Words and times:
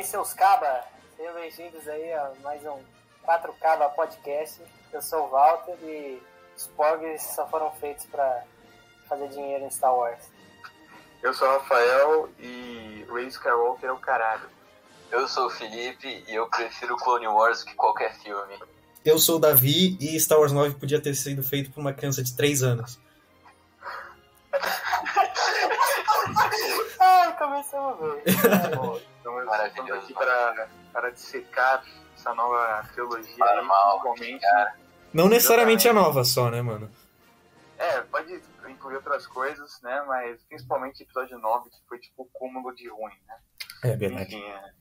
aí, 0.00 0.04
seus 0.04 0.32
cabas. 0.32 0.82
Sejam 1.14 1.34
bem-vindos 1.34 1.86
aí 1.86 2.10
a 2.14 2.32
mais 2.42 2.64
um 2.64 2.78
4 3.22 3.52
Caba 3.60 3.90
Podcast. 3.90 4.58
Eu 4.90 5.02
sou 5.02 5.26
o 5.26 5.28
Walter 5.28 5.76
e 5.82 6.22
os 6.56 6.66
Pogs 6.68 7.22
só 7.34 7.46
foram 7.48 7.70
feitos 7.72 8.06
pra 8.06 8.44
fazer 9.06 9.28
dinheiro 9.28 9.64
em 9.64 9.70
Star 9.70 9.94
Wars. 9.94 10.24
Eu 11.22 11.34
sou 11.34 11.46
o 11.46 11.52
Rafael 11.52 12.30
e 12.38 13.04
Ray 13.10 13.26
Skywalker 13.26 13.90
é 13.90 13.92
o 13.92 13.98
caralho. 13.98 14.48
Eu 15.10 15.28
sou 15.28 15.48
o 15.48 15.50
Felipe 15.50 16.24
e 16.26 16.34
eu 16.34 16.48
prefiro 16.48 16.96
Clone 16.96 17.28
Wars 17.28 17.60
do 17.60 17.66
que 17.66 17.74
qualquer 17.74 18.14
filme. 18.20 18.58
Eu 19.04 19.18
sou 19.18 19.36
o 19.36 19.40
Davi 19.40 19.98
e 20.00 20.18
Star 20.18 20.38
Wars 20.38 20.52
9 20.52 20.76
podia 20.76 21.00
ter 21.00 21.14
sido 21.14 21.42
feito 21.42 21.70
por 21.72 21.80
uma 21.80 21.92
criança 21.92 22.22
de 22.22 22.34
3 22.34 22.62
anos. 22.62 22.98
Ai, 26.98 27.32
começamos 27.36 27.98
bem. 27.98 29.00
Então 29.20 29.42
estamos 29.66 29.92
aqui 29.92 30.14
para, 30.14 30.68
para 30.92 31.10
dissecar 31.10 31.84
essa 32.14 32.34
nova 32.34 32.82
trilogia 32.92 33.36
Para 33.36 33.62
aí, 34.20 34.40
cara. 34.40 34.76
Não 35.12 35.28
necessariamente 35.28 35.88
a 35.88 35.92
nova 35.92 36.24
só, 36.24 36.50
né, 36.50 36.62
mano? 36.62 36.90
É, 37.78 38.00
pode 38.02 38.42
incluir 38.68 38.96
outras 38.96 39.26
coisas, 39.26 39.80
né? 39.82 40.02
Mas 40.06 40.42
principalmente 40.44 41.02
o 41.02 41.04
episódio 41.04 41.38
9, 41.38 41.70
que 41.70 41.76
foi 41.88 41.98
tipo 41.98 42.22
o 42.22 42.28
cúmulo 42.32 42.74
de 42.74 42.88
ruim, 42.88 43.14
né? 43.26 43.36
É 43.84 43.96
verdade. 43.96 44.36
Enfim, 44.36 44.44
é... 44.44 44.72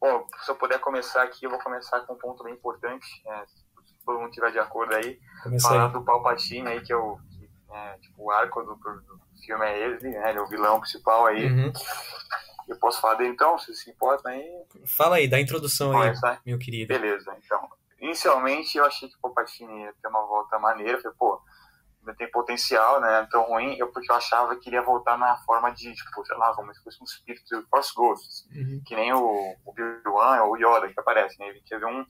Bom, 0.00 0.26
se 0.42 0.50
eu 0.50 0.56
puder 0.56 0.78
começar 0.80 1.22
aqui, 1.22 1.44
eu 1.44 1.50
vou 1.50 1.58
começar 1.58 2.00
com 2.00 2.14
um 2.14 2.18
ponto 2.18 2.42
bem 2.42 2.54
importante. 2.54 3.06
é, 3.26 3.46
se 3.46 3.70
todo 4.04 4.18
mundo 4.18 4.30
estiver 4.30 4.52
de 4.52 4.58
acordo 4.58 4.94
aí. 4.94 5.20
Começa 5.42 5.68
falar 5.68 5.86
aí. 5.86 5.92
do 5.92 6.04
Palpatine 6.04 6.68
aí, 6.68 6.80
que 6.80 6.92
é 6.92 6.96
o, 6.96 7.18
que, 7.30 7.50
é, 7.72 7.98
tipo, 7.98 8.24
o 8.24 8.30
arco 8.30 8.62
do, 8.62 8.74
do 8.76 9.20
filme 9.44 9.66
é 9.66 9.78
ele, 9.78 10.08
né? 10.08 10.30
Ele 10.30 10.38
é 10.38 10.42
o 10.42 10.48
vilão 10.48 10.80
principal 10.80 11.26
aí. 11.26 11.46
Uhum. 11.46 11.72
Eu 12.70 12.76
posso 12.76 13.00
falar 13.00 13.14
dele 13.14 13.30
então, 13.30 13.58
se 13.58 13.74
se 13.74 13.90
importa 13.90 14.28
aí. 14.28 14.48
Fala 14.86 15.16
aí, 15.16 15.26
dá 15.28 15.38
a 15.38 15.40
introdução 15.40 16.00
aí, 16.00 16.12
meu 16.46 16.56
querido. 16.56 16.86
Beleza, 16.86 17.36
então. 17.44 17.68
Inicialmente 18.00 18.78
eu 18.78 18.84
achei 18.84 19.08
que 19.08 19.16
o 19.16 19.20
Palpatine 19.20 19.82
ia 19.82 19.92
ter 20.00 20.08
uma 20.08 20.24
volta 20.24 20.56
maneira. 20.56 21.00
Falei, 21.02 21.16
pô, 21.18 21.42
ainda 21.98 22.14
tem 22.16 22.30
potencial, 22.30 23.00
né? 23.00 23.26
Tão 23.28 23.42
ruim, 23.42 23.76
eu, 23.76 23.88
porque 23.88 24.10
eu 24.10 24.14
achava 24.14 24.54
que 24.54 24.68
ele 24.68 24.76
ia 24.76 24.82
voltar 24.82 25.18
na 25.18 25.36
forma 25.38 25.70
de, 25.72 25.92
tipo, 25.92 26.24
sei 26.24 26.36
lá, 26.36 26.54
como 26.54 26.72
se 26.72 26.82
fosse 26.82 27.02
um 27.02 27.04
espírito 27.04 27.60
do 27.60 27.66
Force 27.66 27.92
Ghost. 27.92 28.48
Uhum. 28.54 28.80
Que 28.86 28.94
nem 28.94 29.12
o, 29.12 29.20
o 29.20 29.56
Obi-Wan 29.66 30.44
ou 30.44 30.52
o 30.52 30.56
Yoda 30.56 30.88
que 30.88 31.00
aparece, 31.00 31.38
né? 31.40 31.48
Ele 31.48 31.62
teve 31.68 31.84
um, 31.84 32.06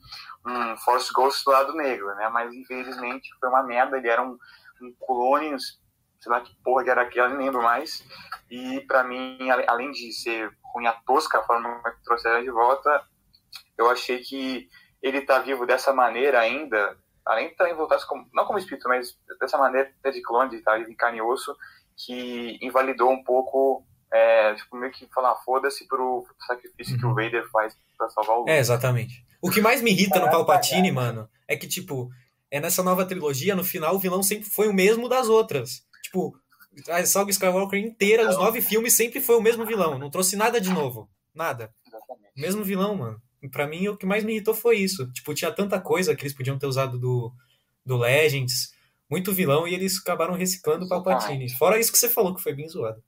um 0.46 0.76
Force 0.76 1.10
Ghost 1.10 1.42
do 1.42 1.52
lado 1.52 1.72
negro, 1.72 2.14
né? 2.16 2.28
Mas 2.28 2.52
infelizmente 2.52 3.30
foi 3.40 3.48
uma 3.48 3.62
merda. 3.62 3.96
Ele 3.96 4.08
era 4.08 4.22
um, 4.22 4.38
um 4.82 4.94
clone, 5.00 5.56
sei 6.20 6.30
lá 6.30 6.40
que 6.40 6.54
porra 6.62 6.84
que 6.84 6.90
era 6.90 7.02
aquela, 7.02 7.28
nem 7.28 7.46
lembro 7.46 7.62
mais. 7.62 8.04
E 8.50 8.80
pra 8.82 9.02
mim, 9.02 9.38
além 9.66 9.90
de 9.90 10.12
ser 10.12 10.50
ruim 10.62 10.86
a 10.86 10.92
tosca 10.92 11.38
a 11.38 11.42
forma 11.42 11.80
que 11.82 12.04
trouxeram 12.04 12.42
de 12.42 12.50
volta, 12.50 13.02
eu 13.78 13.90
achei 13.90 14.18
que 14.20 14.68
ele 15.02 15.22
tá 15.22 15.38
vivo 15.38 15.66
dessa 15.66 15.92
maneira 15.92 16.40
ainda, 16.40 16.96
além 17.24 17.48
de 17.48 17.56
também 17.56 17.74
voltar 17.74 17.98
como, 18.06 18.28
não 18.34 18.44
como 18.44 18.58
espírito, 18.58 18.88
mas 18.88 19.16
dessa 19.40 19.56
maneira 19.56 19.90
de 20.12 20.22
clone, 20.22 20.50
de 20.50 20.56
estar 20.56 20.78
vivo 20.78 20.90
em 20.90 20.96
carne 20.96 21.18
e 21.18 21.22
osso, 21.22 21.56
que 21.96 22.58
invalidou 22.62 23.10
um 23.10 23.24
pouco, 23.24 23.84
é, 24.12 24.54
tipo, 24.54 24.76
meio 24.76 24.92
que 24.92 25.06
falar, 25.14 25.34
foda-se 25.36 25.86
pro 25.88 26.26
sacrifício 26.46 26.98
que 26.98 27.04
o 27.04 27.08
Uhum. 27.08 27.14
Vader 27.14 27.48
faz 27.50 27.76
pra 27.96 28.08
salvar 28.10 28.36
o 28.36 28.38
Luke. 28.40 28.50
É, 28.50 28.58
exatamente. 28.58 29.24
O 29.40 29.50
que 29.50 29.60
mais 29.60 29.80
me 29.80 29.90
irrita 29.90 30.18
no 30.18 30.30
Palpatine, 30.30 30.92
mano, 30.92 31.28
é 31.48 31.56
que, 31.56 31.66
tipo, 31.66 32.10
é 32.50 32.60
nessa 32.60 32.82
nova 32.82 33.06
trilogia, 33.06 33.54
no 33.54 33.64
final, 33.64 33.94
o 33.94 33.98
vilão 33.98 34.22
sempre 34.22 34.48
foi 34.50 34.68
o 34.68 34.74
mesmo 34.74 35.08
das 35.08 35.28
outras. 35.28 35.82
Tipo, 36.10 36.36
a 36.88 37.06
saga 37.06 37.30
Skywalker 37.30 37.78
inteira, 37.78 38.28
os 38.28 38.36
nove 38.36 38.60
filmes, 38.60 38.94
sempre 38.94 39.20
foi 39.20 39.36
o 39.36 39.40
mesmo 39.40 39.64
vilão. 39.64 39.96
Não 39.96 40.10
trouxe 40.10 40.34
nada 40.34 40.60
de 40.60 40.70
novo. 40.70 41.08
Nada. 41.32 41.72
Exatamente. 41.86 42.32
O 42.36 42.40
mesmo 42.40 42.64
vilão, 42.64 42.96
mano. 42.96 43.22
E 43.40 43.48
pra 43.48 43.66
mim, 43.66 43.86
o 43.86 43.96
que 43.96 44.04
mais 44.04 44.24
me 44.24 44.32
irritou 44.32 44.54
foi 44.54 44.78
isso. 44.78 45.10
Tipo, 45.12 45.32
tinha 45.34 45.52
tanta 45.52 45.80
coisa 45.80 46.14
que 46.14 46.22
eles 46.22 46.36
podiam 46.36 46.58
ter 46.58 46.66
usado 46.66 46.98
do, 46.98 47.32
do 47.86 47.96
Legends, 47.96 48.74
muito 49.08 49.32
vilão, 49.32 49.66
e 49.66 49.74
eles 49.74 49.98
acabaram 49.98 50.34
reciclando 50.34 50.84
o 50.84 50.88
Palpatine. 50.88 51.48
Fora 51.56 51.78
isso 51.78 51.92
que 51.92 51.98
você 51.98 52.08
falou, 52.08 52.34
que 52.34 52.42
foi 52.42 52.52
bem 52.52 52.68
zoado. 52.68 53.02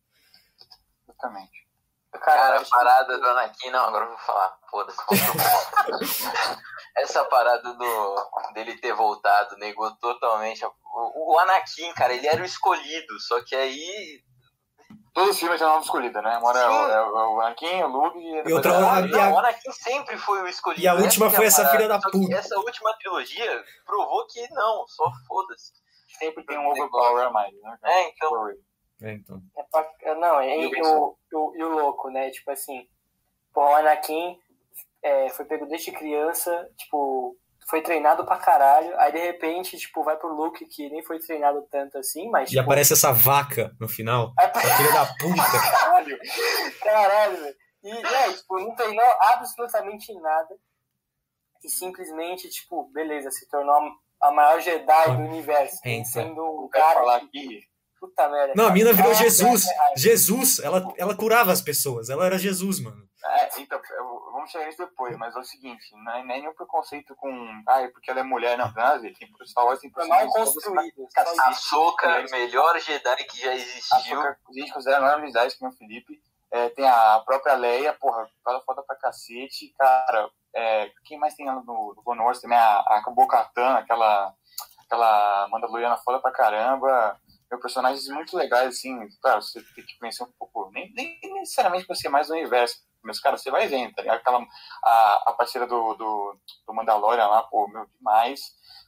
Exatamente. 1.08 1.66
Cara, 2.12 2.60
a 2.60 2.64
parada 2.64 3.18
do 3.18 3.26
Anakin, 3.26 3.70
não, 3.70 3.84
agora 3.84 4.04
eu 4.04 4.10
vou 4.10 4.18
falar, 4.18 4.56
foda-se. 4.70 4.98
Essa 6.96 7.24
parada 7.24 7.72
do, 7.74 8.52
dele 8.54 8.76
ter 8.78 8.92
voltado 8.94 9.56
negou 9.56 9.90
totalmente. 9.96 10.64
o, 10.64 11.32
o 11.34 11.38
Anakin, 11.38 11.92
cara, 11.94 12.12
ele 12.12 12.26
era 12.26 12.42
o 12.42 12.44
escolhido, 12.44 13.18
só 13.20 13.42
que 13.42 13.54
aí. 13.56 14.22
Todos 15.14 15.32
os 15.32 15.38
filmes 15.38 15.58
tinham 15.58 15.70
nova 15.70 15.84
escolhida, 15.84 16.22
né? 16.22 16.38
Uma 16.38 16.50
era 16.50 16.60
é 16.60 16.68
o- 16.70 17.18
é 17.18 17.26
o 17.28 17.40
Anakin, 17.42 17.82
o 17.82 17.86
Luke 17.88 18.18
e... 18.18 18.32
depois 18.36 18.54
outra- 18.54 18.74
era- 18.76 18.94
a- 18.94 19.00
e 19.28 19.32
o 19.32 19.38
Anakin 19.38 19.72
sempre 19.72 20.16
foi 20.16 20.42
o 20.42 20.48
escolhido. 20.48 20.82
e 20.82 20.88
a 20.88 20.94
última 20.94 21.26
Essa 21.26 21.36
foi 21.36 21.44
é 21.44 21.48
essa 21.48 21.56
parada. 21.62 21.76
filha 21.76 21.88
da 21.88 22.00
puta. 22.00 22.34
Essa 22.34 22.56
última 22.58 22.94
trilogia 22.98 23.64
provou 23.84 24.26
que 24.26 24.46
não, 24.52 24.86
só 24.88 25.04
foda-se. 25.28 25.72
sempre 26.18 26.44
tem 26.46 26.58
um 26.58 26.68
overpower 26.70 27.26
a 27.26 27.30
mais, 27.30 27.52
né? 27.60 27.78
É, 27.84 28.08
então. 28.08 28.48
É, 29.02 29.12
então. 29.12 29.42
É 29.56 29.62
pra- 29.64 30.14
Não, 30.14 30.42
e, 30.42 30.62
E 30.62 30.66
o 30.66 30.74
e, 30.74 30.78
e 30.78 31.36
o- 31.36 31.52
e 31.56 31.64
o 31.64 31.68
louco, 31.68 32.08
né? 32.10 32.30
Tipo 32.30 32.50
assim, 32.52 32.86
pô, 33.52 33.62
o 33.62 33.74
Anakin 33.76 34.38
é, 35.02 35.28
foi 35.30 35.44
pego 35.44 35.66
desde 35.66 35.90
criança, 35.92 36.68
tipo, 36.76 37.36
foi 37.68 37.80
treinado 37.82 38.24
pra 38.24 38.36
caralho. 38.38 38.98
Aí 39.00 39.12
de 39.12 39.18
repente, 39.18 39.76
tipo, 39.78 40.02
vai 40.04 40.16
pro 40.16 40.34
Luke 40.34 40.64
que 40.66 40.88
nem 40.90 41.02
foi 41.02 41.18
treinado 41.18 41.66
tanto 41.70 41.98
assim, 41.98 42.28
mas. 42.30 42.48
E 42.48 42.52
Tipo, 42.52 42.62
aparece 42.62 42.92
essa 42.92 43.12
vaca 43.12 43.74
no 43.80 43.88
final. 43.88 44.32
Filha 44.76 44.92
da 44.92 45.06
puta. 45.18 45.42
Caralho, 45.70 46.18
caralho, 46.82 47.36
velho. 47.42 47.56
E, 47.84 47.90
é, 47.90 48.32
tipo, 48.32 48.58
não 48.60 48.74
treinou 48.76 49.04
absolutamente 49.20 50.12
nada. 50.20 50.56
E 51.64 51.68
simplesmente, 51.68 52.48
tipo, 52.48 52.90
beleza, 52.92 53.30
se 53.30 53.48
tornou 53.48 53.74
a 54.20 54.30
maior 54.32 54.60
Jedi 54.60 55.16
do 55.16 55.22
universo. 55.22 55.78
Então. 55.84 56.04
Sendo 56.04 56.64
um 56.64 56.68
cara. 56.68 56.94
falar 57.00 57.20
que- 57.20 57.26
aqui, 57.26 57.60
Puta 58.00 58.28
merda. 58.28 58.52
Não, 58.56 58.66
a 58.66 58.70
mina 58.72 58.92
virou 58.92 59.14
Jesus. 59.14 59.64
Jesus, 59.96 60.58
ela, 60.58 60.92
ela 60.98 61.14
curava 61.16 61.52
as 61.52 61.60
pessoas. 61.60 62.10
Ela 62.10 62.26
era 62.26 62.36
Jesus, 62.36 62.80
mano. 62.80 63.08
É, 63.24 63.60
então, 63.60 63.80
eu- 63.90 64.30
vamos 64.32 64.50
chegar 64.50 64.66
nisso 64.66 64.78
depois, 64.78 65.16
mas 65.16 65.34
é 65.36 65.38
o 65.38 65.44
seguinte, 65.44 65.84
não 65.92 66.12
é, 66.12 66.24
não 66.24 66.34
é 66.34 66.38
nenhum 66.40 66.54
preconceito 66.54 67.14
com, 67.16 67.30
ah, 67.68 67.80
é 67.82 67.88
porque 67.88 68.10
ela 68.10 68.20
é 68.20 68.22
mulher, 68.24 68.58
não, 68.58 68.66
não 68.66 68.72
tem 68.74 68.82
a 68.82 68.98
Star 69.46 69.64
Wars 69.64 69.80
tem 69.80 69.90
personagens 69.90 70.32
construído. 70.32 71.08
Cacete. 71.14 71.36
só 71.36 71.42
A 71.46 71.50
isso. 71.50 71.68
Soca, 71.68 72.24
melhor 72.30 72.78
Jedi 72.80 73.24
que 73.24 73.40
já 73.40 73.50
A 73.50 73.54
existiu. 73.54 74.20
A 74.20 74.36
gente 74.52 74.72
considera 74.72 74.98
a 74.98 75.00
maior 75.00 75.14
habilidade 75.14 75.54
que 75.54 75.62
nem 75.62 75.70
o 75.72 75.76
Felipe. 75.76 76.20
É, 76.50 76.68
tem 76.70 76.86
a 76.86 77.20
própria 77.24 77.54
Leia, 77.54 77.94
porra, 77.94 78.28
ela 78.46 78.60
foda 78.60 78.82
pra 78.82 78.96
cacete. 78.96 79.72
Cara, 79.78 80.28
é, 80.54 80.90
quem 81.04 81.18
mais 81.18 81.34
tem 81.34 81.48
ela 81.48 81.62
no, 81.62 81.94
no 81.96 82.02
Clone 82.02 82.20
Wars 82.20 82.40
também? 82.40 82.58
A, 82.58 82.80
a 82.80 83.02
Bo-Katan, 83.10 83.76
aquela, 83.76 84.34
aquela 84.84 85.48
Mandaloriana 85.48 85.96
foda 85.96 86.20
pra 86.20 86.30
caramba. 86.30 87.18
Meu, 87.50 87.58
personagens 87.60 88.06
muito 88.08 88.36
legais, 88.36 88.68
assim. 88.68 88.98
Claro, 89.22 89.40
você 89.40 89.62
tem 89.74 89.84
que 89.84 89.98
conhecer 89.98 90.24
um 90.24 90.32
pouco. 90.38 90.70
Nem, 90.72 90.92
nem 90.94 91.18
necessariamente 91.34 91.86
conhecer 91.86 92.08
mais 92.10 92.28
o 92.28 92.34
universo. 92.34 92.82
Mas, 93.02 93.20
cara, 93.20 93.36
você 93.36 93.50
vai 93.50 93.66
vendo, 93.66 93.94
tá 93.94 94.02
ligado? 94.02 94.18
Aquela, 94.18 94.46
a, 94.84 95.30
a 95.30 95.32
parceira 95.32 95.66
do, 95.66 95.94
do, 95.94 96.38
do 96.66 96.74
Mandalorian 96.74 97.26
lá, 97.26 97.42
pô, 97.42 97.66
meu, 97.68 97.86
demais. 97.96 98.40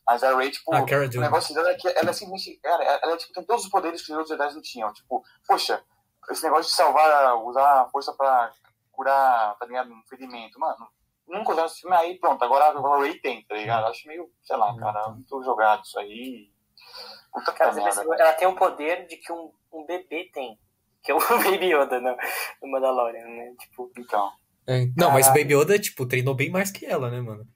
Mas 0.06 0.22
a 0.22 0.36
Rey, 0.36 0.50
tipo, 0.50 0.74
Ah, 0.74 0.82
o 0.82 1.20
negócio 1.20 1.54
dela 1.54 1.70
é 1.70 1.74
que 1.74 1.88
ela 1.88 2.10
é 2.10 2.12
simplesmente. 2.12 2.60
Cara, 2.60 2.84
ela 2.84 3.14
é, 3.14 3.16
tipo, 3.16 3.32
tem 3.32 3.44
todos 3.44 3.64
os 3.64 3.70
poderes 3.70 4.04
que 4.04 4.12
os 4.12 4.18
outros 4.18 4.36
Jedi 4.36 4.54
não 4.54 4.62
tinham. 4.62 4.92
Tipo, 4.92 5.22
poxa, 5.46 5.82
esse 6.30 6.42
negócio 6.44 6.70
de 6.70 6.76
salvar, 6.76 7.36
usar 7.44 7.82
a 7.82 7.88
força 7.88 8.12
pra 8.12 8.52
curar, 8.92 9.56
tá 9.56 9.66
ligado? 9.66 9.90
Um 9.90 10.02
ferimento. 10.08 10.58
Mano, 10.60 10.88
nunca 11.26 11.52
usaram 11.52 11.66
esse 11.66 11.80
filme 11.80 11.96
aí, 11.96 12.18
pronto. 12.18 12.42
Agora 12.44 12.66
a 12.66 12.98
Ray 12.98 13.18
tem, 13.20 13.44
tá 13.44 13.54
ligado? 13.54 13.86
Acho 13.86 14.06
meio, 14.06 14.30
sei 14.42 14.56
lá, 14.56 14.76
cara, 14.76 15.08
muito 15.08 15.42
jogado 15.42 15.84
isso 15.84 15.98
aí. 15.98 16.52
Puta 17.32 17.52
Cara, 17.52 17.70
que 17.70 17.76
merda. 17.76 18.02
Ela 18.02 18.32
tem 18.34 18.46
o 18.46 18.54
poder 18.54 19.06
de 19.06 19.16
que 19.16 19.32
um, 19.32 19.52
um 19.72 19.84
bebê 19.84 20.30
tem. 20.32 20.58
Que 21.04 21.12
é 21.12 21.14
o 21.14 21.18
Baby 21.28 21.66
Yoda 21.74 22.00
no, 22.00 22.16
no 22.62 22.70
Mandalorian, 22.72 23.26
né? 23.26 23.52
Tipo, 23.60 23.92
Então. 23.98 24.32
Não, 24.96 25.10
mas 25.10 25.26
o 25.28 25.34
Baby 25.34 25.54
Yoda, 25.54 25.78
tipo, 25.78 26.06
treinou 26.06 26.34
bem 26.34 26.50
mais 26.50 26.70
que 26.70 26.86
ela, 26.86 27.10
né, 27.10 27.20
mano? 27.20 27.46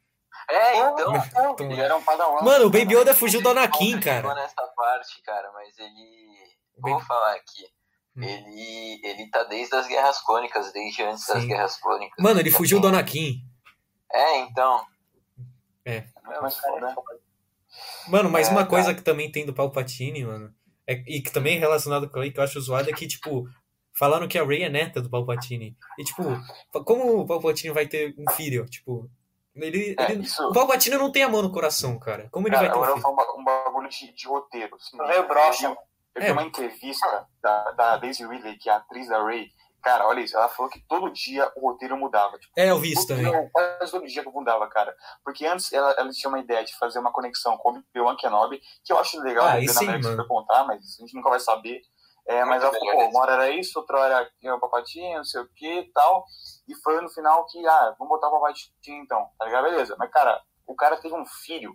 É, 0.51 0.77
então. 0.77 1.17
então, 1.17 1.53
Então, 1.53 1.71
Ele 1.73 1.81
era 1.81 1.97
um 1.97 2.03
padawan. 2.03 2.43
Mano, 2.43 2.67
o 2.67 2.71
Baby 2.71 2.95
Yoda 2.95 3.15
fugiu 3.15 3.41
do 3.43 3.49
Anakin, 3.51 3.99
cara. 4.01 4.35
nessa 4.35 4.63
parte, 4.77 5.23
cara, 5.23 5.51
mas 5.53 5.77
ele. 5.79 6.29
Bem- 6.83 6.93
Vou 6.93 7.01
falar 7.01 7.35
aqui. 7.35 7.65
Hum. 8.17 8.23
Ele, 8.23 9.01
ele 9.05 9.31
tá 9.31 9.45
desde 9.45 9.75
as 9.75 9.87
Guerras 9.87 10.21
Clônicas, 10.23 10.73
desde 10.73 11.03
antes 11.03 11.27
das 11.27 11.41
Sim. 11.43 11.49
Guerras 11.49 11.77
Clônicas. 11.81 12.23
Mano, 12.23 12.41
ele 12.41 12.51
fugiu 12.51 12.79
do 12.81 12.89
Anakin. 12.89 13.43
É, 14.13 14.39
então. 14.41 14.85
É, 15.85 16.05
mas 16.43 16.59
foda. 16.59 16.95
Mano, 18.09 18.31
mas 18.31 18.49
É, 18.49 18.51
uma 18.51 18.61
cara. 18.61 18.71
coisa 18.71 18.95
que 18.95 19.03
também 19.03 19.31
tem 19.31 19.45
do 19.47 19.53
Palpatine, 19.55 20.25
mano, 20.25 20.55
é, 20.89 20.95
e 21.07 21.21
que 21.21 21.31
também 21.31 21.57
é 21.57 21.61
relacionado 21.61 22.09
com 22.11 22.23
ele, 22.23 22.33
que 22.33 22.41
eu 22.41 22.45
acho 22.45 22.61
zoado, 22.61 22.89
é 22.89 22.93
que, 22.93 23.07
tipo, 23.07 23.47
falaram 23.97 24.27
que 24.27 24.39
a 24.39 24.45
Rey 24.45 24.63
é 24.63 24.69
neta 24.71 25.01
do 25.03 25.11
Palpatine. 25.11 25.77
E, 25.99 26.05
tipo, 26.05 26.23
como 26.85 27.21
o 27.21 27.27
Palpatine 27.27 27.73
vai 27.75 27.87
ter 27.87 28.15
um 28.19 28.33
filho? 28.33 28.65
Tipo, 28.67 29.11
ele, 29.55 29.95
É, 29.99 30.13
ele- 30.13 30.23
isso. 30.23 30.43
o 30.49 30.53
Palpatine 30.53 30.97
não 30.97 31.11
tem 31.13 31.23
amor 31.25 31.43
no 31.43 31.53
coração, 31.53 31.99
cara. 31.99 32.29
Como 32.31 32.47
ele 32.49 32.55
Cara, 32.55 32.69
vai 32.69 32.73
ter 32.75 32.79
um 32.79 32.83
agora 32.83 32.93
eu 32.99 33.03
filho? 33.03 33.17
falar 33.17 33.33
um 33.37 33.45
ba- 33.45 33.63
um 33.63 33.65
bagulho 33.65 33.89
de, 33.89 34.13
de 34.15 34.27
roteiro. 34.27 34.75
Assim. 34.77 34.97
Eu 36.15 36.23
É. 36.23 36.27
vi 36.27 36.33
uma 36.33 36.43
entrevista 36.43 37.27
da, 37.43 37.71
da 37.73 37.97
Daisy 37.97 38.27
Ridley, 38.27 38.57
que 38.59 38.69
é 38.69 38.73
a 38.73 38.77
atriz 38.77 39.09
da 39.09 39.23
Ray, 39.23 39.51
Cara, 39.83 40.07
olha 40.07 40.21
isso. 40.21 40.37
Ela 40.37 40.49
falou 40.49 40.71
que 40.71 40.81
todo 40.89 41.11
dia 41.13 41.51
o 41.57 41.69
roteiro 41.71 41.97
mudava. 41.97 42.39
Tipo, 42.39 42.53
É, 42.57 42.71
eu 42.71 42.79
vi 42.79 42.93
isso 42.93 43.07
todo 43.07 43.17
também. 43.17 43.31
dia, 43.33 43.51
quase 43.53 43.91
todo 43.93 44.07
dia 44.07 44.23
que 44.25 44.31
mudava, 44.31 44.69
cara. 44.69 44.95
Porque 45.25 45.47
antes 45.47 45.73
ela, 45.73 45.93
ela 45.93 46.11
tinha 46.11 46.29
uma 46.29 46.41
ideia 46.41 46.65
de 46.65 46.77
fazer 46.79 46.99
uma 46.99 47.13
conexão 47.13 47.57
com 47.57 47.71
o 47.73 47.79
Obi-Wan 47.79 48.17
Kenobi, 48.17 48.61
que 48.85 48.93
eu 48.93 48.99
acho 48.99 49.21
legal 49.21 49.47
Ah, 49.47 49.61
isso 49.61 49.75
na 49.75 49.81
sim, 49.81 49.87
mano. 50.03 50.17
pra 50.17 50.27
contar, 50.27 50.65
mas 50.65 50.81
a 50.99 51.01
gente 51.03 51.15
nunca 51.15 51.31
vai 51.31 51.41
saber. 51.41 51.81
É, 52.27 52.45
mas 52.45 52.63
ela 52.63 52.73
falou, 52.73 52.93
pô, 52.95 53.05
uma 53.07 53.21
hora 53.21 53.33
era 53.35 53.51
isso, 53.51 53.79
outra 53.79 53.99
hora 54.01 54.31
era 54.43 54.55
o 54.55 54.61
Papatinho, 54.61 55.17
não 55.17 55.25
sei 55.25 55.41
o 55.41 55.49
que 55.57 55.81
e 55.81 55.93
tal. 55.93 56.27
E 56.69 56.75
foi 56.75 57.01
no 57.01 57.09
final 57.09 57.47
que, 57.47 57.67
ah, 57.67 57.95
vamos 57.99 58.09
botar 58.11 58.29
o 58.29 58.33
Papatinho 58.33 59.03
então, 59.03 59.31
tá 59.39 59.47
ligado? 59.47 59.65
Beleza. 59.65 59.97
Mas, 59.99 60.11
cara, 60.11 60.39
o 60.67 60.75
cara 60.75 60.97
teve 60.99 61.15
um 61.15 61.25
filho. 61.25 61.75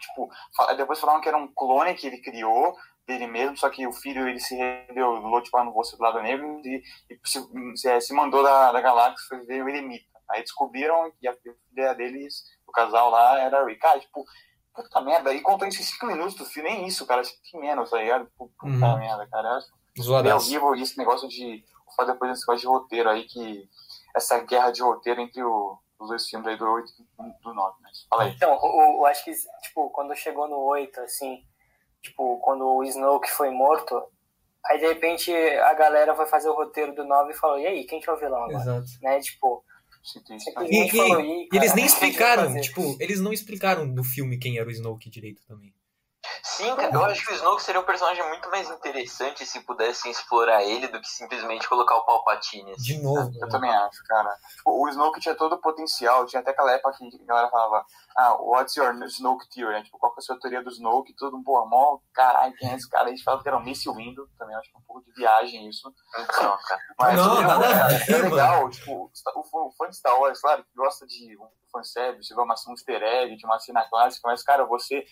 Tipo, 0.00 0.28
depois 0.76 1.00
falaram 1.00 1.20
que 1.20 1.28
era 1.28 1.36
um 1.36 1.52
clone 1.52 1.94
que 1.94 2.06
ele 2.06 2.20
criou 2.20 2.76
dele 3.08 3.26
mesmo, 3.26 3.56
só 3.56 3.70
que 3.70 3.86
o 3.86 3.92
filho 3.92 4.28
ele 4.28 4.38
se 4.38 4.54
rebelou, 4.54 5.42
tipo, 5.42 5.56
ah, 5.56 5.64
não 5.64 5.72
vou 5.72 5.82
ser 5.82 5.96
do 5.96 6.02
lado 6.02 6.20
negro 6.22 6.60
e, 6.64 6.82
e 7.10 7.18
se, 7.24 8.00
se, 8.02 8.12
mandou 8.12 8.42
da, 8.42 8.70
da 8.70 8.80
galáxia, 8.82 9.26
foi 9.28 9.40
ver 9.46 9.64
o 9.64 9.68
eremita. 9.68 10.04
Aí 10.30 10.42
descobriram 10.42 11.10
que 11.18 11.26
a 11.26 11.34
filha 11.34 11.94
deles, 11.94 12.44
o 12.66 12.70
casal 12.70 13.08
lá, 13.10 13.40
era 13.40 13.60
a 13.60 13.64
Ray. 13.64 13.76
Cara, 13.76 13.98
tipo, 13.98 14.22
puta 14.74 15.00
merda. 15.00 15.32
E 15.32 15.40
contou 15.40 15.66
isso 15.66 15.80
em 15.80 15.84
5 15.84 16.04
minutos 16.06 16.34
do 16.34 16.44
filme, 16.44 16.68
nem 16.68 16.86
isso, 16.86 17.06
cara, 17.06 17.24
cinco 17.24 17.58
menos, 17.58 17.88
tá 17.90 17.96
ligado? 17.96 18.26
Tipo, 18.26 18.50
Puta 18.58 18.66
Uhum. 18.86 18.98
merda, 18.98 19.26
cara. 19.30 19.48
Eu 19.48 19.54
acho 19.56 19.66
Zoadaço. 20.02 20.46
horrível 20.46 20.74
esse 20.74 20.98
negócio 20.98 21.26
de. 21.28 21.64
Vou 21.86 21.94
falar 21.96 22.12
depois 22.12 22.30
desse 22.30 22.42
negócio 22.46 22.60
de 22.60 22.66
roteiro 22.66 23.08
aí, 23.08 23.24
que. 23.24 23.66
Essa 24.14 24.38
guerra 24.40 24.70
de 24.70 24.82
roteiro 24.82 25.20
entre 25.22 25.42
o- 25.42 25.78
os 25.98 26.08
dois 26.08 26.28
filmes 26.28 26.46
aí 26.46 26.56
do 26.58 26.64
8 26.70 26.92
e 26.92 27.42
do 27.42 27.54
9. 27.54 27.76
Mas 27.80 28.06
fala 28.10 28.24
aí. 28.24 28.32
Então, 28.34 28.52
eu, 28.52 28.96
eu 28.98 29.06
acho 29.06 29.24
que, 29.24 29.32
tipo, 29.62 29.88
quando 29.90 30.14
chegou 30.14 30.46
no 30.46 30.58
8, 30.58 31.00
assim, 31.00 31.42
tipo, 32.02 32.38
quando 32.40 32.64
o 32.64 32.84
Snoke 32.84 33.30
foi 33.30 33.50
morto, 33.50 34.00
aí 34.66 34.78
de 34.78 34.86
repente 34.86 35.32
a 35.32 35.74
galera 35.74 36.14
foi 36.14 36.26
fazer 36.26 36.48
o 36.48 36.54
roteiro 36.54 36.94
do 36.94 37.04
9 37.04 37.32
e 37.32 37.36
falou, 37.36 37.58
e 37.58 37.66
aí, 37.66 37.84
quem 37.84 38.00
que 38.00 38.08
é 38.08 38.12
o 38.12 38.16
vilão 38.18 38.42
agora? 38.44 38.58
Exato. 38.62 38.86
Né, 39.02 39.20
tipo, 39.20 39.64
E- 40.70 40.84
e- 40.86 40.90
falou, 40.90 41.20
"Ih, 41.20 41.26
E 41.26 41.30
eles 41.30 41.48
cara, 41.50 41.60
nem 41.60 41.66
gente 41.68 41.76
vai 41.76 41.84
explicaram, 42.08 42.42
fazer?" 42.44 42.60
tipo, 42.60 42.96
eles 43.00 43.20
não 43.20 43.32
explicaram 43.32 43.84
no 43.84 44.02
filme 44.04 44.38
quem 44.38 44.58
era 44.58 44.66
o 44.68 44.70
Snoke 44.70 45.10
direito 45.10 45.42
também. 45.46 45.74
Sim, 46.42 46.74
cara, 46.76 46.92
eu 46.92 47.04
acho 47.04 47.24
que 47.26 47.32
o 47.32 47.34
Snoke 47.36 47.62
seria 47.62 47.80
um 47.80 47.84
personagem 47.84 48.26
muito 48.28 48.48
mais 48.50 48.68
interessante 48.70 49.44
se 49.46 49.60
pudessem 49.60 50.10
explorar 50.10 50.62
ele 50.62 50.88
do 50.88 51.00
que 51.00 51.08
simplesmente 51.08 51.68
colocar 51.68 51.96
o 51.96 52.04
Palpatine. 52.04 52.72
assim, 52.72 52.82
De 52.82 53.02
novo. 53.02 53.30
Eu 53.40 53.48
também 53.48 53.70
acho, 53.70 54.02
cara. 54.06 54.34
Tipo, 54.56 54.70
o 54.84 54.88
Snoke 54.88 55.20
tinha 55.20 55.34
todo 55.34 55.54
o 55.54 55.60
potencial, 55.60 56.26
tinha 56.26 56.40
até 56.40 56.50
aquela 56.50 56.72
época 56.72 56.96
que 56.98 57.22
a 57.22 57.26
galera 57.26 57.48
falava, 57.50 57.84
ah, 58.16 58.34
what's 58.40 58.76
your 58.76 58.94
Snoke 59.04 59.48
theory? 59.50 59.74
né? 59.74 59.82
Tipo, 59.84 59.98
qual 59.98 60.12
que 60.14 60.20
é 60.20 60.22
a 60.22 60.24
sua 60.24 60.38
teoria 60.40 60.62
do 60.62 60.70
Snoke? 60.70 61.14
Todo, 61.16 61.42
pô, 61.42 61.64
mó, 61.66 61.98
caralho, 62.12 62.54
quem 62.56 62.70
é 62.70 62.74
esse 62.74 62.88
cara? 62.88 63.06
A 63.06 63.10
gente 63.10 63.22
falava 63.24 63.42
que 63.42 63.48
era 63.48 63.58
um 63.58 63.64
Mace 63.64 63.88
Windu, 63.90 64.28
também 64.38 64.56
acho 64.56 64.70
que 64.70 64.76
é 64.76 64.80
um 64.80 64.82
pouco 64.82 65.02
de 65.04 65.12
viagem 65.12 65.68
isso. 65.68 65.92
Então, 66.18 66.56
cara. 66.66 66.80
Mas, 66.98 67.16
Não, 67.16 67.30
tipo, 67.36 67.42
nada 67.48 67.66
a 67.66 67.78
cara, 67.78 67.94
é 67.94 68.16
legal, 68.28 68.70
tipo, 68.70 69.10
o 69.36 69.42
fã- 69.44 69.58
o 69.60 69.72
fã 69.72 69.88
de 69.88 69.96
Star 69.96 70.18
Wars, 70.20 70.40
claro, 70.40 70.64
que 70.64 70.74
gosta 70.76 71.06
de 71.06 71.36
um 71.38 71.48
fanservice, 71.70 72.28
de 72.28 72.34
uma 72.40 72.54
um 72.66 72.72
easter 72.72 73.02
egg, 73.02 73.36
de 73.36 73.44
uma 73.44 73.58
cena 73.58 73.84
clássica, 73.88 74.28
mas, 74.28 74.42
cara, 74.42 74.64
você... 74.64 75.04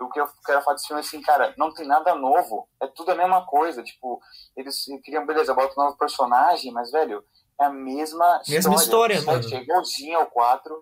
O 0.00 0.08
que 0.08 0.20
eu 0.20 0.26
quero 0.46 0.62
falar 0.62 0.74
desse 0.76 0.86
filme 0.86 1.02
é 1.02 1.04
assim, 1.04 1.20
cara, 1.20 1.52
não 1.58 1.72
tem 1.72 1.86
nada 1.86 2.14
novo, 2.14 2.68
é 2.80 2.86
tudo 2.86 3.10
a 3.10 3.14
mesma 3.14 3.44
coisa, 3.44 3.82
tipo, 3.82 4.20
eles 4.56 4.84
criam, 5.04 5.26
beleza, 5.26 5.52
bota 5.52 5.78
um 5.78 5.84
novo 5.84 5.98
personagem, 5.98 6.72
mas, 6.72 6.90
velho, 6.90 7.24
é 7.60 7.64
a 7.66 7.70
mesma 7.70 8.40
Mesma 8.48 8.74
história, 8.76 9.20
sabe? 9.20 9.42
mano. 9.44 9.54
É 9.54 9.62
igualzinho 9.62 10.18
ao 10.18 10.26
4, 10.26 10.74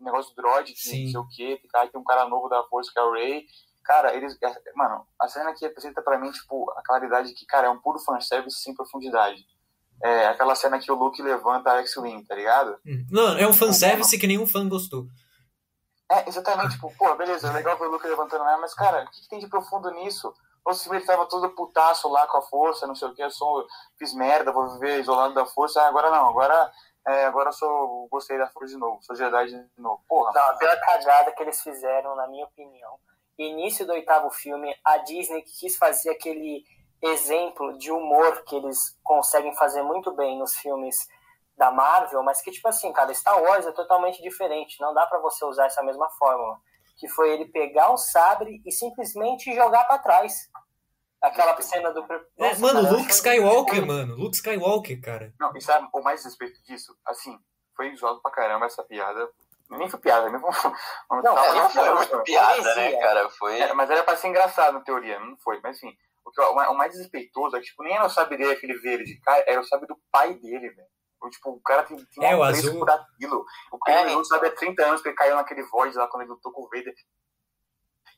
o 0.00 0.04
negócio 0.04 0.34
do 0.34 0.42
droid, 0.42 0.72
que 0.72 0.80
Sim. 0.80 1.04
não 1.04 1.10
sei 1.10 1.20
o 1.20 1.28
quê, 1.28 1.58
que 1.62 1.68
tem 1.90 2.00
um 2.00 2.04
cara 2.04 2.26
novo 2.28 2.48
da 2.48 2.62
Força 2.64 2.90
que 2.92 2.98
é 2.98 3.02
o 3.02 3.12
Ray. 3.12 3.44
Cara, 3.84 4.14
eles. 4.14 4.36
é- 4.42 4.72
Mano, 4.76 5.06
a 5.18 5.28
cena 5.28 5.50
aqui 5.50 5.64
apresenta 5.64 6.02
pra 6.02 6.18
mim, 6.18 6.30
tipo, 6.30 6.70
a 6.76 6.82
claridade 6.82 7.32
que, 7.32 7.46
cara, 7.46 7.68
é 7.68 7.70
um 7.70 7.80
puro 7.80 7.98
fanservice 7.98 8.60
sem 8.62 8.74
profundidade. 8.74 9.44
É 10.02 10.26
aquela 10.28 10.54
cena 10.54 10.78
que 10.78 10.92
o 10.92 10.94
Luke 10.94 11.20
levanta 11.22 11.72
a 11.72 11.78
X-Wing, 11.80 12.24
tá 12.24 12.34
ligado? 12.34 12.78
Hum. 12.86 13.06
Não, 13.10 13.36
é 13.38 13.46
um 13.48 13.52
fanservice 13.52 14.16
que 14.18 14.26
nenhum 14.26 14.46
fã 14.46 14.68
gostou. 14.68 15.06
É, 16.10 16.28
exatamente, 16.28 16.72
tipo, 16.72 16.92
pô, 16.96 17.14
beleza, 17.16 17.52
legal 17.52 17.76
ver 17.76 17.86
o 17.86 17.90
Luke 17.90 18.06
levantando 18.06 18.42
ela, 18.44 18.58
mas, 18.58 18.72
cara, 18.72 19.04
o 19.04 19.10
que, 19.10 19.22
que 19.22 19.28
tem 19.28 19.38
de 19.38 19.46
profundo 19.46 19.90
nisso? 19.90 20.32
Ou 20.64 20.72
se 20.72 20.88
ele 20.88 21.04
tava 21.04 21.26
todo 21.26 21.50
putaço 21.50 22.08
lá 22.08 22.26
com 22.26 22.38
a 22.38 22.42
força, 22.42 22.86
não 22.86 22.94
sei 22.94 23.08
o 23.08 23.14
que, 23.14 23.22
eu 23.22 23.30
sou, 23.30 23.66
fiz 23.98 24.14
merda, 24.14 24.52
vou 24.52 24.68
viver 24.68 25.00
isolado 25.00 25.34
da 25.34 25.44
força, 25.44 25.82
ah, 25.82 25.88
agora 25.88 26.10
não, 26.10 26.28
agora, 26.30 26.72
é, 27.06 27.24
agora 27.26 27.50
eu 27.50 27.52
sou, 27.52 28.08
gostei 28.10 28.38
da 28.38 28.48
força 28.48 28.68
de 28.68 28.78
novo, 28.78 29.02
sou 29.02 29.14
Jedi 29.14 29.46
de 29.48 29.68
novo. 29.76 30.02
Porra, 30.08 30.32
Não, 30.32 30.50
a 30.50 30.54
pior 30.54 30.80
cagada 30.80 31.32
que 31.32 31.42
eles 31.42 31.60
fizeram, 31.60 32.16
na 32.16 32.26
minha 32.26 32.46
opinião, 32.46 32.98
início 33.38 33.86
do 33.86 33.92
oitavo 33.92 34.30
filme, 34.30 34.74
a 34.84 34.98
Disney 34.98 35.42
quis 35.42 35.76
fazer 35.76 36.10
aquele 36.10 36.64
exemplo 37.02 37.78
de 37.78 37.92
humor 37.92 38.42
que 38.44 38.56
eles 38.56 38.98
conseguem 39.02 39.54
fazer 39.54 39.82
muito 39.82 40.10
bem 40.12 40.38
nos 40.38 40.56
filmes 40.56 41.08
da 41.58 41.70
Marvel, 41.72 42.22
mas 42.22 42.40
que, 42.40 42.50
tipo 42.50 42.68
assim, 42.68 42.92
cara, 42.92 43.12
Star 43.12 43.42
Wars 43.42 43.66
é 43.66 43.72
totalmente 43.72 44.22
diferente, 44.22 44.80
não 44.80 44.94
dá 44.94 45.04
pra 45.06 45.18
você 45.18 45.44
usar 45.44 45.66
essa 45.66 45.82
mesma 45.82 46.08
fórmula. 46.10 46.56
Que 46.96 47.08
foi 47.08 47.30
ele 47.32 47.46
pegar 47.46 47.90
o 47.90 47.96
sabre 47.96 48.62
e 48.64 48.72
simplesmente 48.72 49.54
jogar 49.54 49.84
pra 49.84 49.98
trás. 49.98 50.48
Aquela 51.20 51.60
cena 51.60 51.92
do. 51.92 52.00
É, 52.00 52.20
Nossa, 52.38 52.60
mano, 52.60 52.82
cara, 52.82 52.96
Luke 52.96 53.10
Skywalker, 53.10 53.86
mano. 53.86 54.16
Luke 54.16 54.36
Skywalker, 54.36 55.00
cara. 55.00 55.34
Não, 55.38 55.56
e 55.56 55.60
sabe 55.60 55.88
o 55.92 56.00
mais 56.00 56.24
respeito 56.24 56.62
disso? 56.62 56.96
Assim, 57.04 57.36
foi 57.76 57.94
zoado 57.96 58.22
pra 58.22 58.30
caramba 58.30 58.66
essa 58.66 58.84
piada. 58.84 59.28
Nem 59.70 59.88
foi 59.88 59.98
piada, 60.00 60.30
nem 60.30 60.40
foi. 60.40 60.50
Não, 61.22 61.38
É, 61.38 61.54
não 61.54 61.70
foi 61.70 61.94
muito 61.94 62.22
piada, 62.22 62.74
né, 62.76 62.96
cara? 63.00 63.28
Foi. 63.30 63.60
É, 63.60 63.72
mas 63.74 63.90
era 63.90 64.04
pra 64.04 64.16
ser 64.16 64.28
engraçado 64.28 64.74
na 64.74 64.80
teoria, 64.80 65.18
não 65.18 65.36
foi. 65.38 65.60
Mas 65.60 65.76
enfim, 65.76 65.96
o, 66.24 66.30
que, 66.30 66.40
o 66.40 66.74
mais 66.74 66.92
desrespeitoso 66.92 67.56
é 67.56 67.60
que, 67.60 67.66
tipo, 67.66 67.82
nem 67.82 67.94
era 67.94 68.06
o 68.06 68.10
sabre 68.10 68.36
dele, 68.36 68.52
aquele 68.52 68.74
verde, 68.78 69.20
cara, 69.20 69.44
era 69.46 69.60
o 69.60 69.64
sabre 69.64 69.86
do 69.88 69.96
pai 70.12 70.34
dele, 70.34 70.70
velho. 70.70 70.88
O, 71.20 71.28
Tipo, 71.30 71.50
o 71.50 71.60
cara 71.60 71.82
tem, 71.82 71.96
tem 71.96 72.24
É, 72.24 72.36
o 72.36 72.42
apreço 72.42 72.68
azul. 72.68 72.78
por 72.80 72.90
aquilo. 72.90 73.44
O 73.72 73.78
que 73.78 73.90
É, 73.90 74.24
sabe 74.24 74.46
há 74.48 74.54
30 74.54 74.84
anos 74.86 75.02
que 75.02 75.08
ele 75.08 75.16
caiu 75.16 75.34
naquele 75.36 75.62
void 75.64 75.96
lá 75.96 76.06
quando 76.08 76.22
ele 76.22 76.30
lutou 76.30 76.52
com 76.52 76.62
o 76.62 76.68
Vader. 76.68 76.94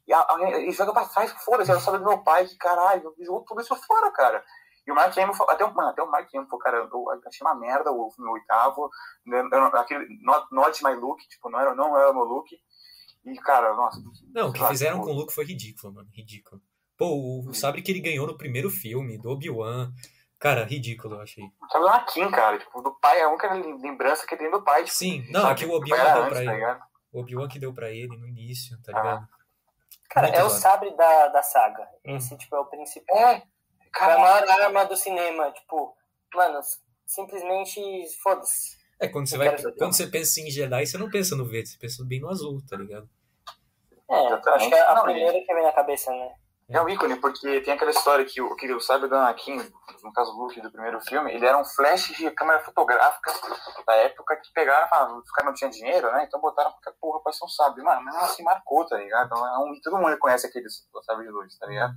E 0.06 0.12
a- 0.12 0.26
a- 0.29 0.50
ele 0.58 0.73
joga 0.73 0.93
pra 0.93 1.06
trás, 1.06 1.31
foda-se, 1.44 1.70
era 1.70 1.79
o 1.79 1.82
sabre 1.82 2.00
do 2.00 2.06
meu 2.06 2.19
pai, 2.19 2.47
que 2.47 2.56
caralho, 2.56 3.14
jogou 3.20 3.44
tudo 3.44 3.61
isso 3.61 3.75
fora, 3.87 4.11
cara. 4.12 4.44
E 4.87 4.91
o 4.91 4.94
Mark 4.94 5.17
Hamill, 5.17 5.35
falou- 5.35 5.52
até 5.52 5.64
o, 5.64 5.73
mano, 5.75 5.91
até 5.91 6.02
o 6.02 6.11
Mark 6.11 6.29
Hamill, 6.35 6.49
falou, 6.49 6.58
cara, 6.62 6.76
eu 6.79 7.11
achei 7.26 7.47
uma 7.47 7.55
merda 7.55 7.93
o 7.93 8.11
filme 8.11 8.31
oitavo, 8.31 8.91
né, 9.26 9.41
eu 9.53 9.64
aquele 9.76 10.06
not, 10.23 10.46
not 10.50 10.82
my 10.85 10.94
look, 10.94 11.20
tipo, 11.29 11.49
não 11.50 11.61
era, 11.61 11.75
não 11.75 11.96
era 11.96 12.11
o 12.11 12.14
meu 12.14 12.25
look. 12.25 12.49
E, 13.25 13.35
cara, 13.41 13.75
nossa. 13.75 14.00
Não, 14.35 14.49
o 14.49 14.53
que 14.53 14.67
fizeram 14.67 14.96
tipo, 14.96 15.06
com 15.06 15.12
o 15.12 15.17
Luke 15.17 15.32
foi 15.35 15.44
ridículo, 15.44 15.93
mano. 15.93 16.08
Ridículo. 16.12 16.61
Pô, 16.96 17.06
o, 17.06 17.48
o 17.51 17.55
sabre 17.55 17.82
que 17.82 17.93
ele 17.93 18.01
ganhou 18.01 18.27
no 18.27 18.36
primeiro 18.36 18.70
filme, 18.70 19.19
do 19.19 19.29
Obi-Wan. 19.31 19.93
Cara, 20.41 20.65
ridículo, 20.65 21.17
eu 21.17 21.20
achei. 21.20 21.44
Sabe 21.70 21.85
do 21.85 21.89
Anakin, 21.89 22.31
cara, 22.31 22.59
tipo, 22.59 22.81
do 22.82 22.93
pai, 22.94 23.20
é 23.20 23.25
a 23.25 23.29
única 23.29 23.53
lembrança 23.53 24.27
que 24.27 24.37
tem 24.37 24.51
do 24.51 24.63
pai, 24.63 24.85
tipo, 24.85 24.97
Sim, 24.97 25.25
não, 25.31 25.43
sabe, 25.43 25.53
é 25.53 25.55
que 25.56 25.65
o 25.65 25.69
tipo, 25.69 25.77
Obi-Wan 25.77 25.99
era 25.99 26.13
deu 26.15 26.23
antes, 26.23 26.29
pra 26.31 26.37
tá 26.39 26.43
ele. 26.44 26.55
ligado? 26.55 26.82
O 27.13 27.20
Obi-Wan 27.20 27.49
que 27.49 27.59
deu 27.59 27.75
pra 27.75 27.91
ele 27.91 28.17
no 28.17 28.27
início, 28.27 28.81
tá 28.82 28.93
Ah. 28.94 29.03
ligado? 29.03 29.29
Cara, 30.09 30.27
Muito 30.29 30.41
é 30.41 30.44
o 30.44 30.51
sabre 30.51 30.91
da, 30.97 31.29
da 31.29 31.43
saga. 31.43 31.87
Hum. 32.06 32.17
Esse, 32.17 32.37
tipo, 32.37 32.56
é 32.56 32.59
o 32.59 32.65
principal. 32.65 33.17
É, 33.17 33.32
É 33.35 33.37
a 33.37 33.91
cara, 33.93 34.19
maior 34.19 34.49
arma 34.49 34.85
do 34.87 34.97
cinema. 34.97 35.53
Tipo, 35.53 35.94
mano, 36.35 36.61
simplesmente 37.06 37.81
foda-se. 38.23 38.79
É, 38.99 39.09
quando 39.09 39.29
você, 39.29 39.37
vai, 39.39 39.56
quando 39.79 39.93
você 39.94 40.06
pensa 40.06 40.41
em 40.41 40.51
Jedi, 40.51 40.87
você 40.87 40.99
não 40.99 41.09
pensa 41.11 41.37
no 41.37 41.44
verde, 41.47 41.69
você 41.70 41.79
pensa 41.79 42.05
bem 42.05 42.20
no 42.20 42.29
azul, 42.29 42.61
tá 42.69 42.77
ligado? 42.77 43.09
É, 44.11 44.32
acho 44.32 44.69
que 44.69 44.75
é 44.75 44.81
a 44.81 44.94
Não, 44.94 45.03
primeira 45.05 45.41
que 45.44 45.55
vem 45.55 45.63
na 45.63 45.73
cabeça, 45.73 46.11
né? 46.11 46.35
É 46.70 46.81
um 46.81 46.89
ícone, 46.89 47.17
porque 47.17 47.60
tem 47.60 47.74
aquela 47.74 47.91
história 47.91 48.24
que 48.24 48.41
o, 48.41 48.55
que 48.55 48.72
o 48.72 48.81
sabe 48.81 49.08
do 49.08 49.15
Anakin, 49.15 49.56
no 50.03 50.12
caso 50.12 50.32
do 50.32 50.39
Luke 50.39 50.60
do 50.60 50.70
primeiro 50.70 51.00
filme, 51.00 51.32
ele 51.32 51.44
era 51.44 51.58
um 51.58 51.65
flash 51.65 52.08
de 52.17 52.31
câmera 52.31 52.60
fotográfica 52.60 53.32
da 53.86 53.94
época 53.96 54.36
que 54.36 54.53
pegaram, 54.53 55.19
os 55.19 55.31
caras 55.32 55.46
não 55.46 55.55
tinham 55.55 55.70
dinheiro, 55.70 56.10
né? 56.12 56.24
Então 56.27 56.41
botaram 56.41 56.70
qualquer 56.70 56.94
porra 57.00 57.20
pra 57.22 57.32
ser 57.32 57.44
um 57.44 57.48
sabre. 57.48 57.82
Mano, 57.82 58.03
mas 58.05 58.15
assim 58.17 58.43
marcou, 58.43 58.86
tá 58.86 58.96
ligado? 58.96 59.27
Então, 59.27 59.46
é 59.46 59.58
um, 59.58 59.81
todo 59.82 59.96
mundo 59.96 60.08
reconhece 60.10 60.46
aqueles 60.46 60.86
sabre 61.05 61.27
de 61.27 61.32
luz, 61.32 61.58
tá 61.58 61.67
ligado? 61.67 61.94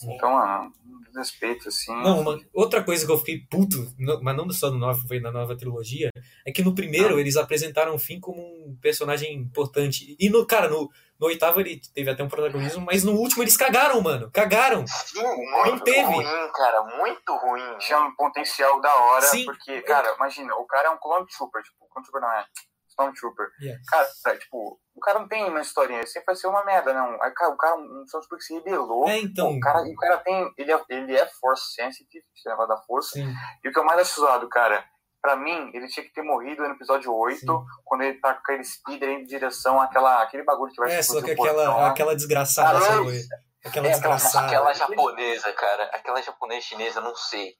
Sim. 0.00 0.14
Então, 0.14 0.30
mano, 0.32 0.72
desrespeito, 1.08 1.68
assim. 1.68 1.94
Não, 1.94 2.20
uma, 2.20 2.38
outra 2.54 2.82
coisa 2.82 3.04
que 3.04 3.12
eu 3.12 3.18
fiquei 3.18 3.40
puto, 3.50 3.76
mas 4.22 4.34
não 4.34 4.48
só 4.50 4.70
no 4.70 4.78
9, 4.78 5.06
foi 5.06 5.20
na 5.20 5.30
nova 5.30 5.54
trilogia, 5.54 6.10
é 6.46 6.50
que 6.50 6.62
no 6.62 6.74
primeiro 6.74 7.16
Ah. 7.16 7.20
eles 7.20 7.36
apresentaram 7.36 7.94
o 7.94 7.98
Finn 7.98 8.18
como 8.18 8.40
um 8.40 8.78
personagem 8.80 9.34
importante. 9.34 10.16
E 10.18 10.30
no, 10.30 10.46
cara, 10.46 10.70
no, 10.70 10.88
no 11.20 11.26
oitavo 11.26 11.60
ele 11.60 11.80
teve 11.94 12.10
até 12.10 12.22
um 12.22 12.28
protagonismo, 12.28 12.84
mas 12.84 13.04
no 13.04 13.12
último 13.12 13.42
eles 13.42 13.56
cagaram, 13.56 14.00
mano. 14.00 14.30
Cagaram. 14.32 14.86
Sim, 14.86 15.22
muito 15.66 15.84
teve. 15.84 16.00
ruim, 16.00 16.24
cara. 16.54 16.82
Muito 16.82 17.36
ruim. 17.36 17.78
tinha 17.78 18.00
um 18.00 18.14
potencial 18.14 18.80
da 18.80 18.94
hora, 18.94 19.22
Sim. 19.26 19.44
porque, 19.44 19.82
cara, 19.82 20.14
imagina, 20.14 20.54
o 20.56 20.66
cara 20.66 20.88
é 20.88 20.90
um 20.90 20.98
clone 20.98 21.26
trooper, 21.26 21.62
tipo, 21.62 21.86
clone 21.90 22.06
trooper 22.06 22.22
não 22.22 22.32
é, 22.32 22.44
Stormtrooper. 22.88 23.46
Yeah. 23.60 23.80
Cara, 23.88 24.38
tipo, 24.38 24.78
o 24.94 25.00
cara 25.00 25.18
não 25.20 25.28
tem 25.28 25.44
uma 25.44 25.60
historinha, 25.60 26.06
sempre 26.06 26.26
vai 26.26 26.34
ser 26.34 26.48
uma 26.48 26.64
merda, 26.64 26.92
não. 26.92 27.22
Aí, 27.22 27.30
cara, 27.32 27.50
o 27.52 27.56
cara, 27.56 27.76
um 27.76 28.02
Stormtrooper 28.04 28.38
que 28.38 28.44
se 28.44 28.54
rebelou. 28.54 29.08
É, 29.08 29.18
então. 29.18 29.50
O 29.50 29.60
cara, 29.60 29.82
o 29.82 29.94
cara 29.96 30.18
tem, 30.18 30.52
ele 30.58 30.72
é, 30.72 30.84
ele 30.90 31.16
é 31.16 31.26
force 31.40 31.74
sensitive, 31.74 32.24
esse 32.36 32.48
negócio 32.48 32.68
da 32.68 32.82
força. 32.82 33.10
Sim, 33.10 33.32
E 33.64 33.68
o 33.68 33.72
que 33.72 33.78
eu 33.78 33.84
mais 33.84 34.00
acho 34.00 34.20
zoado, 34.20 34.48
cara, 34.48 34.84
pra 35.22 35.36
mim, 35.36 35.70
ele 35.74 35.86
tinha 35.88 36.04
que 36.04 36.12
ter 36.12 36.22
morrido 36.22 36.62
no 36.62 36.74
episódio 36.74 37.14
8, 37.14 37.38
Sim. 37.40 37.46
quando 37.84 38.02
ele 38.02 38.18
tá 38.20 38.34
com 38.34 38.40
aquele 38.40 38.64
speeder 38.64 39.08
em 39.10 39.24
direção 39.24 39.80
àquela, 39.80 40.22
aquele 40.22 40.42
bagulho 40.44 40.72
que 40.72 40.80
vai 40.80 40.92
é, 40.92 41.02
só 41.02 41.20
que 41.22 41.34
portão 41.34 41.54
aquela, 41.60 41.88
aquela 41.88 42.16
desgraçada, 42.16 42.78
Ah. 42.78 42.82
Aquela 42.82 43.08
É, 43.12 43.68
aquela- 43.68 43.88
desgraçada. 43.90 44.46
Aquela 44.46 44.72
japonesa, 44.72 45.52
cara. 45.52 45.84
Aquela 45.92 46.22
japonesa 46.22 46.62
chinesa, 46.62 47.00
não 47.02 47.14
sei. 47.14 47.54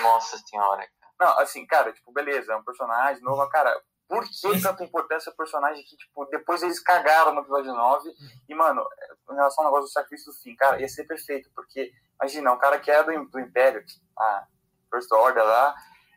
Nossa 0.00 0.38
senhora. 0.38 0.86
Não, 1.20 1.38
assim, 1.38 1.66
cara, 1.66 1.92
tipo, 1.92 2.10
beleza, 2.12 2.52
é 2.52 2.56
um 2.56 2.64
personagem 2.64 3.22
novo, 3.22 3.46
cara, 3.50 3.78
por 4.08 4.24
que 4.24 4.60
tanta 4.62 4.82
importância 4.82 5.30
o 5.30 5.36
personagem 5.36 5.84
que, 5.84 5.96
tipo, 5.96 6.24
depois 6.26 6.62
eles 6.62 6.80
cagaram 6.82 7.34
no 7.34 7.42
episódio 7.42 7.72
9? 7.74 8.10
E, 8.48 8.54
mano, 8.54 8.82
em 9.30 9.34
relação 9.34 9.64
ao 9.64 9.70
negócio 9.70 9.88
do 9.88 9.92
sacrifício 9.92 10.32
do 10.32 10.38
fim, 10.38 10.56
cara, 10.56 10.80
ia 10.80 10.88
ser 10.88 11.04
perfeito, 11.04 11.50
porque, 11.54 11.90
imagina, 12.20 12.52
um 12.52 12.58
cara 12.58 12.78
que 12.80 12.90
era 12.90 13.02
do, 13.04 13.24
do 13.26 13.38
Império, 13.40 13.84
a 14.18 14.44
First 14.90 15.12
Order 15.12 15.44
lá, 15.44 15.74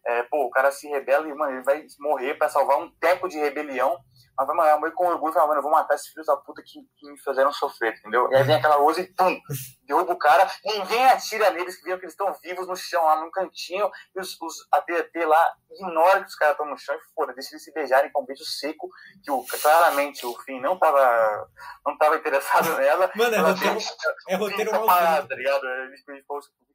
é, 0.08 0.24
pô, 0.24 0.46
o 0.46 0.50
cara 0.50 0.72
se 0.72 0.88
rebela 0.88 1.28
e, 1.28 1.34
mano, 1.34 1.54
ele 1.54 1.64
vai 1.64 1.86
morrer 2.00 2.36
pra 2.36 2.50
salvar 2.50 2.78
um 2.80 2.90
teco 3.00 3.28
de 3.28 3.38
rebelião, 3.40 3.98
mas 4.38 4.48
vai 4.48 4.78
morrer 4.78 4.92
com 4.92 5.08
orgulho 5.08 5.32
e 5.32 5.34
fala, 5.34 5.48
mano, 5.48 5.60
eu 5.60 5.64
vou 5.64 5.72
matar 5.72 5.96
esses 5.96 6.08
filhos 6.08 6.28
da 6.28 6.36
puta 6.36 6.62
que, 6.62 6.80
que 6.98 7.12
me 7.12 7.18
fizeram 7.20 7.52
sofrer, 7.54 7.96
entendeu? 7.98 8.30
E 8.32 8.36
aí 8.36 8.44
vem 8.44 8.56
aquela 8.56 8.76
Rose 8.76 9.02
e 9.02 9.08
pum, 9.14 9.40
derruba 9.88 10.12
o 10.14 10.18
cara, 10.18 10.46
ninguém 10.66 11.06
atira 11.08 11.50
neles, 11.52 11.78
que 11.78 11.84
viram 11.86 11.98
que 11.98 12.04
eles 12.06 12.14
estão 12.14 12.34
vivos 12.44 12.68
no 12.68 12.76
chão, 12.76 13.04
lá 13.06 13.22
num 13.22 13.32
cantinho, 13.32 13.90
e 14.16 14.20
os, 14.20 14.40
os 14.42 14.68
AT&T 14.74 15.26
lá 15.26 15.54
ignora 15.72 16.20
que 16.22 16.28
os 16.28 16.36
caras 16.36 16.54
estão 16.56 16.68
no 16.70 16.78
chão 16.78 16.96
e 16.96 17.14
foda, 17.16 17.34
deixa 17.34 17.52
eles 17.54 17.64
se 17.64 17.74
beijarem 17.74 18.12
com 18.12 18.22
um 18.22 18.26
beijo 18.26 18.44
seco, 18.44 18.90
que 19.24 19.32
o, 19.32 19.44
claramente 19.62 20.26
o 20.26 20.38
Finn 20.42 20.60
não 20.62 20.78
tava, 20.78 21.50
não 21.86 21.98
tava 21.98 22.18
interessado 22.18 22.70
nela. 22.78 23.10
Mano, 23.16 23.36
é 23.36 23.40
roteiro, 23.40 23.74
deixa- 23.74 23.96
é 24.30 24.36
roteiro 24.36 24.72
tá 24.72 24.80
mal 24.80 25.28
tá 25.28 25.36
ligado? 25.36 25.66
Ele, 25.66 25.96
ele, 25.96 25.96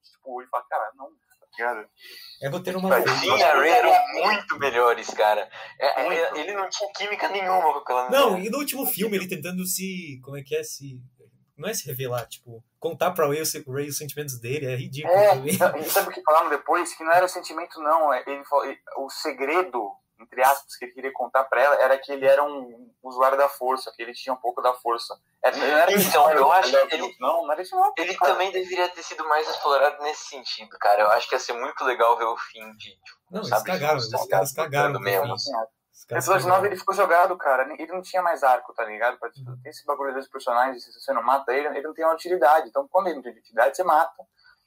tipo, 0.03 0.41
ele 0.41 0.49
fala, 0.51 0.65
cara, 0.69 0.91
não, 0.95 1.11
tá 1.57 1.73
ligado? 1.73 1.89
É 2.43 2.49
roteiro 2.49 2.81
mal 2.81 2.91
Vai, 2.91 3.03
feito. 3.03 3.19
Finn 3.21 3.37
e 3.37 3.43
a 3.43 3.55
Ray 3.55 3.71
eram 3.71 3.93
muito 4.25 4.59
melhores, 4.59 5.09
cara. 5.11 5.49
É, 5.79 6.01
é, 6.01 6.05
Muito. 6.05 6.37
ele 6.37 6.53
não 6.55 6.69
tinha 6.69 6.91
química 6.93 7.29
nenhuma 7.29 7.73
com 7.73 7.79
aquela 7.81 8.11
Não, 8.11 8.31
mulher. 8.33 8.47
e 8.47 8.51
no 8.51 8.59
último 8.59 8.87
filme 8.87 9.17
ele 9.17 9.29
tentando 9.29 9.65
se. 9.67 10.19
Como 10.23 10.37
é 10.37 10.43
que 10.43 10.57
é? 10.57 10.63
Se. 10.63 11.01
Não 11.59 11.69
é 11.69 11.75
se 11.75 11.87
revelar, 11.87 12.27
tipo, 12.27 12.65
contar 12.79 13.11
pra 13.11 13.27
Ray, 13.29 13.43
o- 13.43 13.73
Ray 13.73 13.89
os 13.89 13.99
sentimentos 13.99 14.41
dele, 14.41 14.65
é 14.65 14.75
ridículo 14.77 15.13
É, 15.15 15.37
e 15.47 15.53
sabe 15.85 16.09
o 16.09 16.13
que 16.13 16.23
falaram 16.23 16.49
depois? 16.49 16.95
Que 16.97 17.05
não 17.05 17.13
era 17.13 17.29
sentimento, 17.29 17.79
não. 17.83 18.11
é- 18.15 18.25
Ele, 18.27 18.43
falou- 18.47 18.75
o 18.97 19.11
segredo, 19.11 19.91
entre 20.21 20.43
aspas, 20.43 20.77
que 20.77 20.85
ele 20.85 20.93
queria 20.93 21.13
contar 21.13 21.45
pra 21.45 21.63
ela 21.63 21.75
era 21.77 21.99
que 21.99 22.13
ele 22.13 22.27
era 22.27 22.43
um 22.45 22.93
usuário 23.03 23.39
da 23.39 23.49
força, 23.49 23.93
que 23.95 24.03
ele 24.03 24.13
tinha 24.13 24.33
um 24.33 24.37
pouco 24.37 24.61
da 24.61 24.75
força. 24.75 25.19
Era, 25.43 25.57
não 25.57 25.65
era 25.65 25.93
Então, 25.93 26.31
eu 26.33 26.53
acho 26.53 26.71
que 26.89 26.95
ele... 26.95 27.17
Não, 27.19 27.43
não 27.43 27.53
era 27.53 27.63
isso 27.63 27.75
não. 27.75 27.93
Ele 27.97 28.15
cara. 28.15 28.33
também 28.33 28.53
deveria 28.53 28.89
ter 28.91 29.03
sido 29.03 29.27
mais 29.29 29.49
explorado 29.49 30.03
nesse 30.03 30.29
sentido, 30.29 30.77
cara. 30.79 31.03
Eu 31.03 31.11
acho 31.13 31.29
que 31.29 31.35
ia 31.35 31.39
ser 31.39 31.55
muito 31.55 31.85
legal 31.85 32.17
ver 32.17 32.25
o 32.25 32.37
fim 32.37 32.73
de. 32.77 32.91
Tipo, 32.91 33.19
Não, 33.31 33.41
eles 33.41 33.49
sabe, 33.49 33.65
cagaram, 33.65 33.97
os 33.97 34.27
caras 34.29 34.53
cagaram. 34.53 35.01
mesmo. 35.01 35.33
Assim, 35.33 35.53
episódio 36.11 36.47
9 36.47 36.49
cagaram. 36.49 36.67
ele 36.67 36.77
ficou 36.77 36.95
jogado, 36.95 37.37
cara. 37.37 37.63
Ele 37.79 37.93
não 37.93 38.03
tinha 38.03 38.23
mais 38.23 38.43
arco, 38.43 38.75
tá 38.75 38.85
ligado? 38.85 39.19
Pra, 39.19 39.31
tipo, 39.31 39.57
Tem 39.63 39.71
esse 39.71 39.85
bagulho 39.87 40.15
dos 40.15 40.29
personagens, 40.29 40.85
se 40.85 40.93
você 40.93 41.13
não 41.13 41.23
mata 41.23 41.53
ele, 41.53 41.69
ele 41.69 41.83
não 41.83 41.95
tem 41.95 42.05
uma 42.05 42.15
utilidade. 42.15 42.69
Então, 42.69 42.87
quando 42.89 43.07
ele 43.07 43.17
não 43.17 43.23
tem 43.23 43.33
utilidade, 43.33 43.77
você 43.77 43.85
mata. 43.85 44.23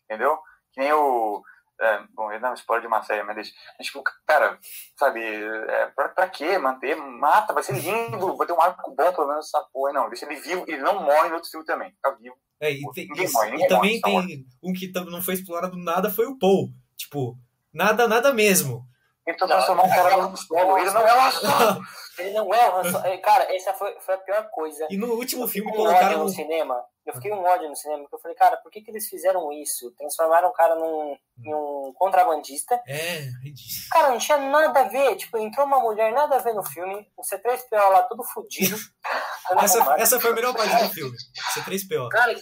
Entendeu? 0.05 0.37
Que 0.71 0.79
nem 0.81 0.93
o. 0.93 1.41
é, 1.83 2.03
bom, 2.15 2.31
ele 2.31 2.39
não 2.39 2.51
um 2.51 2.53
spoiler 2.53 2.81
de 2.81 2.87
uma 2.87 3.03
série, 3.03 3.23
mas. 3.23 3.35
Mas, 3.77 3.87
tipo, 3.87 4.01
cara, 4.25 4.57
sabe, 4.97 5.19
é, 5.21 5.85
pra, 5.87 6.09
pra 6.09 6.29
quê 6.29 6.57
manter? 6.57 6.95
Mata, 6.95 7.53
vai 7.53 7.61
ser 7.61 7.73
lindo, 7.73 8.37
vai 8.37 8.47
ter 8.47 8.53
um 8.53 8.61
arco 8.61 8.95
bom, 8.95 9.13
pelo 9.13 9.27
menos 9.27 9.47
essa 9.47 9.61
porra. 9.71 9.93
Não, 9.93 10.09
deixa 10.09 10.25
ele 10.25 10.39
vivo, 10.39 10.63
ele 10.67 10.81
não 10.81 11.03
morre 11.03 11.29
no 11.29 11.35
outro 11.35 11.49
filme 11.49 11.65
também, 11.65 11.91
fica 11.91 12.15
vivo. 12.15 12.35
É, 12.59 12.71
e, 12.71 12.81
tem, 12.93 13.07
Ninguém 13.07 13.25
isso. 13.25 13.33
morre, 13.33 13.51
ninguém 13.51 13.65
e 13.65 13.69
também 13.69 14.01
morre, 14.05 14.27
tem 14.27 14.47
um 14.63 14.73
que 14.73 14.91
não 15.11 15.21
foi 15.21 15.33
explorado 15.33 15.77
nada 15.77 16.09
foi 16.09 16.25
o 16.25 16.37
Paul. 16.37 16.71
Tipo, 16.95 17.37
nada, 17.73 18.07
nada 18.07 18.33
mesmo. 18.33 18.85
Tentou 19.25 19.47
transformar 19.47 19.83
um 19.83 19.89
cara 19.89 20.17
no 20.17 20.37
solo, 20.37 20.77
ele 20.77 20.91
não 20.91 21.07
é 21.07 21.27
um 21.27 21.31
solo. 21.31 21.81
Ele 22.17 22.31
não 22.31 22.53
é 22.53 22.69
o 22.69 22.77
Han 22.77 22.91
Solo. 22.91 23.05
É, 23.05 23.17
Cara, 23.17 23.55
essa 23.55 23.73
foi, 23.73 23.99
foi 24.01 24.15
a 24.15 24.17
pior 24.19 24.49
coisa. 24.51 24.87
E 24.89 24.97
no 24.97 25.13
último 25.13 25.47
filme 25.47 25.71
um 25.71 25.73
ódio 25.73 25.85
colocaram. 25.85 26.19
no 26.19 26.29
cinema. 26.29 26.83
Eu 27.05 27.13
fiquei 27.15 27.33
um 27.33 27.43
ódio 27.43 27.67
no 27.69 27.75
cinema, 27.75 28.03
porque 28.03 28.15
eu 28.15 28.19
falei, 28.19 28.37
cara, 28.37 28.57
por 28.57 28.71
que, 28.71 28.81
que 28.81 28.91
eles 28.91 29.09
fizeram 29.09 29.51
isso? 29.51 29.91
Transformaram 29.97 30.49
o 30.49 30.53
cara 30.53 30.75
num, 30.75 31.17
em 31.43 31.53
um 31.53 31.91
contrabandista. 31.95 32.79
É, 32.87 33.19
ridículo. 33.43 33.89
Cara, 33.91 34.09
não 34.09 34.17
tinha 34.19 34.37
nada 34.37 34.81
a 34.81 34.83
ver. 34.83 35.15
Tipo, 35.15 35.37
entrou 35.37 35.65
uma 35.65 35.79
mulher, 35.79 36.13
nada 36.13 36.35
a 36.35 36.39
ver 36.39 36.53
no 36.53 36.63
filme. 36.63 37.05
O 37.17 37.21
C3PO 37.23 37.89
lá, 37.89 38.03
todo 38.03 38.23
fudido. 38.23 38.77
todo 39.49 39.63
Essa, 39.63 39.79
arrumado. 39.79 40.01
essa 40.01 40.19
foi 40.19 40.31
a 40.31 40.33
melhor 40.33 40.55
parte 40.55 40.83
do 40.83 40.89
filme. 40.93 41.17
C3PO. 41.55 42.09
Cara, 42.09 42.35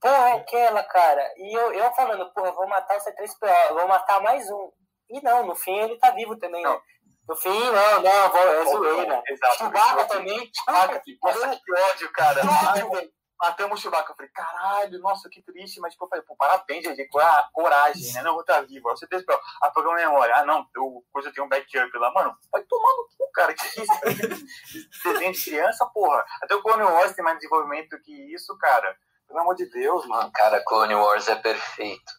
porra 0.00 0.28
é 0.28 0.32
aquela, 0.34 0.82
cara? 0.84 1.32
E 1.36 1.58
eu, 1.58 1.72
eu 1.72 1.92
falando, 1.94 2.30
porra, 2.32 2.48
eu 2.48 2.54
vou 2.54 2.68
matar 2.68 2.96
o 2.96 3.00
C3PO, 3.00 3.68
eu 3.70 3.74
vou 3.74 3.88
matar 3.88 4.20
mais 4.20 4.48
um. 4.50 4.70
E 5.10 5.20
não, 5.22 5.46
no 5.46 5.54
fim 5.54 5.76
ele 5.78 5.96
tá 5.98 6.10
vivo 6.10 6.36
também, 6.36 6.62
né? 6.62 6.68
Não. 6.68 6.80
No 7.28 7.36
fim, 7.36 7.58
não, 7.58 8.02
não, 8.02 8.28
vou, 8.30 8.40
é 8.40 8.64
zoeira. 8.66 9.22
Exato. 9.28 9.56
Chewbacca 9.56 10.04
também. 10.06 10.50
Chewbacca, 10.54 11.02
nossa, 11.22 11.60
que 11.64 11.72
ódio, 11.72 12.12
cara. 12.12 12.42
Velho. 12.42 13.12
matamos 13.40 13.78
o 13.78 13.82
Chewbacca. 13.82 14.12
Eu 14.12 14.16
falei, 14.16 14.30
caralho, 14.30 14.98
nossa, 15.00 15.30
que 15.30 15.40
triste. 15.42 15.80
Mas, 15.80 15.92
tipo, 15.94 16.04
eu 16.04 16.08
falei, 16.10 16.22
pô, 16.26 16.36
parabéns, 16.36 16.84
GG, 16.86 17.08
cora- 17.08 17.48
coragem, 17.52 18.12
né? 18.12 18.22
Não, 18.22 18.42
tá 18.44 18.60
vivo. 18.60 18.90
Aí 18.90 18.96
você 18.96 19.06
pensa, 19.06 19.24
pô, 19.26 19.38
apagou 19.62 19.92
a 19.92 19.96
memória. 19.96 20.36
Ah, 20.36 20.44
não, 20.44 20.66
eu, 20.76 21.02
coisa 21.12 21.32
tem 21.32 21.42
um 21.42 21.48
backup 21.48 21.96
lá. 21.96 22.12
Mano, 22.12 22.36
vai 22.52 22.62
tomar 22.64 22.90
no 22.92 23.08
cu, 23.16 23.32
cara. 23.32 23.54
Que 23.54 23.64
isso? 23.80 23.92
Desenho 25.04 25.32
de 25.32 25.44
criança, 25.44 25.86
porra. 25.94 26.22
Até 26.42 26.54
o 26.54 26.62
Clone 26.62 26.82
Wars 26.82 27.14
tem 27.14 27.24
mais 27.24 27.38
desenvolvimento 27.38 27.98
que 28.02 28.12
isso, 28.34 28.54
cara. 28.58 28.94
Pelo 29.26 29.40
amor 29.40 29.54
de 29.54 29.64
Deus, 29.70 30.06
mano. 30.06 30.30
Cara, 30.34 30.62
Clone 30.66 30.94
Wars 30.94 31.26
é 31.28 31.34
perfeito. 31.36 32.12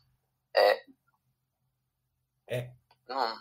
É. 0.56 0.80
É. 2.48 2.70
Não, 3.08 3.38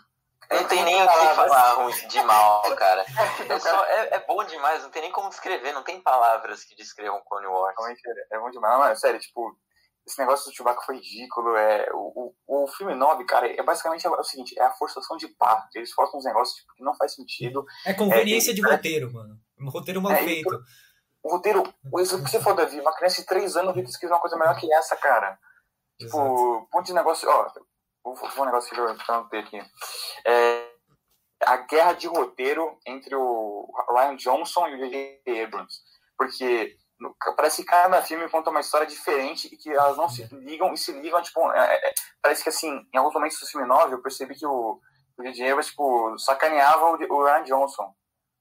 não 0.51 0.67
tem 0.67 0.83
nem 0.83 1.01
o 1.01 1.07
que 1.07 1.35
falar 1.35 1.73
ruim 1.73 2.07
de 2.07 2.23
mal, 2.23 2.61
cara. 2.75 3.03
É, 3.49 3.59
só, 3.59 3.85
é, 3.85 4.15
é 4.15 4.25
bom 4.25 4.43
demais, 4.43 4.83
não 4.83 4.89
tem 4.89 5.01
nem 5.01 5.11
como 5.11 5.29
descrever, 5.29 5.71
não 5.73 5.83
tem 5.83 6.01
palavras 6.01 6.63
que 6.63 6.75
descrevam 6.75 7.21
Clone 7.27 7.47
Wars. 7.47 7.75
Realmente 7.77 8.01
é, 8.07 8.35
é 8.35 8.39
bom 8.39 8.49
demais. 8.49 8.77
Mano, 8.77 8.95
sério, 8.95 9.19
tipo, 9.19 9.57
esse 10.05 10.19
negócio 10.19 10.49
do 10.49 10.55
Chewbacca 10.55 10.81
foi 10.85 10.95
ridículo. 10.97 11.55
É, 11.55 11.87
o, 11.93 12.33
o, 12.47 12.63
o 12.63 12.67
filme 12.67 12.93
9, 12.95 13.25
cara, 13.25 13.47
é 13.47 13.63
basicamente 13.63 14.07
o 14.07 14.23
seguinte: 14.23 14.57
é 14.59 14.63
a 14.63 14.71
forçação 14.73 15.17
de 15.17 15.27
par. 15.29 15.67
Eles 15.73 15.91
forçam 15.91 16.19
uns 16.19 16.25
negócios 16.25 16.57
tipo, 16.57 16.73
que 16.75 16.83
não 16.83 16.95
faz 16.95 17.15
sentido. 17.15 17.65
É 17.85 17.93
conveniência 17.93 18.51
É, 18.51 18.53
de 18.53 18.61
roteiro, 18.61 19.11
mano. 19.11 19.39
Um 19.59 19.69
roteiro 19.69 20.01
mal 20.01 20.11
É, 20.11 20.23
feito. 20.23 20.63
O 21.23 21.29
roteiro, 21.29 21.63
isso 21.99 22.23
que 22.23 22.29
você 22.29 22.39
for, 22.39 22.53
Davi, 22.53 22.79
uma 22.79 22.95
criança 22.95 23.21
de 23.21 23.27
3 23.27 23.57
anos 23.57 23.73
viu 23.73 23.83
que 23.83 23.89
escreveu 23.89 24.15
uma 24.15 24.21
coisa 24.21 24.37
melhor 24.37 24.55
que 24.59 24.71
essa, 24.71 24.95
cara. 24.95 25.39
Exato. 25.99 26.23
Tipo, 26.23 26.67
ponto 26.71 26.85
de 26.85 26.93
negócio. 26.93 27.27
Ó, 27.27 27.47
vou 28.13 28.29
falar 28.29 28.43
um 28.43 28.45
negócio 28.45 28.73
que 28.73 28.79
eu 28.79 28.87
anotei 28.87 29.39
aqui. 29.39 29.59
É, 30.25 30.69
a 31.45 31.57
guerra 31.57 31.93
de 31.93 32.07
roteiro 32.07 32.77
entre 32.85 33.15
o 33.15 33.67
Ryan 33.89 34.15
Johnson 34.15 34.67
e 34.67 34.75
o 34.75 34.77
J.J. 34.77 35.43
Abrams. 35.43 35.79
Porque 36.17 36.77
parece 37.35 37.63
que 37.63 37.69
cada 37.69 38.01
filme 38.01 38.29
conta 38.29 38.49
uma 38.49 38.61
história 38.61 38.87
diferente 38.87 39.47
e 39.53 39.57
que 39.57 39.69
elas 39.69 39.97
não 39.97 40.07
se 40.07 40.23
ligam 40.33 40.73
e 40.73 40.77
se 40.77 40.91
ligam, 40.93 41.21
tipo, 41.21 41.51
é, 41.51 41.75
é, 41.75 41.93
parece 42.21 42.41
que 42.41 42.49
assim, 42.49 42.87
em 42.93 42.97
alguns 42.97 43.13
momentos 43.13 43.39
do 43.39 43.47
filme 43.47 43.67
9 43.67 43.93
eu 43.93 44.01
percebi 44.01 44.35
que 44.35 44.45
o, 44.45 44.79
o 45.17 45.23
J.J. 45.23 45.49
Abrams, 45.49 45.69
tipo, 45.69 46.17
sacaneava 46.19 46.85
o, 46.85 47.13
o 47.13 47.25
Ryan 47.25 47.43
Johnson. 47.43 47.93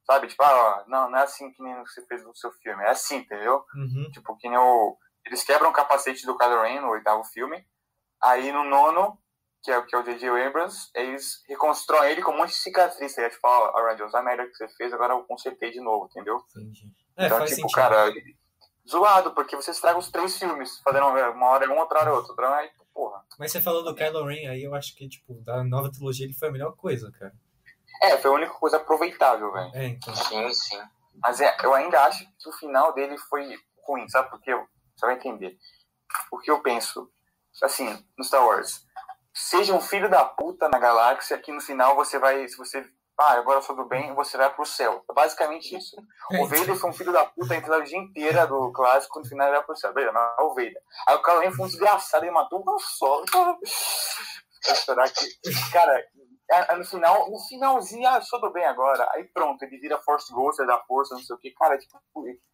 Sabe? 0.07 0.27
Tipo, 0.27 0.43
ah, 0.43 0.85
ó, 0.85 0.91
não, 0.91 1.11
não 1.11 1.19
é 1.19 1.23
assim 1.23 1.51
que 1.51 1.63
nem 1.63 1.75
você 1.81 2.05
fez 2.07 2.23
no 2.23 2.37
seu 2.37 2.53
filme. 2.53 2.83
É 2.85 2.91
assim, 2.91 3.17
entendeu? 3.17 3.65
Uhum. 3.75 4.11
Tipo, 4.13 4.37
que 4.37 4.49
nem 4.49 4.59
o. 4.59 4.99
Eles 5.25 5.43
quebram 5.43 5.71
o 5.71 5.73
capacete 5.73 6.27
do 6.27 6.37
Kylo 6.37 6.61
Ren 6.61 6.81
no 6.81 6.91
oitavo 6.91 7.25
filme. 7.25 7.67
Aí 8.23 8.53
no 8.53 8.65
nono, 8.65 9.19
que 9.65 9.71
é, 9.71 9.83
que 9.83 9.95
é 9.95 9.99
o 9.99 10.03
J.J. 10.03 10.29
Abrams, 10.47 10.91
eles 10.95 11.43
reconstroem 11.49 12.13
ele 12.13 12.23
com 12.23 12.33
um 12.33 12.37
monte 12.37 12.51
de 12.51 12.57
cicatriz. 12.57 13.17
Aí, 13.19 13.31
tipo, 13.31 13.49
ó, 13.49 13.73
Ryan 13.83 13.97
Johnson, 13.97 14.17
a 14.19 14.23
merda 14.23 14.47
que 14.47 14.55
você 14.55 14.69
fez, 14.69 14.93
agora 14.93 15.15
eu 15.15 15.25
consertei 15.25 15.71
de 15.71 15.81
novo, 15.81 16.05
entendeu? 16.05 16.45
Entendi. 16.51 16.93
É, 17.17 17.27
então, 17.27 17.39
faz 17.39 17.51
tipo, 17.51 17.63
sentido. 17.63 17.75
cara, 17.75 18.13
zoado, 18.87 19.33
porque 19.33 19.57
você 19.57 19.71
estraga 19.71 19.99
os 19.99 20.11
três 20.11 20.39
filmes, 20.39 20.81
fazendo 20.85 21.07
uma 21.07 21.49
hora 21.49 21.73
um, 21.73 21.79
outra 21.79 22.01
hora 22.01 22.13
outro. 22.13 22.31
Outra 22.33 22.51
hora, 22.51 22.61
aí, 22.61 22.71
porra. 22.93 23.25
Mas 23.39 23.53
você 23.53 23.61
falou 23.63 23.83
do 23.83 23.95
Kylo 23.95 24.27
Ren, 24.27 24.49
aí 24.51 24.63
eu 24.63 24.75
acho 24.75 24.95
que, 24.95 25.09
tipo, 25.09 25.33
da 25.41 25.65
nova 25.65 25.91
trilogia 25.91 26.27
ele 26.27 26.35
foi 26.35 26.49
a 26.49 26.53
melhor 26.53 26.77
coisa, 26.77 27.11
cara. 27.19 27.33
É, 28.03 28.19
foi 28.19 28.31
a 28.31 28.35
única 28.35 28.53
coisa 28.53 28.77
aproveitável, 28.77 29.51
velho. 29.51 29.71
É, 29.73 29.87
então. 29.87 30.15
Sim, 30.15 30.53
sim. 30.53 30.79
Mas 31.23 31.41
é, 31.41 31.57
eu 31.63 31.73
ainda 31.73 32.03
acho 32.03 32.27
que 32.39 32.49
o 32.51 32.53
final 32.53 32.93
dele 32.93 33.17
foi 33.17 33.49
ruim, 33.87 34.07
sabe 34.11 34.29
por 34.29 34.41
quê? 34.43 34.55
Você 34.95 35.07
vai 35.07 35.15
entender. 35.15 35.57
Porque 36.29 36.51
eu 36.51 36.61
penso, 36.61 37.11
assim, 37.63 38.05
no 38.19 38.25
Star 38.25 38.45
Wars, 38.45 38.85
seja 39.35 39.75
um 39.75 39.81
filho 39.81 40.09
da 40.09 40.25
puta 40.25 40.69
na 40.69 40.79
galáxia, 40.79 41.39
que 41.39 41.53
no 41.53 41.61
final 41.61 41.95
você 41.97 42.19
vai, 42.19 42.47
se 42.49 42.57
você, 42.57 42.85
ah, 43.19 43.33
agora 43.33 43.59
eu 43.59 43.63
sou 43.63 43.75
do 43.77 43.85
bem, 43.85 44.15
você 44.15 44.37
vai 44.37 44.53
pro 44.55 44.65
céu. 44.65 45.05
É 45.11 45.13
basicamente 45.13 45.77
isso. 45.77 45.97
É, 46.33 46.41
O 46.43 46.47
Vader 46.47 46.77
foi 46.77 46.91
um 46.91 46.93
filho 46.95 47.13
da 47.13 47.27
puta 47.27 47.55
a 47.55 47.61
trilogia 47.61 47.99
inteira 47.99 48.47
do 48.47 48.73
clássico, 48.73 49.19
no 49.19 49.27
final 49.27 49.47
ele 49.49 49.57
vai 49.57 49.65
pro 49.67 49.77
céu. 49.77 49.93
Beleza, 49.93 50.13
mas 50.13 50.39
é 50.39 50.43
o 50.43 50.55
Vader. 50.55 50.83
Aí 51.07 51.17
o 51.17 51.23
Kylo 51.23 51.53
foi 51.55 51.65
um 51.67 51.69
desgraçado, 51.69 52.25
ele 52.25 52.33
matou 52.33 52.61
um 52.67 52.79
só. 52.79 53.23
Vou 53.33 53.59
esperar 54.73 55.11
que... 55.11 55.71
Cara, 55.73 55.99
é- 56.51 56.73
é 56.73 56.77
no 56.77 56.85
final, 56.85 57.31
no 57.31 57.39
finalzinho, 57.41 58.09
ah, 58.09 58.21
sou 58.23 58.41
do 58.41 58.51
bem 58.53 58.65
agora. 58.65 59.07
Aí 59.13 59.25
pronto, 59.25 59.63
ele 59.63 59.79
vira 59.79 60.01
Force 60.03 60.33
Ghost, 60.33 60.65
da 60.67 60.79
força, 60.85 61.15
não 61.15 61.23
sei 61.23 61.37
o 61.37 61.39
que. 61.39 61.51
Cara, 61.53 61.77
tipo, 61.79 61.99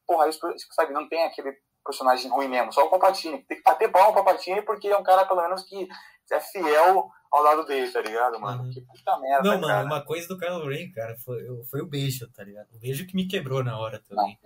porra, 0.07 0.29
isso, 0.29 0.41
sabe, 0.73 0.93
não 0.93 1.09
tem 1.09 1.25
aquele 1.25 1.57
personagem 1.91 2.31
ruim 2.31 2.49
mesmo, 2.49 2.73
só 2.73 2.87
o 2.87 2.91
Palpatine. 2.91 3.43
Tem 3.43 3.59
que 3.59 3.63
bater 3.63 3.91
pau 3.91 4.09
no 4.09 4.15
Palpatine 4.15 4.63
porque 4.63 4.89
é 4.89 4.97
um 4.97 5.03
cara, 5.03 5.25
pelo 5.27 5.43
menos, 5.43 5.63
que 5.63 5.89
é 6.33 6.41
fiel 6.41 7.11
ao 7.31 7.43
lado 7.43 7.65
dele, 7.65 7.91
tá 7.91 8.01
ligado, 8.01 8.41
mano? 8.41 8.65
Uhum. 8.65 8.71
Que 8.71 8.81
puta 8.81 9.19
merda, 9.19 9.43
Não, 9.43 9.61
cara. 9.61 9.77
mano, 9.79 9.87
uma 9.87 10.05
coisa 10.05 10.29
do 10.29 10.39
Kylo 10.39 10.69
Ren, 10.69 10.91
cara, 10.93 11.17
foi, 11.19 11.41
foi 11.69 11.81
o 11.81 11.87
beijo, 11.87 12.31
tá 12.33 12.45
ligado? 12.45 12.69
O 12.73 12.79
beijo 12.79 13.07
que 13.07 13.15
me 13.15 13.27
quebrou 13.27 13.63
na 13.63 13.79
hora 13.79 14.03
também. 14.09 14.39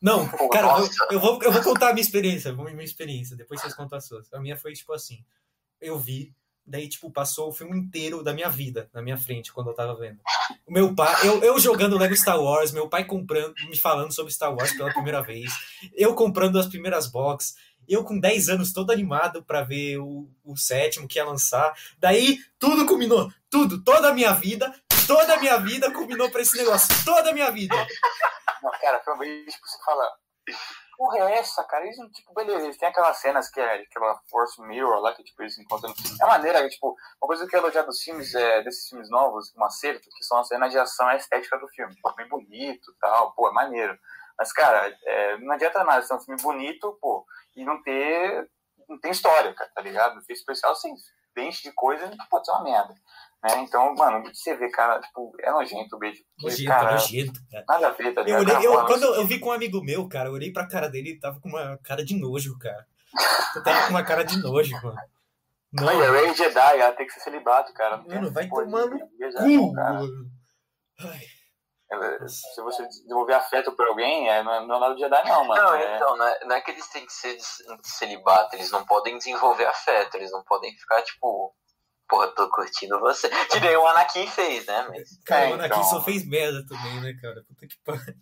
Não, 0.00 0.26
cara, 0.48 0.66
eu 0.66 0.72
vou, 0.72 0.80
nossa. 0.80 1.06
eu 1.10 1.20
vou, 1.20 1.42
eu 1.42 1.52
vou 1.52 1.62
contar 1.62 1.90
a 1.90 1.92
minha 1.92 2.02
experiência, 2.02 2.54
vou 2.54 2.64
minha 2.64 2.82
experiência, 2.82 3.36
depois 3.36 3.60
vocês 3.60 3.74
contam 3.74 3.98
a 3.98 4.00
sua. 4.00 4.22
A 4.32 4.40
minha 4.40 4.56
foi 4.56 4.72
tipo 4.72 4.92
assim, 4.94 5.22
eu 5.80 5.98
vi, 5.98 6.34
Daí, 6.66 6.88
tipo, 6.88 7.10
passou 7.10 7.48
o 7.48 7.52
filme 7.52 7.76
inteiro 7.78 8.22
da 8.22 8.32
minha 8.32 8.48
vida 8.48 8.88
na 8.92 9.02
minha 9.02 9.18
frente 9.18 9.52
quando 9.52 9.70
eu 9.70 9.74
tava 9.74 9.94
vendo. 9.96 10.20
O 10.66 10.72
meu 10.72 10.94
pai, 10.94 11.26
eu, 11.26 11.42
eu 11.42 11.58
jogando 11.58 11.98
Lego 11.98 12.16
Star 12.16 12.40
Wars, 12.40 12.72
meu 12.72 12.88
pai 12.88 13.04
comprando, 13.04 13.54
me 13.68 13.76
falando 13.76 14.12
sobre 14.12 14.32
Star 14.32 14.54
Wars 14.54 14.72
pela 14.72 14.92
primeira 14.92 15.20
vez, 15.20 15.50
eu 15.94 16.14
comprando 16.14 16.58
as 16.58 16.66
primeiras 16.66 17.06
boxes, 17.06 17.56
eu 17.88 18.04
com 18.04 18.18
10 18.18 18.48
anos 18.50 18.72
todo 18.72 18.92
animado 18.92 19.42
para 19.42 19.62
ver 19.62 19.98
o, 19.98 20.30
o 20.44 20.56
sétimo 20.56 21.08
que 21.08 21.18
ia 21.18 21.24
lançar. 21.24 21.74
Daí 21.98 22.38
tudo 22.56 22.86
culminou, 22.86 23.32
tudo, 23.50 23.82
toda 23.82 24.10
a 24.10 24.14
minha 24.14 24.32
vida, 24.32 24.72
toda 25.08 25.34
a 25.34 25.40
minha 25.40 25.56
vida 25.56 25.90
culminou 25.92 26.30
pra 26.30 26.40
esse 26.40 26.56
negócio, 26.56 26.88
toda 27.04 27.30
a 27.30 27.32
minha 27.32 27.50
vida. 27.50 27.74
Não, 28.62 28.70
cara, 28.80 29.00
foi 29.04 29.14
um 29.14 29.18
vídeo 29.18 29.44
que 29.46 29.68
você 29.68 29.84
fala. 29.84 30.04
Porra, 31.00 31.16
é 31.16 31.38
essa, 31.38 31.64
cara? 31.64 31.86
Eles, 31.86 31.96
tipo, 32.12 32.34
beleza, 32.34 32.66
eles 32.66 32.76
têm 32.76 32.86
aquelas 32.86 33.16
cenas 33.16 33.48
que 33.48 33.58
é 33.58 33.76
aquela 33.76 34.20
Force 34.28 34.60
Mirror 34.60 35.00
lá, 35.00 35.14
que 35.14 35.24
tipo, 35.24 35.42
eles 35.42 35.58
encontram. 35.58 35.94
É 36.20 36.26
maneira, 36.26 36.68
tipo, 36.68 36.94
uma 37.18 37.26
coisa 37.26 37.46
que 37.46 37.56
eu 37.56 37.60
elogiar 37.60 37.84
dos 37.84 38.02
filmes, 38.02 38.34
é, 38.34 38.62
desses 38.62 38.86
filmes 38.86 39.08
novos, 39.08 39.50
um 39.56 39.64
acerto, 39.64 40.10
que 40.14 40.22
são 40.22 40.36
as 40.36 40.48
cenas 40.48 40.70
de 40.70 40.78
ação 40.78 41.08
a 41.08 41.16
estética 41.16 41.56
do 41.56 41.66
filme. 41.68 41.94
Tipo, 41.94 42.14
bem 42.16 42.28
bonito 42.28 42.94
tal, 43.00 43.32
pô, 43.32 43.48
é 43.48 43.52
maneiro. 43.52 43.98
Mas, 44.38 44.52
cara, 44.52 44.94
é, 45.06 45.38
não 45.38 45.54
adianta 45.54 45.82
nada 45.84 46.02
ser 46.02 46.12
um 46.12 46.20
filme 46.20 46.42
bonito, 46.42 46.98
pô, 47.00 47.24
e 47.56 47.64
não 47.64 47.82
ter. 47.82 48.50
Não 48.86 49.00
tem 49.00 49.10
história, 49.10 49.54
cara, 49.54 49.70
tá 49.74 49.80
ligado? 49.80 50.18
Efeito 50.18 50.40
especial, 50.40 50.76
sim, 50.76 50.94
enche 51.38 51.62
de 51.62 51.74
coisa, 51.74 52.14
pode 52.28 52.44
ser 52.44 52.52
uma 52.52 52.64
merda. 52.64 52.94
Né? 53.42 53.60
Então, 53.60 53.94
mano, 53.94 54.22
você 54.22 54.54
vê, 54.54 54.70
cara, 54.70 55.00
tipo, 55.00 55.32
é 55.40 55.50
nojento 55.50 55.96
o 55.96 55.98
beijo. 55.98 56.22
Nojento, 56.42 56.68
cara, 56.68 56.92
nojento, 56.92 57.40
cara. 57.50 57.64
Nada 57.66 57.88
a 57.88 57.90
ver, 57.90 58.14
tá 58.14 58.20
Eu 58.22 58.38
olhei, 58.38 58.66
eu, 58.66 58.86
quando 58.86 59.02
eu, 59.02 59.14
eu 59.14 59.26
vi 59.26 59.38
com 59.38 59.48
um 59.48 59.52
amigo 59.52 59.82
meu, 59.82 60.06
cara, 60.08 60.28
eu 60.28 60.32
olhei 60.34 60.52
pra 60.52 60.68
cara 60.68 60.88
dele 60.88 61.10
e 61.10 61.18
tava 61.18 61.40
com 61.40 61.48
uma 61.48 61.78
cara 61.78 62.04
de 62.04 62.14
nojo, 62.14 62.58
cara. 62.58 62.86
Eu 63.56 63.62
tava 63.62 63.84
com 63.84 63.90
uma 63.90 64.04
cara 64.04 64.24
de 64.24 64.38
nojo, 64.40 64.72
mano. 64.82 64.96
Não, 65.72 65.84
Não, 65.84 66.00
e 66.00 66.04
a 66.04 66.10
Ray 66.10 66.34
Jedi, 66.34 66.80
ela 66.80 66.92
tem 66.92 67.06
que 67.06 67.12
ser 67.12 67.20
celibato, 67.20 67.72
cara. 67.72 67.98
Mano, 67.98 68.30
vai 68.32 68.48
beijar, 69.18 69.42
cu, 69.42 69.72
cara. 69.72 70.00
Ai, 70.98 72.28
Se 72.28 72.60
você 72.60 72.86
desenvolver 72.88 73.34
afeto 73.34 73.72
por 73.72 73.86
alguém, 73.86 74.28
é, 74.28 74.42
não, 74.42 74.52
é, 74.52 74.66
não 74.66 74.76
é 74.76 74.80
nada 74.80 74.94
de 74.94 75.00
Jedi, 75.00 75.28
não, 75.28 75.44
mano. 75.44 75.62
Não, 75.62 75.74
é, 75.74 75.96
então, 75.96 76.16
não 76.16 76.26
é, 76.26 76.44
não 76.44 76.56
é 76.56 76.60
que 76.60 76.72
eles 76.72 76.88
têm 76.88 77.06
que 77.06 77.12
ser 77.12 77.38
celibato, 77.82 78.54
eles 78.54 78.70
não 78.70 78.84
podem 78.84 79.16
desenvolver 79.16 79.64
afeto, 79.64 80.16
eles 80.16 80.30
não 80.30 80.42
podem 80.42 80.76
ficar 80.76 81.02
tipo, 81.02 81.54
porra, 82.10 82.28
tô 82.34 82.50
curtindo 82.50 82.98
você. 83.00 83.28
Que 83.46 83.60
nem 83.60 83.76
o 83.76 83.86
Anakin 83.86 84.26
fez, 84.26 84.66
né? 84.66 84.86
Mas, 84.90 85.08
cara, 85.24 85.44
É, 85.46 85.50
o 85.50 85.54
Anakin 85.54 85.66
então. 85.74 85.84
só 85.84 86.02
fez 86.02 86.26
merda 86.28 86.62
também, 86.66 87.00
né, 87.00 87.14
cara? 87.22 87.42
Puta 87.48 87.66
que 87.66 87.76
pariu. 87.84 88.14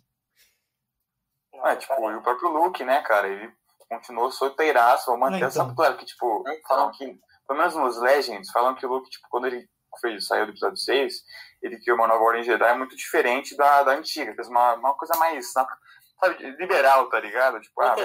é, 1.65 1.75
tipo, 1.75 2.11
e 2.11 2.15
o 2.15 2.21
próprio 2.21 2.49
Luke, 2.49 2.83
né, 2.85 3.01
cara, 3.01 3.27
ele 3.27 3.51
continuou 3.89 4.31
solteiraço, 4.31 5.07
vou 5.07 5.17
manter 5.17 5.43
Ah, 5.43 5.47
essa 5.47 5.63
então. 5.63 5.75
claro 5.75 5.97
que, 5.97 6.05
tipo, 6.05 6.43
Então. 6.47 6.61
falam 6.67 6.91
que, 6.91 7.19
pelo 7.47 7.59
menos 7.59 7.75
nos 7.75 7.99
Legends, 7.99 8.51
falam 8.51 8.75
que 8.75 8.85
o 8.85 8.89
Luke, 8.89 9.09
tipo, 9.09 9.27
quando 9.29 9.47
ele 9.47 9.67
fez, 9.99 10.27
saiu 10.27 10.45
do 10.45 10.51
episódio 10.51 10.77
6, 10.77 11.13
ele 11.63 11.79
criou 11.81 11.97
uma 11.97 12.07
nova 12.07 12.23
ordem 12.23 12.43
Jedi 12.43 12.77
muito 12.77 12.95
diferente 12.95 13.57
da, 13.57 13.81
da 13.83 13.91
antiga, 13.93 14.33
fez 14.35 14.47
uma, 14.47 14.75
uma 14.75 14.93
coisa 14.95 15.17
mais, 15.17 15.51
sabe, 15.51 15.69
liberal, 16.59 17.09
tá 17.09 17.19
ligado? 17.19 17.59
Tipo, 17.59 17.81
ah, 17.81 17.95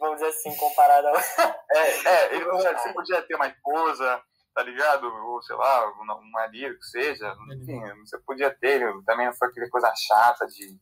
vamos 0.00 0.16
dizer 0.20 0.28
assim, 0.28 0.54
comparado 0.56 1.08
ao. 1.08 1.16
É, 1.16 2.08
é, 2.08 2.34
ele, 2.34 2.44
você 2.52 2.92
podia 2.92 3.22
ter 3.22 3.34
uma 3.34 3.46
esposa, 3.48 4.22
tá 4.54 4.62
ligado? 4.62 5.06
Ou 5.06 5.42
sei 5.42 5.56
lá, 5.56 5.88
um, 5.90 6.30
marido 6.30 6.78
que 6.78 6.84
seja. 6.86 7.34
Enfim, 7.52 7.80
você 8.04 8.18
podia 8.20 8.50
ter. 8.50 8.80
Também 9.04 9.26
não 9.26 9.34
foi 9.34 9.48
aquela 9.48 9.68
coisa 9.70 9.92
chata 9.96 10.46
de. 10.46 10.78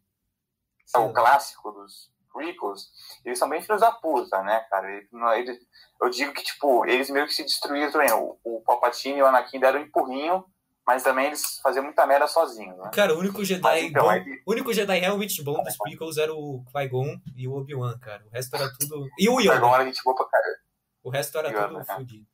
O 0.97 1.13
clássico 1.13 1.71
dos 1.71 2.11
prequels. 2.33 2.91
Eles 3.25 3.39
são 3.39 3.49
bem 3.49 3.61
filhos 3.63 3.81
da 3.81 3.93
puta, 3.93 4.43
né, 4.43 4.61
cara? 4.71 4.91
Ele, 4.91 5.09
não- 5.13 5.33
ele- 5.33 5.59
eu 6.03 6.11
digo 6.11 6.33
que, 6.33 6.43
tipo, 6.43 6.85
eles 6.87 7.11
meio 7.11 7.27
que 7.27 7.35
se 7.35 7.43
destruíram 7.43 7.91
também. 7.93 8.13
O, 8.13 8.39
o 8.43 8.61
Palpatine 8.63 9.19
e 9.19 9.23
o 9.23 9.27
Anakin 9.27 9.61
deram 9.61 9.81
um 9.81 9.83
empurrinho, 9.85 10.45
mas 10.87 11.03
também 11.05 11.27
eles 11.27 11.61
faziam 11.63 11.85
muita 11.85 12.07
merda 12.07 12.27
sozinhos, 12.27 12.77
né? 12.79 12.91
Cara, 12.93 13.15
o 13.15 13.19
único 13.19 13.45
Jedi 13.45 13.63
Mas, 13.63 13.85
então, 13.85 14.03
bom, 14.05 14.25
o 14.47 14.53
único 14.53 14.73
Jedi 14.73 14.99
realmente 14.99 15.43
bom 15.45 15.63
dos 15.63 15.77
prequels 15.77 16.17
era 16.19 16.33
o 16.35 16.65
Qui-Gon 16.73 17.21
e 17.37 17.47
o 17.47 17.55
Obi-Wan, 17.55 17.99
cara. 18.01 18.25
O 18.27 18.31
resto 18.31 18.57
era 18.57 18.69
tudo... 18.79 19.07
E 19.19 19.29
o 19.29 19.41
Yoda. 19.41 19.57
Agora 19.57 19.83
a 19.83 19.87
gente 19.87 20.03
boa 20.03 20.17
pra 20.17 20.27
caralho. 20.27 20.57
O 21.03 21.11
resto 21.11 21.39
era 21.39 21.49
Yoda, 21.51 21.69
tudo 21.69 21.79
né? 21.79 21.85
fodido. 21.85 22.27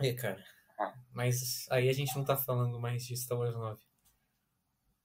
É, 0.00 0.12
cara. 0.14 0.42
É. 0.80 0.92
Mas 1.14 1.66
aí 1.70 1.88
a 1.88 1.92
gente 1.92 2.16
não 2.16 2.24
tá 2.24 2.36
falando 2.36 2.78
mais 2.80 3.02
de 3.04 3.16
Star 3.16 3.38
Wars 3.38 3.54
9. 3.54 3.80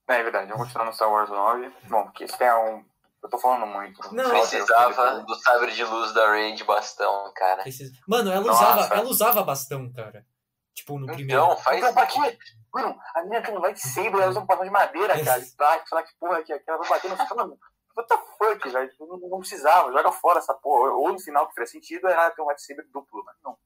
É 0.10 0.24
verdade, 0.24 0.48
vamos 0.50 0.64
continuar 0.68 0.86
no 0.86 0.94
Star 0.94 1.12
Wars 1.12 1.30
9. 1.30 1.72
Bom, 1.90 2.04
porque 2.06 2.26
isso 2.26 2.42
é 2.42 2.56
um. 2.56 2.86
Eu 3.22 3.30
tô 3.30 3.38
falando 3.40 3.66
muito. 3.66 4.00
Não, 4.14 4.30
precisava 4.30 5.20
do 5.22 5.36
sabre 5.36 5.74
de 5.74 5.84
luz 5.84 6.14
da 6.14 6.32
Rey 6.32 6.56
de 6.56 6.64
bastão, 6.64 7.32
cara. 7.36 7.68
Esses- 7.68 7.92
Mano, 8.08 8.32
ela 8.32 8.46
Nossa. 8.46 8.64
usava, 8.64 8.96
ela 8.96 9.10
usava 9.10 9.44
bastão, 9.44 9.92
cara. 9.92 10.26
Tipo, 10.74 11.00
no 11.00 11.08
primeiro. 11.08 11.44
Então, 11.44 11.58
faz. 11.58 11.80
Então, 11.80 11.94
pra 11.94 12.06
quê? 12.06 12.38
Mano, 12.74 12.96
a 13.16 13.22
menina 13.24 13.42
que 13.42 13.52
não 13.52 13.60
vai 13.60 13.74
de 13.74 13.82
sabre, 13.82 14.22
ela 14.22 14.30
usa 14.30 14.40
um 14.40 14.46
padrão 14.46 14.66
de 14.66 14.72
madeira, 14.72 15.14
cara. 15.26 15.44
Plástico, 15.58 15.90
sei 15.90 15.98
lá 15.98 16.04
que 16.04 16.14
porra 16.20 16.44
que, 16.44 16.58
que 16.60 16.70
ela 16.70 16.78
vai 16.78 16.90
bater 16.90 17.10
no 17.10 17.36
mano. 17.36 17.60
What 17.98 18.08
the 18.08 18.18
fuck, 18.38 18.70
velho? 18.70 18.92
Não, 19.00 19.18
não 19.30 19.40
precisava, 19.40 19.92
joga 19.92 20.12
fora 20.12 20.38
essa 20.38 20.54
porra. 20.54 20.92
Ou 20.92 21.12
no 21.12 21.20
final, 21.20 21.48
que 21.48 21.56
faria 21.56 21.68
sentido, 21.68 22.08
era 22.08 22.30
ter 22.30 22.42
um 22.42 22.46
lightsaber 22.46 22.88
duplo, 22.94 23.24
mas 23.26 23.36
não. 23.44 23.58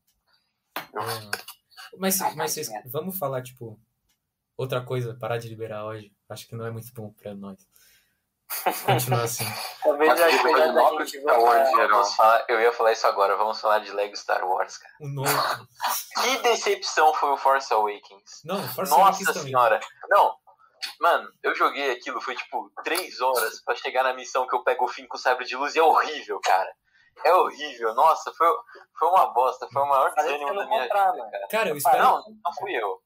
Eu-. 0.94 1.32
Mas, 2.00 2.20
mas 2.36 2.52
vocês, 2.54 2.70
vamos 2.86 3.18
falar, 3.20 3.42
tipo, 3.44 3.80
outra 4.58 4.82
coisa, 4.82 5.18
parar 5.20 5.38
de 5.38 5.50
liberar 5.50 5.86
hoje. 5.86 6.12
Acho 6.30 6.48
que 6.48 6.56
não 6.56 6.66
é 6.66 6.72
muito 6.72 6.92
bom 6.94 7.12
pra 7.14 7.34
nós. 7.36 7.60
Continuar 8.86 9.24
assim. 9.24 9.46
Talvez 9.82 10.14
melhor 10.44 10.58
da 10.68 10.72
Nova 10.74 11.06
gente 11.06 11.22
Star 11.22 11.40
Wars. 11.40 11.70
Vamos 11.90 12.16
falar- 12.16 12.46
eu 12.50 12.60
ia 12.62 12.74
falar 12.74 12.92
isso 12.92 13.08
agora, 13.08 13.38
vamos 13.38 13.60
falar 13.62 13.80
de 13.80 13.92
Lego 13.92 14.16
Star 14.16 14.46
Wars, 14.46 14.78
cara. 14.78 14.94
O 15.00 15.08
novo. 15.08 15.32
Que 16.22 16.38
decepção 16.40 17.14
foi 17.14 17.30
o 17.30 17.38
Force 17.38 17.74
Awakens. 17.74 18.42
Não, 18.44 18.62
Force 18.70 18.92
Nossa 18.92 19.04
Awakens 19.04 19.28
também. 19.28 19.44
senhora. 19.44 19.80
Não, 20.10 20.36
mano, 21.00 21.30
eu 21.44 21.56
joguei 21.56 21.92
aquilo, 21.92 22.20
foi 22.20 22.36
tipo 22.36 22.70
três 22.84 23.22
horas 23.22 23.62
pra 23.64 23.76
chegar 23.76 24.04
na 24.04 24.14
missão 24.14 24.46
que 24.48 24.56
eu 24.56 24.64
pego 24.64 24.84
o 24.86 24.90
fim 24.90 25.08
com 25.08 25.16
o 25.16 25.20
sabre 25.20 25.46
de 25.46 25.56
luz 25.56 25.76
e 25.76 25.80
é 25.80 25.84
horrível, 25.84 26.40
cara. 26.44 26.70
É 27.24 27.34
horrível. 27.34 27.94
Nossa, 27.94 28.34
foi, 28.34 28.48
foi 28.98 29.08
uma 29.10 29.28
bosta. 29.34 29.68
Foi 29.72 29.82
o 29.82 29.86
maior 29.86 30.14
desânimo 30.16 30.50
eu 30.50 30.56
da 30.56 30.66
minha 30.68 30.82
comprar, 30.84 31.12
vida, 31.12 31.30
cara. 31.32 31.48
Cara, 31.50 31.70
eu 31.70 31.74
Ah, 31.74 31.78
espero. 31.78 32.04
não, 32.04 32.24
não 32.44 32.54
fui 32.60 32.72
eu. 32.76 33.02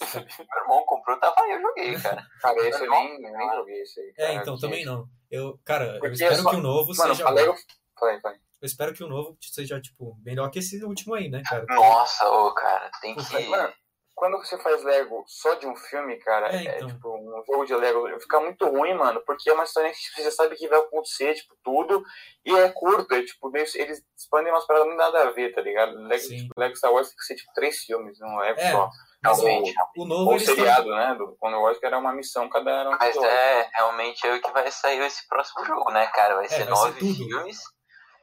Meu 0.14 0.62
irmão 0.62 0.84
comprou, 0.86 1.18
tava 1.18 1.34
aí, 1.42 1.50
eu 1.52 1.60
joguei, 1.60 2.00
cara. 2.00 2.24
Cara, 2.40 2.68
esse 2.68 2.84
eu 2.84 2.90
nem, 2.90 3.14
eu 3.24 3.32
nem 3.38 3.50
joguei 3.54 3.82
isso 3.82 4.00
aí. 4.00 4.08
É, 4.16 4.26
cara, 4.28 4.34
então, 4.34 4.54
que- 4.54 4.60
também 4.60 4.84
não. 4.84 5.06
Eu, 5.30 5.58
cara, 5.64 5.84
eu 5.94 6.00
Porque 6.00 6.14
espero 6.14 6.36
só- 6.36 6.50
que 6.50 6.56
o 6.56 6.60
novo 6.60 6.92
Mano, 6.96 7.14
seja. 7.14 7.24
falei, 7.24 7.46
eu... 7.48 7.54
falei, 7.98 8.20
falei. 8.20 8.38
Eu 8.60 8.66
espero 8.66 8.92
que 8.94 9.04
o 9.04 9.08
novo 9.08 9.36
seja, 9.40 9.80
tipo, 9.80 10.16
melhor 10.24 10.50
que 10.50 10.58
esse 10.60 10.82
último 10.84 11.14
aí, 11.14 11.28
né, 11.28 11.42
cara? 11.48 11.64
Nossa, 11.68 12.28
ô, 12.28 12.52
cara, 12.54 12.90
tem 13.00 13.14
que. 13.16 13.46
Mano, 13.48 13.72
quando 14.14 14.36
você 14.38 14.58
faz 14.58 14.82
Lego 14.82 15.24
só 15.28 15.54
de 15.54 15.66
um 15.66 15.76
filme, 15.76 16.16
cara, 16.18 16.52
É, 16.52 16.64
é, 16.66 16.76
então. 16.76 16.88
tipo 16.88 17.17
um 17.28 17.44
jogo 17.44 17.64
de 17.64 17.74
Lego, 17.74 18.20
fica 18.20 18.40
muito 18.40 18.66
ruim, 18.68 18.94
mano, 18.94 19.22
porque 19.26 19.48
é 19.50 19.52
uma 19.52 19.64
história 19.64 19.90
que 19.90 19.96
você 19.98 20.22
já 20.24 20.30
sabe 20.30 20.56
que 20.56 20.68
vai 20.68 20.78
acontecer, 20.78 21.34
tipo, 21.34 21.54
tudo, 21.62 22.02
e 22.44 22.54
é 22.54 22.68
curto, 22.70 23.12
é, 23.14 23.22
tipo, 23.22 23.50
meio- 23.50 23.66
eles 23.74 24.02
expandem 24.16 24.52
umas 24.52 24.66
paradas 24.66 24.86
muito 24.88 24.98
nada 24.98 25.28
a 25.28 25.30
ver, 25.30 25.54
tá 25.54 25.60
ligado? 25.60 25.92
Lego, 26.06 26.22
tipo, 26.28 26.52
Lego 26.58 26.76
Star 26.76 26.92
Wars 26.92 27.08
tem 27.08 27.16
que 27.16 27.24
ser, 27.24 27.34
tipo, 27.36 27.52
três 27.54 27.78
filmes, 27.78 28.18
não 28.20 28.42
é, 28.42 28.50
É, 28.52 28.72
só. 28.72 28.88
Realmente. 29.24 29.74
o, 29.96 30.02
o 30.02 30.06
novo 30.06 30.30
Ou 30.30 30.38
seriado, 30.38 30.88
né, 30.90 31.14
do 31.16 31.36
Clone 31.38 31.56
Wars, 31.56 31.78
que 31.78 31.86
era 31.86 31.98
uma 31.98 32.12
missão, 32.12 32.48
cada 32.48 32.70
era 32.70 32.88
um 32.88 32.92
Mas 32.92 33.08
episódio. 33.16 33.28
é, 33.30 33.68
realmente 33.74 34.26
é 34.26 34.34
o 34.36 34.40
que 34.40 34.50
vai 34.52 34.70
sair 34.70 35.00
esse 35.00 35.26
próximo 35.26 35.64
jogo, 35.64 35.90
né, 35.90 36.06
cara? 36.08 36.36
Vai 36.36 36.48
ser 36.48 36.62
É, 36.62 36.64
vai 36.64 36.66
ser 36.66 36.70
nove 36.70 36.98
tudo. 37.00 37.14
filmes. 37.14 37.58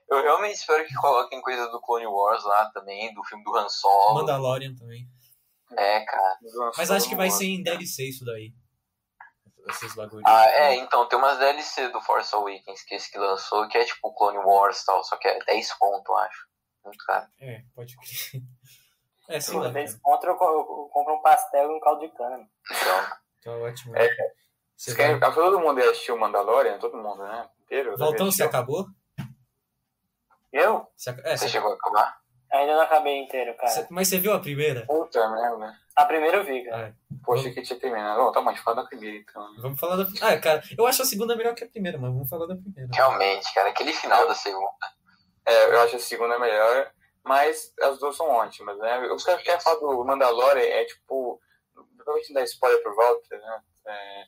Eu 0.10 0.22
realmente 0.22 0.54
espero 0.56 0.86
que 0.86 0.94
coloquem 0.96 1.42
coisa 1.42 1.68
do 1.70 1.82
Clone 1.82 2.06
Wars 2.08 2.44
lá 2.46 2.70
também, 2.74 3.14
do 3.14 3.24
filme 3.26 3.44
do 3.44 3.56
Han 3.58 3.68
Solo. 3.68 4.14
Mandalorian 4.20 4.74
também. 4.76 5.06
É, 5.78 6.00
cara. 6.06 6.38
Mas 6.78 6.92
acho 6.92 7.10
que 7.10 7.16
vai 7.16 7.30
ser 7.32 7.46
em 7.48 7.62
DLC 7.64 8.04
isso 8.08 8.24
daí. 8.24 8.54
Esses 9.68 9.96
bagulhos. 9.96 10.24
Ah, 10.26 10.46
é, 10.48 10.76
então, 10.76 11.08
tem 11.08 11.18
umas 11.18 11.38
DLC 11.40 11.90
do 11.90 12.00
Force 12.02 12.34
Awakens, 12.36 12.84
que 12.84 12.96
esse 12.96 13.12
que 13.12 13.18
lançou, 13.18 13.68
que 13.68 13.78
é 13.78 13.84
tipo 13.86 14.14
Clone 14.14 14.38
Wars 14.38 14.82
e 14.82 14.86
tal, 14.86 15.04
só 15.04 15.18
que 15.18 15.28
é 15.28 15.40
10 15.44 15.74
conto, 15.74 16.12
eu 16.12 16.18
acho. 16.18 16.48
Muito 16.84 17.04
caro. 17.06 17.28
É, 17.40 17.64
pode 17.76 17.96
crer. 17.98 18.42
É, 19.28 19.40
sei 19.40 19.56
Pô, 19.56 19.62
lá. 19.62 19.70
dez 19.70 19.90
Cara. 19.94 20.02
conto, 20.04 20.28
eu, 20.28 20.36
co- 20.36 20.54
eu 20.54 20.90
compro 20.94 21.16
um 21.16 21.22
pastel 21.24 21.72
e 21.72 21.76
um 21.76 21.80
caldo 21.80 22.02
de 22.02 22.10
cana. 22.16 22.48
Então, 22.70 23.08
Tá 23.44 23.52
ótimo. 23.58 23.96
É, 23.98 24.08
Você 24.08 24.14
Vocês 24.78 24.96
querem, 24.98 25.18
vai... 25.18 25.34
todo 25.34 25.60
mundo 25.60 25.80
ia 25.80 25.90
assistir 25.90 26.12
o 26.12 26.20
Mandalorian, 26.20 26.78
todo 26.78 26.96
mundo, 26.96 27.24
né, 27.24 27.50
inteiro. 27.64 27.98
Valtão, 27.98 28.32
você 28.32 28.44
acabou? 28.44 28.86
Eu? 30.54 30.88
Você... 30.96 31.10
É, 31.10 31.14
você 31.36 31.38
você... 31.38 31.50
chegou 31.50 31.72
a 31.72 31.74
acabar? 31.74 32.22
Ainda 32.56 32.74
não 32.74 32.82
acabei 32.82 33.18
inteiro, 33.18 33.54
cara. 33.56 33.68
você- 33.70 33.88
Mas 33.90 34.08
você 34.08 34.18
viu 34.20 34.34
a 34.34 34.40
primeira? 34.40 34.86
Puta 34.86 35.28
merda. 35.30 35.74
A 35.96 36.06
primeira 36.06 36.38
eu 36.38 36.44
vi, 36.44 36.64
cara. 36.66 36.96
Ah, 36.98 37.16
Poxa, 37.26 37.50
que 37.50 37.62
tinha 37.62 37.80
terminado. 37.80 38.22
Bom, 38.24 38.32
tá, 38.32 38.42
mas 38.42 38.60
fala 38.60 38.84
da 38.84 38.88
primeira, 38.88 39.18
então. 39.18 39.56
vamos 39.60 39.80
falar 39.80 39.96
da. 39.98 40.04
Ah, 40.22 40.38
cara, 40.40 40.62
eu 40.78 40.86
acho 40.86 41.02
a 41.02 41.06
segunda 41.06 41.36
melhor 41.36 41.56
que 41.56 41.64
a 41.64 41.68
primeira, 41.70 41.98
mas 41.98 42.12
vamos 42.12 42.30
falar 42.30 42.46
da 42.48 42.56
primeira. 42.56 42.90
Realmente, 42.94 43.54
cara, 43.54 43.70
aquele 43.70 43.94
final 43.94 44.28
da 44.28 44.36
segunda. 44.36 44.70
É, 45.46 45.66
eu 45.74 45.82
acho 45.82 45.96
a 45.96 46.00
segunda 46.00 46.38
melhor, 46.40 46.92
mas 47.24 47.74
as 47.82 47.98
duas 48.00 48.16
são 48.16 48.28
ótimas, 48.30 48.78
né? 48.78 49.00
Os 49.12 49.24
caras 49.24 49.42
que 49.42 49.48
querem 49.48 49.62
falar 49.62 49.80
do 49.80 50.04
Mandalorian 50.06 50.62
é 50.64 50.86
tipo. 50.86 51.40
Provavelmente 51.96 52.34
não 52.34 52.42
dá 52.42 52.46
spoiler 52.46 52.84
por 52.84 52.96
volta, 52.96 53.38
né? 53.38 53.62
É, 53.88 54.24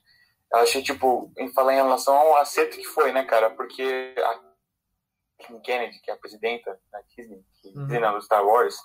eu 0.54 0.60
achei, 0.60 0.82
tipo, 0.82 1.32
em 1.38 1.52
falar 1.54 1.74
em 1.74 1.78
relação 1.78 2.16
ao 2.16 2.38
acerto 2.38 2.76
que 2.78 2.84
foi, 2.86 3.12
né, 3.12 3.24
cara? 3.24 3.52
Porque 3.52 4.16
a 4.18 4.40
Kathleen 5.40 5.62
Kennedy, 5.62 6.00
que 6.02 6.10
é 6.10 6.14
a 6.14 6.18
presidenta 6.18 6.80
da 6.92 7.00
Disney, 7.16 7.44
que 7.72 7.78
Uhum. 7.78 8.14
Do 8.14 8.22
Star 8.22 8.46
Wars, 8.46 8.76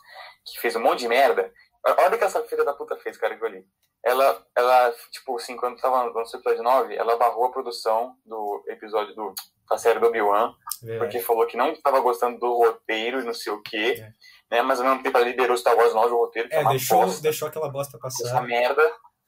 que 0.44 0.60
fez 0.60 0.76
um 0.76 0.80
monte 0.80 1.00
de 1.00 1.08
merda. 1.08 1.52
Olha 1.84 2.14
o 2.14 2.18
que 2.18 2.24
essa 2.24 2.42
filha 2.44 2.64
da 2.64 2.72
puta 2.74 2.96
fez, 2.96 3.16
cara, 3.16 3.36
que 3.36 3.44
eu 3.44 3.48
li. 3.48 3.64
Ela, 4.04 4.44
ela, 4.56 4.92
tipo 5.12 5.36
assim, 5.36 5.56
quando 5.56 5.80
tava 5.80 6.04
no 6.04 6.20
episódio 6.20 6.62
9, 6.62 6.94
ela 6.96 7.16
barrou 7.16 7.46
a 7.46 7.52
produção 7.52 8.16
do 8.24 8.64
episódio 8.68 9.14
do, 9.14 9.32
da 9.70 9.78
série 9.78 10.00
do 10.00 10.06
Obi-Wan, 10.08 10.52
porque 10.98 11.20
falou 11.20 11.46
que 11.46 11.56
não 11.56 11.70
estava 11.72 12.00
gostando 12.00 12.38
do 12.38 12.52
roteiro 12.52 13.20
e 13.20 13.24
não 13.24 13.32
sei 13.34 13.52
o 13.52 13.62
quê, 13.62 13.94
É. 13.98 14.56
né? 14.56 14.62
Mas 14.62 14.80
ao 14.80 14.86
mesmo 14.86 15.02
tempo 15.02 15.16
ela 15.16 15.26
liberou 15.26 15.56
Star 15.56 15.76
Wars 15.76 15.94
9, 15.94 16.12
o 16.12 16.18
roteiro, 16.18 16.48
que 16.48 16.54
é, 16.54 16.60
É, 16.62 16.68
deixou, 16.68 17.00
bosta, 17.02 17.22
deixou 17.22 17.48
aquela 17.48 17.68
bosta 17.70 17.96
essa 18.04 18.22
passar. 18.24 18.42
merda, 18.42 18.82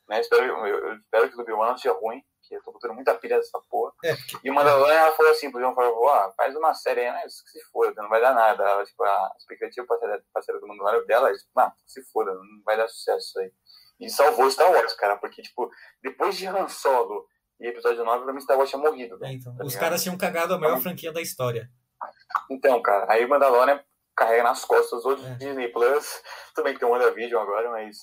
né? 0.09 0.21
Espero, 0.21 0.45
eu, 0.45 0.67
eu 0.67 0.95
espero 0.97 1.31
que 1.31 1.37
o 1.37 1.40
Obi-Wan 1.40 1.69
não 1.71 1.79
seja 1.79 1.95
ruim, 1.95 2.21
que 2.48 2.54
eu 2.54 2.62
tô 2.62 2.72
botando 2.72 2.94
muita 2.94 3.14
pilha 3.14 3.37
dessa 3.38 3.59
porra. 3.70 3.92
É, 4.04 4.14
porque- 4.14 4.38
E 4.46 4.50
o 4.50 4.54
Mandalorian, 4.54 4.94
ela 4.94 5.12
falou 5.12 5.33
assim 5.33 5.50
pro 5.50 5.61
João 5.61 5.74
Favreau, 5.74 6.09
ah, 6.09 6.33
faz 6.37 6.54
uma 6.57 6.74
série 6.74 7.00
aí, 7.07 7.11
mas 7.12 7.40
que 7.42 7.50
se 7.50 7.64
foda, 7.70 8.02
não 8.02 8.09
vai 8.09 8.20
dar 8.20 8.35
nada. 8.35 8.62
Ela, 8.62 8.85
tipo, 8.85 9.02
a 9.02 9.33
expectativa 9.38 9.87
pra 9.87 10.42
série, 10.42 10.59
do 10.61 10.66
Mandalorian 10.68 11.04
dela 11.07 11.30
é, 11.30 11.35
ah, 11.57 11.72
se 11.87 12.02
foda, 12.12 12.33
não 12.35 12.42
vai 12.64 12.76
dar 12.76 12.88
sucesso 12.88 13.18
isso 13.28 13.38
aí. 13.40 13.52
E 14.00 14.11
salvou 14.11 14.50
Star 14.50 14.70
Wars, 14.72 14.92
cara, 14.94 15.16
porque, 15.16 15.40
tipo, 15.42 15.70
depois 16.02 16.37
de 16.37 16.46
Han 16.46 16.68
Solo 16.68 17.26
e 17.61 17.68
episódio 17.68 18.04
9, 18.04 18.24
pra 18.24 18.33
mim 18.33 18.40
Star 18.40 18.59
Wars 18.59 18.68
tinha 18.68 18.83
morrido, 18.83 19.14
É, 19.16 19.18
velho. 19.18 19.33
então, 19.35 19.57
tá 19.57 19.64
os 19.64 19.76
caras 19.76 20.02
tinham 20.02 20.18
cagado 20.18 20.54
a 20.54 20.59
maior 20.59 20.80
franquia 20.80 21.12
da 21.12 21.20
história. 21.22 21.70
Então, 22.50 22.83
cara, 22.83 23.07
aí 23.11 23.24
o 23.24 23.28
Mandalorian 23.28 23.83
carrega 24.16 24.42
nas 24.42 24.64
costas 24.64 25.04
o 25.04 25.12
É. 25.12 25.35
Disney 25.37 25.68
Plus, 25.68 26.22
também 26.54 26.74
que 26.74 26.80
tem 26.80 26.88
o 26.88 26.92
WandaVision 26.92 27.42
agora, 27.42 27.70
mas... 27.70 27.96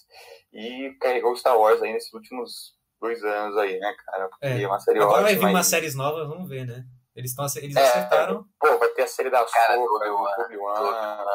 E 0.54 0.96
carregou 1.00 1.36
Star 1.38 1.58
Wars 1.58 1.82
aí 1.82 1.94
nesses 1.94 2.12
últimos 2.14 2.74
dois 3.02 3.22
anos 3.24 3.58
aí, 3.58 3.78
né, 3.80 3.94
cara? 4.06 4.30
Porque 4.30 4.46
É. 4.46 4.62
é 4.62 4.68
uma 4.68 4.80
série 4.80 5.00
Agora 5.00 5.24
vai 5.24 5.34
ótima. 5.34 5.48
vir 5.48 5.54
umas 5.56 5.68
séries 5.68 5.96
novas, 5.96 6.28
vamos 6.28 6.48
ver, 6.48 6.66
né? 6.66 6.86
Eles, 7.16 7.36
tão, 7.36 7.46
eles 7.58 7.76
É, 7.76 7.82
acertaram. 7.84 8.46
Pô, 8.60 8.78
vai 8.78 8.88
ter 8.90 9.02
a 9.02 9.08
série 9.08 9.30
da 9.30 9.44
Cara, 9.44 9.76
do 9.76 9.84
Soca, 9.86 10.06
do 10.08 10.44
Obi-Wan, 10.46 11.26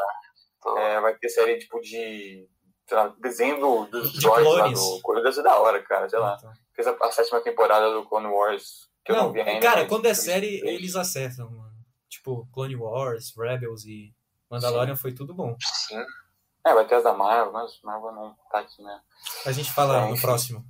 é, 0.78 1.00
vai 1.00 1.14
ter 1.16 1.28
série 1.28 1.58
tipo 1.58 1.80
de 1.80 2.48
sei 2.88 2.96
lá, 2.96 3.12
desenho 3.18 3.58
do- 3.58 3.86
dos 3.86 4.12
De 4.12 4.20
droids 4.20 4.46
lá 4.46 4.60
clones. 4.62 4.78
do 4.80 5.00
Coisa 5.02 5.22
deve 5.22 5.34
ser 5.34 5.42
da 5.42 5.58
hora, 5.58 5.82
cara, 5.82 6.08
sei 6.08 6.18
lá. 6.20 6.36
Então. 6.38 6.52
Fez 6.72 6.86
a, 6.86 6.92
a 7.02 7.10
sétima 7.10 7.40
temporada 7.40 7.90
do 7.92 8.04
Clone 8.08 8.28
Wars, 8.28 8.88
que 9.04 9.10
eu 9.10 9.16
não 9.16 9.24
Não, 9.24 9.32
vi 9.32 9.40
ainda. 9.40 9.60
cara, 9.66 9.86
quando 9.86 10.06
é 10.06 10.14
série, 10.14 10.60
três. 10.60 10.74
eles 10.76 10.94
acertam, 10.94 11.50
mano. 11.50 11.74
Tipo, 12.08 12.46
Clone 12.52 12.76
Wars, 12.76 13.32
Rebels 13.36 13.84
e 13.84 14.14
Mandalorian 14.48 14.94
foi 14.94 15.12
tudo 15.12 15.34
bom. 15.34 15.56
Sim. 15.60 16.00
É, 16.64 16.74
vai 16.74 16.86
ter 16.86 16.94
as 16.96 17.02
da 17.04 17.12
Marvel, 17.12 17.52
mas 17.52 17.72
Marvel 17.82 18.12
não 18.12 18.36
tá 18.50 18.60
aqui, 18.60 18.80
né? 18.82 19.00
A 19.44 19.50
gente 19.52 19.72
fala 19.72 19.98
É, 19.98 20.06
no 20.06 20.12
enfim. 20.12 20.22
próximo. 20.22 20.64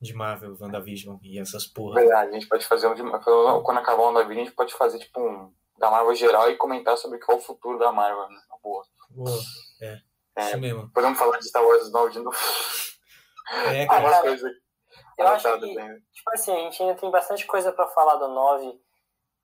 De 0.00 0.12
Marvel, 0.14 0.56
WandaVision 0.60 1.16
e 1.22 1.38
essas 1.38 1.66
porra. 1.66 1.94
Verdade, 2.00 2.30
a 2.30 2.32
gente 2.34 2.48
pode 2.48 2.64
fazer 2.66 2.86
um 2.88 2.94
de, 2.94 3.02
quando 3.02 3.78
acabar 3.78 4.02
o 4.02 4.06
WandaVision, 4.06 4.42
a 4.42 4.44
gente 4.46 4.54
pode 4.56 4.74
fazer 4.74 4.98
tipo 4.98 5.20
um 5.20 5.52
da 5.78 5.90
Marvel 5.90 6.14
geral 6.14 6.50
e 6.50 6.56
comentar 6.56 6.96
sobre 6.96 7.18
qual 7.18 7.36
é 7.38 7.40
o 7.40 7.44
futuro 7.44 7.78
da 7.78 7.92
Marvel, 7.92 8.28
né? 8.28 8.40
Boa. 8.62 8.84
Boa. 9.10 9.38
É, 9.82 10.00
É. 10.36 10.42
isso 10.48 10.58
mesmo. 10.58 10.90
Podemos 10.92 11.18
falar 11.18 11.38
de 11.38 11.48
Star 11.48 11.64
Wars 11.64 11.90
9 11.90 12.12
de 12.12 12.18
novo. 12.20 12.36
É, 13.72 13.84
Ah, 13.84 13.86
cara. 14.02 14.20
Coisas 14.22 14.52
eu 15.18 15.28
acho 15.28 15.60
que-. 15.60 15.74
Tipo 16.12 16.30
assim, 16.34 16.52
a 16.52 16.58
gente 16.58 16.82
ainda 16.82 16.94
tem 16.96 17.10
bastante 17.10 17.46
coisa 17.46 17.72
pra 17.72 17.86
falar 17.88 18.16
do 18.16 18.28
9, 18.28 18.80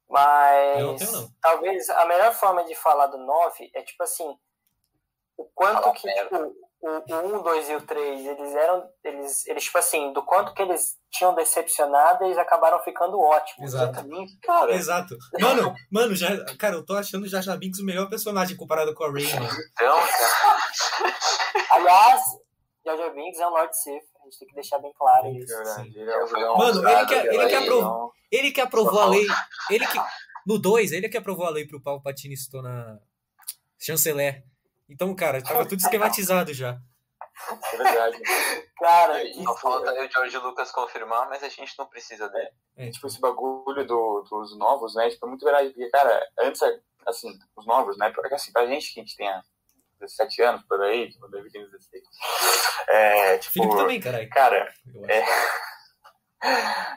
mas 0.08 0.80
não 0.82 0.96
tenho, 0.96 1.12
não. 1.12 1.28
talvez 1.40 1.88
a 1.88 2.04
melhor 2.06 2.32
forma 2.34 2.64
de 2.64 2.74
falar 2.74 3.06
do 3.06 3.18
9 3.18 3.70
é 3.74 3.82
tipo 3.82 4.02
assim, 4.02 4.36
o 5.36 5.44
quanto 5.54 5.80
Fala 5.82 5.94
que 5.94 6.12
tipo, 6.12 6.54
o, 6.82 6.88
o 6.88 7.38
1, 7.38 7.42
2 7.42 7.68
e 7.70 7.76
o 7.76 7.80
3, 7.82 8.26
eles 8.26 8.54
eram 8.54 8.84
eles 9.04 9.46
eles 9.46 9.64
tipo 9.64 9.78
assim, 9.78 10.12
do 10.12 10.22
quanto 10.24 10.52
que 10.52 10.62
eles 10.62 10.96
tinham 11.10 11.34
decepcionado, 11.34 12.24
eles 12.24 12.36
acabaram 12.36 12.78
ficando 12.82 13.18
ótimos. 13.20 13.72
Exato. 13.72 13.84
Exatamente, 13.92 14.38
cara. 14.40 14.74
Exato. 14.74 15.16
Mano, 15.40 15.74
mano, 15.90 16.14
já, 16.14 16.44
cara, 16.56 16.74
eu 16.76 16.84
tô 16.84 16.94
achando 16.94 17.24
o 17.24 17.28
Jar 17.28 17.40
Jar 17.42 17.56
Binks 17.58 17.80
o 17.80 17.84
melhor 17.84 18.08
personagem 18.08 18.56
comparado 18.56 18.92
com 18.94 19.04
a 19.04 19.12
Rey, 19.12 19.26
mano. 19.32 19.48
Então, 19.74 19.96
cara, 20.00 21.16
Aliás, 21.70 22.20
Jar 22.84 22.96
Jar 22.96 23.14
Binks 23.14 23.38
é 23.40 23.46
um 23.46 23.50
Lord 23.50 23.76
Sith, 23.76 24.02
a 24.20 24.24
gente 24.24 24.38
tem 24.38 24.48
que 24.48 24.54
deixar 24.54 24.78
bem 24.78 24.92
claro 24.98 25.28
isso. 25.28 25.52
É 25.54 26.22
o 26.24 26.58
Mano, 26.58 26.78
ele 26.80 26.88
ousado, 26.88 27.06
que- 27.06 27.14
ele 27.14 27.36
é 27.36 27.48
que 27.48 27.54
o 27.54 27.58
aprovou- 27.58 27.80
vilão. 27.80 28.10
Ele 28.30 28.50
que 28.52 28.60
aprovou 28.60 29.00
a 29.00 29.06
lei. 29.06 29.26
Ele 29.70 29.86
que. 29.86 29.98
No 30.46 30.58
2, 30.58 30.90
ele 30.92 31.08
que 31.08 31.16
aprovou 31.16 31.46
a 31.46 31.50
lei 31.50 31.66
pro 31.66 31.80
Palpatine 31.82 32.36
se 32.36 32.50
tornar 32.50 32.98
chanceler. 33.78 34.42
Então, 34.88 35.14
cara, 35.14 35.42
tava 35.42 35.66
tudo 35.66 35.80
esquematizado 35.80 36.52
já. 36.52 36.78
É 37.72 37.76
verdade. 37.76 38.18
Cara, 38.78 39.32
só 39.32 39.56
falta 39.56 39.90
aí 39.90 40.06
o 40.06 40.10
George 40.10 40.36
Lucas 40.38 40.70
confirmar, 40.70 41.28
mas 41.28 41.42
a 41.42 41.48
gente 41.48 41.76
não 41.78 41.86
precisa 41.86 42.28
dele. 42.28 42.50
É, 42.76 42.90
tipo, 42.90 43.06
esse 43.06 43.20
bagulho 43.20 43.86
do, 43.86 44.22
dos 44.22 44.56
novos, 44.56 44.94
né? 44.94 45.08
Tipo, 45.10 45.26
é 45.26 45.28
muito 45.28 45.44
verdade. 45.44 45.70
Porque, 45.70 45.88
cara, 45.90 46.26
antes, 46.40 46.60
assim, 47.06 47.38
os 47.56 47.66
novos, 47.66 47.96
né? 47.96 48.10
Porque, 48.10 48.34
assim, 48.34 48.52
pra 48.52 48.66
gente 48.66 48.92
que 48.92 49.00
a 49.00 49.02
gente 49.02 49.16
tem 49.16 49.28
17 50.00 50.42
anos 50.42 50.62
por 50.64 50.80
aí, 50.82 51.10
tipo, 51.10 51.28
deve 51.28 51.50
ter 51.50 51.64
16. 51.64 52.02
É, 52.88 53.38
tipo, 53.38 53.52
Felipe 53.52 53.76
também, 53.76 54.00
caralho. 54.00 54.28
cara, 54.30 54.74
é, 55.08 55.24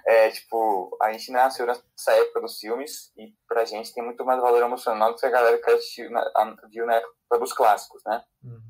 é, 0.05 0.29
tipo, 0.31 0.95
a 1.01 1.11
gente 1.11 1.31
nasceu 1.31 1.65
nessa 1.65 2.11
época 2.13 2.41
dos 2.41 2.57
filmes 2.59 3.11
e 3.17 3.33
pra 3.47 3.65
gente 3.65 3.93
tem 3.93 4.03
muito 4.03 4.23
mais 4.25 4.41
valor 4.41 4.61
emocional 4.63 5.11
do 5.13 5.17
que 5.19 5.25
a 5.25 5.29
galera 5.31 5.57
que 5.61 5.69
assistiu 5.69 6.09
na, 6.11 6.21
a- 6.21 6.55
viu 6.69 6.85
na 6.85 6.95
época 6.95 7.39
dos 7.39 7.53
clássicos, 7.53 8.01
né? 8.05 8.23
Uhum. 8.43 8.61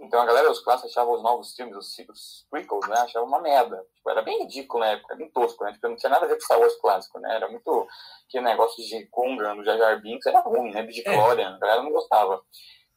Então 0.00 0.20
a 0.20 0.26
galera 0.26 0.48
dos 0.48 0.60
clássicos 0.60 0.90
achava 0.90 1.10
os 1.12 1.22
novos 1.22 1.54
filmes, 1.54 1.76
os, 1.76 1.96
os 2.08 2.46
prequels, 2.50 2.88
né? 2.88 2.96
Achava 2.98 3.24
uma 3.24 3.40
merda. 3.40 3.84
Tipo, 3.94 4.10
era 4.10 4.22
bem 4.22 4.40
ridículo 4.42 4.80
na 4.82 4.90
época, 4.90 5.14
bem 5.14 5.30
tosco, 5.30 5.62
né? 5.64 5.72
Tipo, 5.72 5.88
não 5.88 5.96
tinha 5.96 6.10
nada 6.10 6.24
a 6.24 6.28
ver 6.28 6.34
com 6.34 6.40
Star 6.40 6.58
Wars 6.58 6.74
clássico, 6.80 7.20
né? 7.20 7.36
Era 7.36 7.48
muito. 7.48 7.86
Aquele 8.28 8.44
negócio 8.44 8.82
de 8.84 9.06
Kungan, 9.10 9.54
do 9.56 9.64
Jar 9.64 9.78
Jar 9.78 10.00
Binks, 10.00 10.26
era 10.26 10.40
ruim, 10.40 10.72
né? 10.72 10.82
De 10.82 11.06
É. 11.08 11.14
A 11.14 11.58
galera 11.58 11.82
não 11.82 11.92
gostava. 11.92 12.42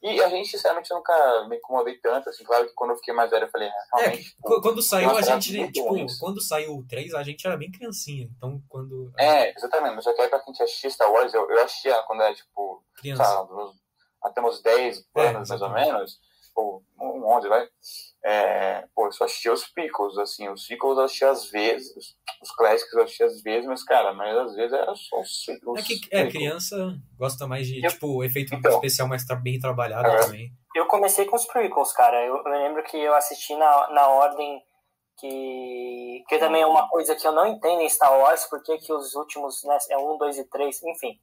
E 0.03 0.21
a 0.21 0.29
gente, 0.29 0.49
sinceramente, 0.49 0.93
nunca 0.93 1.47
me 1.49 1.57
incomodei 1.57 1.97
tanto, 1.97 2.29
assim, 2.29 2.43
claro 2.43 2.67
que 2.67 2.73
quando 2.75 2.91
eu 2.91 2.95
fiquei 2.97 3.13
mais 3.13 3.29
velho 3.31 3.45
eu 3.45 3.49
falei, 3.49 3.67
ah, 3.69 3.71
É, 3.71 3.97
realmente. 4.01 4.23
tipo, 4.29 4.41
qu- 4.43 4.61
quando 4.61 4.81
saiu 4.81 5.09
a 5.17 5.21
gente, 5.21 5.71
tipo, 5.71 6.19
quando 6.19 6.41
saiu 6.41 6.75
o 6.77 6.85
3, 6.87 7.13
a 7.15 7.23
gente 7.23 7.45
era 7.47 7.57
bem 7.57 7.71
criancinha. 7.71 8.29
Então, 8.37 8.61
quando. 8.69 9.11
É, 9.17 9.55
exatamente, 9.57 9.95
mas 9.95 10.03
só 10.03 10.13
que 10.13 10.21
aí 10.21 10.29
pra 10.29 10.39
quem 10.41 10.53
assistia 10.53 10.89
Star 10.91 11.11
Wars, 11.11 11.33
eu, 11.33 11.49
eu 11.49 11.63
assistia 11.63 11.95
quando 12.03 12.21
era, 12.21 12.35
tipo, 12.35 12.83
Criança. 12.97 13.23
sabe, 13.23 13.49
até 14.21 14.41
uns 14.41 14.61
10 14.61 15.03
É, 15.15 15.27
anos, 15.29 15.49
mais 15.49 15.61
ou 15.61 15.69
menos, 15.69 16.19
ou 16.55 16.83
um 16.99 17.25
11, 17.35 17.47
vai. 17.49 17.67
É, 18.27 18.83
pô, 18.95 19.05
eu 19.05 19.11
só 19.11 19.25
assistia 19.25 19.53
os 19.53 19.67
pickles, 19.67 20.17
assim, 20.17 20.49
os 20.49 20.65
pickles 20.65 20.97
eu 20.97 21.03
assistia 21.03 21.29
às 21.29 21.47
vezes, 21.51 21.93
os, 22.41 22.51
clássicos 22.55 22.93
eu 22.93 23.03
assistia 23.03 23.25
às 23.27 23.41
vezes, 23.43 23.67
mas, 23.67 23.83
cara, 23.83 24.13
mas 24.15 24.35
às 24.35 24.55
vezes 24.55 24.73
era 24.73 24.95
só 24.95 25.19
os, 25.19 25.47
os 25.67 25.79
É 25.79 25.83
que 25.83 25.99
é, 26.11 26.27
criança 26.27 26.75
gosta 27.19 27.45
mais 27.45 27.67
de, 27.67 27.85
Eu- 27.85 27.91
tipo, 27.91 28.23
efeito 28.23 28.55
Então. 28.55 28.71
especial 28.71 29.07
mais 29.07 29.23
tra- 29.25 29.35
bem 29.35 29.59
trabalhado 29.59 30.07
É. 30.07 30.21
também. 30.21 30.51
Eu 30.75 30.87
comecei 30.87 31.25
com 31.25 31.35
os 31.35 31.45
prequels, 31.45 31.93
cara. 31.93 32.19
Eu, 32.25 32.37
eu 32.37 32.51
lembro 32.51 32.81
que 32.83 32.97
eu 32.97 33.13
assisti 33.13 33.55
na, 33.55 33.89
na 33.91 34.07
ordem 34.09 34.59
que. 35.19 36.23
Que 36.27 36.37
também 36.39 36.63
é 36.63 36.67
uma 36.67 36.89
coisa 36.89 37.15
que 37.15 37.25
eu 37.27 37.31
não 37.31 37.45
entendo 37.45 37.81
em 37.81 37.89
Star 37.89 38.11
Wars, 38.17 38.45
porque 38.49 38.77
que 38.79 38.91
os 38.91 39.13
últimos, 39.15 39.63
né, 39.63 39.77
é 39.91 39.97
um, 39.97 40.17
dois 40.17 40.37
e 40.37 40.43
três, 40.49 40.81
enfim. 40.83 41.19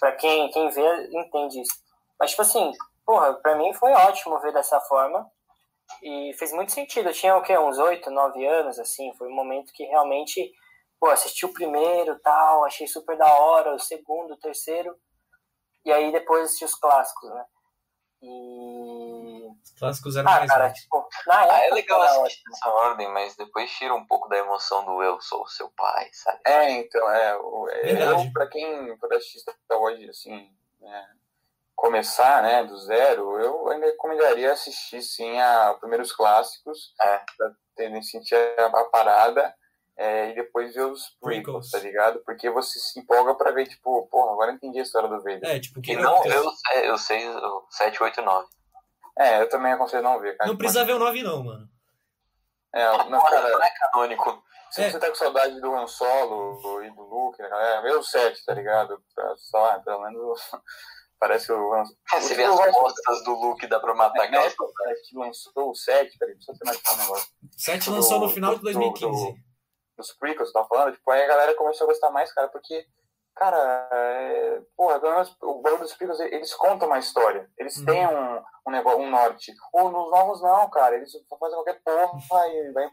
Pra 0.00 0.12
quem, 0.12 0.50
quem 0.50 0.68
vê, 0.70 1.08
entende 1.12 1.60
isso. 1.60 1.74
Mas, 2.18 2.30
tipo 2.30 2.42
assim, 2.42 2.72
porra, 3.04 3.34
pra 3.34 3.54
mim 3.56 3.72
foi 3.74 3.92
ótimo 3.92 4.40
ver 4.40 4.52
dessa 4.52 4.80
forma. 4.80 5.26
E 6.02 6.32
fez 6.38 6.52
muito 6.52 6.72
sentido. 6.72 7.08
Eu 7.08 7.12
tinha 7.14 7.36
o 7.36 7.42
quê? 7.42 7.56
Uns 7.58 7.78
oito, 7.78 8.10
nove 8.10 8.44
anos, 8.46 8.78
assim. 8.78 9.12
Foi 9.16 9.28
um 9.28 9.34
momento 9.34 9.72
que 9.72 9.84
realmente, 9.84 10.52
pô, 11.00 11.08
assisti 11.08 11.44
o 11.46 11.52
primeiro 11.52 12.18
tal, 12.20 12.64
achei 12.64 12.86
super 12.86 13.16
da 13.16 13.26
hora, 13.34 13.74
o 13.74 13.78
segundo, 13.78 14.34
o 14.34 14.38
terceiro. 14.38 14.96
E 15.84 15.92
aí 15.92 16.12
depois 16.12 16.44
assisti 16.44 16.64
os 16.64 16.74
clássicos, 16.74 17.28
né? 17.30 17.44
E. 18.22 19.48
Os 19.64 19.70
clássicos 19.78 20.16
eram 20.16 20.30
Ah, 20.30 20.38
mais 20.38 20.50
cara, 20.50 20.72
tipo, 20.72 21.08
na 21.26 21.42
época. 21.42 21.54
Ah, 21.56 21.66
é 21.66 21.70
legal 21.70 22.24
assistir 22.24 22.48
nessa 22.48 22.68
ordem, 22.70 23.08
mas 23.12 23.34
depois 23.36 23.70
tira 23.72 23.94
um 23.94 24.06
pouco 24.06 24.28
da 24.28 24.38
emoção 24.38 24.84
do 24.84 25.02
eu 25.02 25.20
sou 25.20 25.46
seu 25.48 25.68
pai, 25.70 26.08
sabe? 26.12 26.40
É, 26.46 26.70
então, 26.70 27.10
é, 27.10 27.36
o- 27.36 27.68
é, 27.68 28.12
eu, 28.12 28.32
pra 28.32 28.46
quem 28.48 28.96
for 28.98 29.12
assistir 29.12 29.40
Star 29.40 29.80
Wars, 29.80 30.08
assim, 30.08 30.50
é, 30.82 31.04
começar, 31.74 32.42
né, 32.42 32.64
do 32.64 32.76
zero, 32.78 33.38
eu 33.40 33.68
ainda 33.68 33.86
recomendaria 33.86 34.52
assistir, 34.52 35.02
sim, 35.02 35.40
a 35.40 35.74
primeiros 35.80 36.12
clássicos, 36.12 36.94
É. 37.00 37.18
pra 37.36 37.50
ter, 37.76 38.02
sentir 38.02 38.34
a, 38.36 38.66
a 38.66 38.84
parada, 38.84 39.54
é, 39.96 40.30
e 40.30 40.34
depois 40.34 40.74
ver 40.74 40.86
os 40.86 41.10
Prequels. 41.20 41.70
tá 41.70 41.78
ligado? 41.78 42.20
Porque 42.24 42.48
você 42.50 42.78
se 42.78 43.00
empolga 43.00 43.34
pra 43.34 43.50
ver, 43.50 43.66
tipo, 43.66 44.06
porra, 44.08 44.32
agora 44.32 44.50
eu 44.52 44.54
entendi 44.56 44.78
a 44.78 44.82
história 44.82 45.08
do 45.08 45.18
Vader. 45.22 45.44
É, 45.44 45.60
tipo, 45.60 45.80
que 45.82 45.96
não, 45.96 46.24
eu, 46.24 46.44
eu 46.84 46.98
sei 46.98 47.28
o 47.28 47.66
7, 47.70 48.02
8, 48.02 48.22
9. 48.22 48.48
É, 49.18 49.42
eu 49.42 49.48
também 49.48 49.72
aconselho 49.72 50.02
não 50.02 50.18
ver, 50.20 50.36
cara. 50.36 50.48
não 50.50 50.56
precisa 50.56 50.84
ver 50.84 50.94
o 50.94 50.98
9 50.98 51.22
não, 51.22 51.42
mano. 51.44 51.68
É, 52.74 52.86
não, 53.10 53.20
cara, 53.22 53.50
não 53.50 53.62
é 53.62 53.70
canônico. 53.70 54.42
Se 54.70 54.82
É. 54.82 54.90
você 54.90 54.98
tá 54.98 55.08
com 55.10 55.14
saudade 55.14 55.60
do 55.60 55.74
Han 55.74 55.86
Solo 55.86 56.82
e 56.82 56.90
do 56.92 57.02
Luke, 57.02 57.42
né, 57.42 57.46
galera, 57.50 57.82
vê 57.82 57.92
o 57.92 58.02
7, 58.02 58.42
tá 58.46 58.54
ligado? 58.54 58.98
Pra, 59.14 59.36
só, 59.36 59.78
pelo 59.80 60.00
menos 60.00 60.40
parece 61.22 61.52
o 61.52 61.74
É, 61.76 61.84
você 62.20 62.34
vê 62.34 62.42
as 62.42 62.72
costas 62.74 63.22
do 63.22 63.30
Luke, 63.34 63.64
dá 63.68 63.78
pra 63.78 63.94
matar 63.94 64.24
aquela 64.24 64.50
que 64.50 65.16
lançou 65.16 65.70
o 65.70 65.74
7, 65.74 66.18
peraí, 66.18 66.34
deixa 66.34 66.50
eu 66.50 66.58
ter 66.58 66.64
mais 66.64 66.82
um 66.92 66.96
negócio. 66.96 67.28
7 67.56 67.84
Do- 67.90 67.94
lançou 67.96 68.18
no 68.18 68.28
final 68.28 68.50
de 68.54 68.58
do- 68.58 68.64
2015. 68.64 69.36
Dos 69.96 70.12
prequels, 70.14 70.52
tá 70.52 70.64
falando, 70.64 70.92
tipo, 70.94 71.08
aí 71.12 71.22
a 71.22 71.26
galera 71.28 71.54
começou 71.54 71.84
a 71.86 71.90
gostar 71.92 72.10
mais, 72.10 72.32
cara, 72.32 72.48
porque 72.48 72.84
cara, 73.36 73.88
é, 73.92 74.60
porra, 74.76 74.98
pelo 74.98 75.12
menos 75.12 75.36
o 75.40 75.62
bagulho 75.62 75.82
dos 75.82 75.94
prequels, 75.94 76.18
eles 76.18 76.52
contam 76.54 76.88
uma 76.88 76.98
história. 76.98 77.48
Eles 77.56 77.76
Uhum. 77.78 77.84
têm 77.86 78.06
um, 78.06 78.42
um 78.66 78.70
negócio, 78.72 78.98
um 79.00 79.08
norte. 79.10 79.52
Ou 79.72 79.90
nos 79.92 80.10
novos 80.10 80.42
não, 80.42 80.68
cara. 80.70 80.96
Eles 80.96 81.12
só 81.12 81.36
fazem 81.38 81.54
qualquer 81.56 81.80
porra 81.84 82.48
e 82.48 82.72
vai 82.72 82.90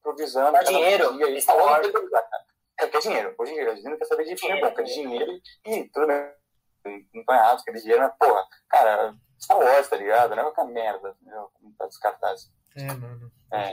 improvisando. 0.00 0.52
Dá 0.52 0.58
cada 0.58 0.70
dinheiro. 0.70 1.12
dia, 1.16 1.26
e 1.30 1.32
Wars 1.32 1.46
Wars. 1.46 1.92
não 1.92 2.08
quer. 2.10 2.28
É, 2.78 2.98
dinheiro. 3.00 3.34
Hoje 3.38 3.52
em 3.52 3.54
dia, 3.54 3.72
a 3.72 3.74
gente 3.74 3.88
não 3.88 3.96
quer 3.98 4.04
saber 4.04 4.24
de 4.24 4.34
Dinheiro. 4.34 4.74
quer 4.74 4.82
dinheiro 4.84 5.40
e 5.64 5.84
tudo 5.88 6.06
bem. 6.06 6.30
Não 7.14 7.24
põe 7.24 7.36
errado, 7.36 7.62
quer 7.62 7.72
dinheiro, 7.72 8.02
mas, 8.02 8.12
porra, 8.18 8.46
cara, 8.68 9.14
Star 9.40 9.58
Wars, 9.58 9.88
tá 9.88 9.96
ligado? 9.96 10.34
Não 10.34 10.48
é 10.48 10.50
qualquer 10.50 10.72
merda, 10.72 11.16
entendeu? 11.20 11.50
Como 11.54 11.74
tá 11.74 11.86
descartado. 11.86 12.38
É, 12.76 12.92
mano. 12.92 13.32
É. 13.52 13.72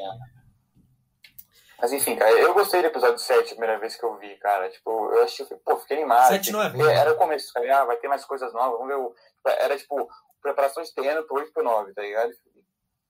Mas 1.80 1.92
enfim, 1.92 2.16
cara, 2.16 2.32
eu 2.32 2.54
gostei 2.54 2.82
do 2.82 2.88
episódio 2.88 3.18
7 3.18 3.44
a 3.44 3.56
primeira 3.56 3.78
vez 3.78 3.96
que 3.98 4.06
eu 4.06 4.18
vi, 4.18 4.38
cara. 4.38 4.70
Tipo, 4.70 5.12
eu 5.14 5.24
achei, 5.24 5.46
pô, 5.46 5.78
fiquei 5.78 5.98
animado. 5.98 6.30
Sete 6.30 6.52
não 6.52 6.62
é 6.62 6.68
ruim, 6.68 6.82
Era 6.82 7.10
né? 7.10 7.12
o 7.12 7.18
começo, 7.18 7.52
cara. 7.52 7.82
Ah, 7.82 7.86
vai 7.86 7.98
ter 7.98 8.08
mais 8.08 8.24
coisas 8.24 8.54
novas, 8.54 8.80
vamos 8.80 8.88
ver 8.88 8.96
o. 8.96 9.14
Era 9.46 9.78
tipo, 9.78 10.10
preparação 10.42 10.82
de 10.82 10.94
terreno 10.94 11.24
pro 11.24 11.38
8 11.38 11.52
pro 11.52 11.64
9, 11.64 11.94
tá 11.94 12.02
ligado? 12.02 12.32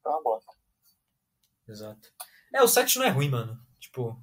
Foi 0.02 0.12
uma 0.12 0.24
bosta. 0.24 0.52
Exato. 1.68 2.10
É, 2.54 2.64
o 2.64 2.68
7 2.68 2.98
não 2.98 3.06
é 3.06 3.10
ruim, 3.10 3.30
mano. 3.30 3.60
Tipo, 3.80 4.18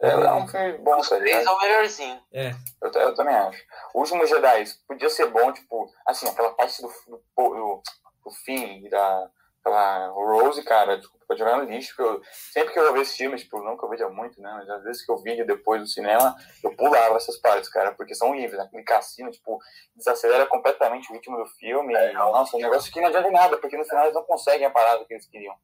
É, 0.00 0.10
é 0.10 0.32
um 0.32 0.46
filme 0.46 0.78
bom, 0.78 1.00
tá 1.00 1.18
ligado? 1.18 1.46
é 1.46 1.50
o 1.50 1.60
melhorzinho. 1.60 2.20
é. 2.32 2.50
Eu, 2.82 2.90
eu 2.92 3.14
também 3.14 3.34
acho. 3.34 3.62
O 3.94 4.00
último 4.00 4.26
Jedi 4.26 4.64
podia 4.86 5.08
ser 5.08 5.26
bom, 5.30 5.52
tipo, 5.52 5.90
assim, 6.06 6.28
aquela 6.28 6.52
parte 6.52 6.82
do, 6.82 6.88
do, 7.08 7.22
do, 7.36 7.82
do 8.24 8.30
fim 8.44 8.84
e 8.84 8.90
da. 8.90 9.30
Aquela 9.60 10.06
Rose, 10.10 10.62
cara, 10.62 10.96
desculpa, 10.96 11.24
pode 11.26 11.40
jogar 11.40 11.56
no 11.56 11.64
lixo, 11.64 11.92
porque 11.96 12.08
eu, 12.08 12.22
sempre 12.52 12.72
que 12.72 12.78
eu 12.78 12.92
vejo 12.92 13.02
esse 13.02 13.16
filme, 13.16 13.36
tipo, 13.36 13.60
não 13.64 13.76
que 13.76 13.84
eu 13.84 13.88
veja 13.88 14.08
muito, 14.08 14.40
né, 14.40 14.48
mas 14.52 14.70
às 14.70 14.84
vezes 14.84 15.04
que 15.04 15.10
eu 15.10 15.18
vi 15.18 15.44
depois 15.44 15.80
do 15.80 15.88
cinema, 15.88 16.36
eu 16.62 16.76
pulava 16.76 17.16
essas 17.16 17.36
partes, 17.38 17.68
cara, 17.68 17.90
porque 17.92 18.14
são 18.14 18.30
horríveis, 18.30 18.60
aquele 18.60 18.84
cassino, 18.84 19.28
tipo, 19.28 19.58
desacelera 19.96 20.46
completamente 20.46 21.10
o 21.10 21.14
ritmo 21.14 21.36
do 21.36 21.46
filme, 21.46 21.94
e, 21.94 22.12
nossa, 22.12 22.56
um 22.56 22.60
negócio 22.60 22.92
que 22.92 23.00
não 23.00 23.08
adianta 23.08 23.28
nada, 23.28 23.58
porque 23.58 23.76
no 23.76 23.84
final 23.84 24.04
eles 24.04 24.14
não 24.14 24.22
conseguem 24.22 24.68
a 24.68 24.70
parada 24.70 25.04
que 25.04 25.14
eles 25.14 25.26
queriam. 25.26 25.56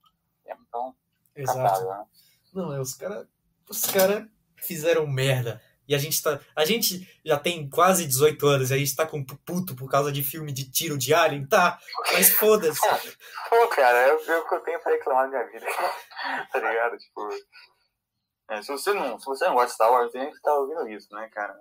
É, 0.46 0.52
Então, 0.52 0.96
Exato. 1.36 1.58
catado, 1.62 1.88
né? 1.88 2.06
Não, 2.52 2.74
é, 2.74 2.80
os 2.80 2.94
caras. 2.96 3.28
Os 3.68 3.84
caras 3.84 4.24
fizeram 4.56 5.06
merda. 5.06 5.60
E 5.88 5.94
a 5.94 5.98
gente 5.98 6.22
tá. 6.22 6.40
A 6.56 6.64
gente 6.64 7.06
já 7.24 7.38
tem 7.38 7.68
quase 7.68 8.06
18 8.06 8.46
anos 8.46 8.70
e 8.70 8.74
a 8.74 8.78
gente 8.78 8.94
tá 8.94 9.06
com 9.06 9.24
puto 9.24 9.74
por 9.74 9.90
causa 9.90 10.12
de 10.12 10.22
filme 10.22 10.52
de 10.52 10.70
tiro 10.70 10.96
de 10.96 11.12
alien, 11.12 11.46
tá? 11.46 11.78
Mas 12.12 12.30
foda-se. 12.30 12.80
Pô, 13.50 13.68
cara, 13.68 13.98
é 13.98 14.12
o 14.14 14.18
que 14.48 14.54
eu 14.54 14.60
tenho 14.60 14.80
pra 14.80 14.92
reclamar 14.92 15.24
da 15.24 15.38
minha 15.38 15.50
vida, 15.50 15.66
tá 16.52 16.58
ligado? 16.58 16.96
Tipo, 16.96 17.28
é, 18.50 18.62
se, 18.62 18.70
você 18.70 18.92
não, 18.94 19.18
se 19.18 19.26
você 19.26 19.44
não 19.46 19.54
gosta 19.54 19.68
de 19.68 19.74
Star 19.74 19.90
Wars, 19.90 20.12
tem 20.12 20.30
que 20.30 20.36
estar 20.36 20.54
ouvindo 20.54 20.88
isso, 20.88 21.08
né, 21.14 21.28
cara? 21.32 21.54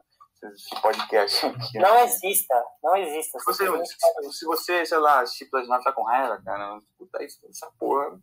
Esse 0.44 0.82
podcast 0.82 1.46
aqui. 1.46 1.78
Não 1.78 1.94
né? 1.94 2.06
exista, 2.06 2.64
não 2.84 2.98
exista. 2.98 3.38
Se 3.38 3.46
você, 3.46 3.86
se, 3.86 4.40
se 4.40 4.46
você, 4.46 4.86
sei 4.86 4.98
lá, 4.98 5.22
assistir 5.22 5.48
9 5.52 5.84
tá 5.84 5.92
com 5.94 6.04
raiva, 6.04 6.42
cara, 6.44 6.80
escuta 6.80 7.24
isso, 7.24 7.40
essa 7.48 7.70
porra. 7.78 8.20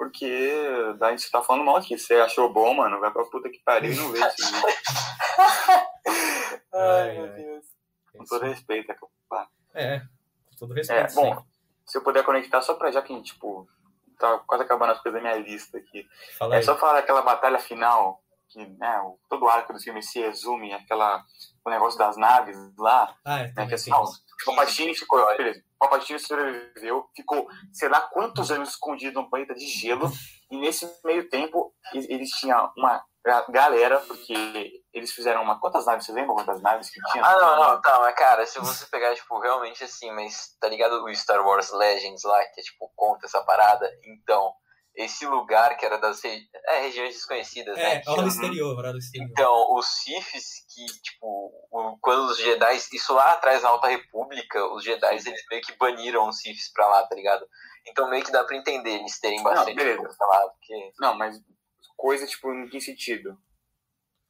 Porque 0.00 0.94
daí 0.98 1.18
você 1.18 1.30
tá 1.30 1.42
falando 1.42 1.62
mal 1.66 1.76
aqui. 1.76 1.98
Você 1.98 2.14
achou 2.14 2.50
bom, 2.50 2.72
mano, 2.72 2.98
vai 3.00 3.10
pra 3.10 3.22
puta 3.26 3.50
que 3.50 3.58
pariu 3.62 3.92
e 3.92 3.96
não 3.96 4.10
vê 4.10 4.18
esse 4.18 4.42
vídeo. 4.46 4.62
Ai, 6.72 7.18
meu. 7.18 7.28
Deus. 7.34 7.66
Com 8.16 8.24
todo 8.24 8.46
respeito, 8.46 8.90
é 8.90 8.94
que 8.94 9.04
eu- 9.04 9.10
É, 9.74 10.00
com 10.00 10.56
todo 10.58 10.72
respeito. 10.72 11.12
É, 11.12 11.14
bom, 11.14 11.36
sim. 11.36 11.44
se 11.86 11.98
eu 11.98 12.02
puder 12.02 12.24
conectar 12.24 12.62
só 12.62 12.72
pra 12.72 12.90
já 12.90 13.02
que, 13.02 13.22
tipo, 13.22 13.68
tá 14.18 14.38
quase 14.46 14.62
acabando 14.64 14.92
as 14.92 15.02
coisas 15.02 15.20
da 15.22 15.28
minha 15.28 15.38
lista 15.42 15.76
aqui. 15.76 16.08
Fala 16.38 16.54
É 16.54 16.58
aí. 16.58 16.64
só 16.64 16.78
falar 16.78 16.94
daquela 16.94 17.20
batalha 17.20 17.58
final, 17.58 18.22
que 18.50 18.66
né, 18.78 19.00
o- 19.04 19.18
todo 19.28 19.44
o 19.44 19.48
arco 19.48 19.72
do 19.72 19.80
filme 19.80 20.02
se 20.02 20.20
resume 20.20 20.72
àquela, 20.74 21.24
o 21.64 21.70
negócio 21.70 21.98
das 21.98 22.16
naves 22.16 22.56
lá, 22.78 23.14
Ah, 23.24 23.40
é, 23.40 23.42
né, 23.44 23.48
que 23.48 23.54
também 23.54 23.74
assim, 23.74 23.92
o 23.92 24.06
Palpatine 24.44 24.94
ficou, 24.94 25.24
beleza, 25.36 25.60
o 25.76 25.78
Palpatine 25.78 26.18
sobreviveu, 26.18 27.08
ficou 27.14 27.46
sei 27.72 27.88
lá 27.88 28.00
quantos 28.00 28.50
anos 28.50 28.70
escondido 28.70 29.20
num 29.20 29.28
planeta 29.30 29.54
de 29.54 29.66
gelo, 29.66 30.10
e 30.50 30.56
nesse 30.58 30.90
meio 31.04 31.28
tempo 31.28 31.72
eles 31.94 32.30
tinham 32.30 32.72
uma 32.76 33.04
ga- 33.24 33.44
galera, 33.50 34.00
porque 34.00 34.82
eles 34.92 35.12
fizeram 35.12 35.42
uma, 35.42 35.60
quantas 35.60 35.86
naves, 35.86 36.06
você 36.06 36.12
lembra 36.12 36.34
quantas 36.34 36.60
naves 36.62 36.90
que 36.90 37.00
tinha? 37.12 37.24
Ah, 37.24 37.36
não, 37.38 37.56
não, 37.74 37.80
tá, 37.82 37.98
mas 38.00 38.14
cara, 38.16 38.44
se 38.46 38.58
você 38.58 38.86
pegar, 38.86 39.14
tipo, 39.14 39.38
realmente 39.38 39.84
assim, 39.84 40.10
mas 40.12 40.56
tá 40.60 40.66
ligado 40.68 41.04
o 41.04 41.14
Star 41.14 41.46
Wars 41.46 41.70
Legends 41.70 42.24
lá, 42.24 42.38
que 42.46 42.60
é, 42.60 42.64
tipo, 42.64 42.90
conta 42.96 43.26
essa 43.26 43.42
parada? 43.44 43.88
Então, 44.04 44.52
esse 44.94 45.24
lugar 45.26 45.76
que 45.76 45.86
era 45.86 45.98
das 45.98 46.22
re... 46.22 46.42
é, 46.68 46.80
regiões 46.80 47.14
desconhecidas, 47.14 47.76
né? 47.76 47.96
É, 47.96 48.02
aula 48.06 48.16
chama- 48.22 48.28
exterior, 48.28 48.84
aula 48.86 48.98
exterior. 48.98 49.28
Então, 49.30 49.74
os 49.74 49.86
Siths 49.86 50.64
que, 50.74 50.84
tipo, 51.02 51.26
o- 51.70 51.96
quando 52.00 52.26
os 52.30 52.38
Jedi, 52.38 52.76
isso 52.92 53.14
lá 53.14 53.32
atrás 53.32 53.62
na 53.62 53.68
Alta 53.70 53.88
República, 53.88 54.64
os 54.74 54.84
Jedi, 54.84 55.06
eles 55.14 55.24
meio 55.50 55.62
que 55.62 55.76
baniram 55.76 56.28
os 56.28 56.38
Siths 56.38 56.70
pra 56.72 56.86
lá, 56.88 57.06
tá 57.06 57.14
ligado? 57.14 57.46
Então 57.86 58.10
meio 58.10 58.24
que 58.24 58.32
dá 58.32 58.44
pra 58.44 58.56
entender 58.56 58.90
eles 58.96 59.18
terem 59.20 59.42
bastante 59.42 59.74
beleza. 59.76 59.98
coisa 60.02 60.26
lá, 60.26 60.48
porque... 60.48 60.92
Não, 61.00 61.14
mas 61.16 61.36
coisa, 61.96 62.26
tipo, 62.26 62.52
em 62.52 62.68
que 62.68 62.80
sentido? 62.80 63.38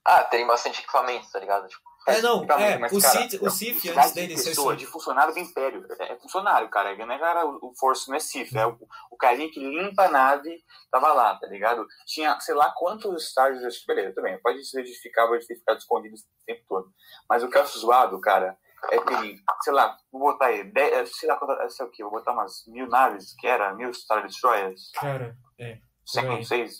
Ah, 0.04 0.24
terem 0.24 0.46
bastante 0.46 0.80
equipamento, 0.80 1.30
tá 1.30 1.38
ligado? 1.38 1.68
Tipo, 1.68 1.82
É, 2.06 2.22
não, 2.22 2.42
é, 2.44 2.78
mas, 2.78 2.92
o 2.92 3.00
cara, 3.00 3.28
Sith, 3.28 3.42
o 3.42 3.50
Sith 3.50 3.80
cidade 3.80 3.98
antes 3.98 4.14
de 4.14 4.20
dele 4.20 4.38
ser 4.38 4.48
pessoa, 4.50 4.74
de 4.74 4.86
funcionário 4.86 5.34
do 5.34 5.38
Império. 5.38 5.86
É, 5.98 6.12
é 6.12 6.16
funcionário, 6.18 6.68
cara. 6.70 6.96
Não 6.96 7.14
é 7.14 7.18
cara, 7.18 7.46
o 7.46 7.58
o 7.62 7.74
Force 7.78 8.08
não 8.08 8.16
é 8.16 8.20
Sith. 8.20 8.54
É 8.54 8.66
o, 8.66 8.78
o 9.10 9.16
carinha 9.16 9.50
que 9.50 9.60
limpa 9.60 10.04
a 10.04 10.10
nave 10.10 10.64
tava 10.90 11.12
lá, 11.12 11.36
tá 11.36 11.46
ligado? 11.46 11.86
Tinha, 12.06 12.38
sei 12.40 12.54
lá, 12.54 12.72
quantos 12.76 13.24
estágios. 13.24 13.84
Beleza, 13.86 14.14
também. 14.14 14.40
Pode 14.40 14.64
se 14.64 14.82
justificar, 14.84 15.28
pode 15.28 15.46
ter 15.46 15.56
ficado 15.56 15.78
escondido 15.78 16.14
esse 16.14 16.24
tempo 16.46 16.64
todo. 16.66 16.90
Mas 17.28 17.42
o 17.42 17.50
que 17.50 17.58
eu 17.58 17.62
acho 17.62 17.78
zoado, 17.78 18.18
cara, 18.20 18.56
é 18.90 18.98
ter, 18.98 19.36
sei 19.62 19.72
lá, 19.72 19.98
vou 20.10 20.22
botar 20.22 20.46
aí, 20.46 20.64
dez, 20.64 21.16
sei 21.16 21.28
lá, 21.28 21.36
quanto, 21.36 21.70
sei 21.70 21.86
o 21.86 21.90
quê, 21.90 22.02
vou 22.02 22.12
botar 22.12 22.32
umas 22.32 22.64
mil 22.66 22.88
naves, 22.88 23.34
que 23.38 23.46
era, 23.46 23.74
mil 23.74 23.92
Star 23.92 24.26
Destroyers, 24.26 24.90
Cara, 24.92 25.36
é. 25.58 25.78
século 26.06 26.36
aí. 26.36 26.44
6, 26.44 26.78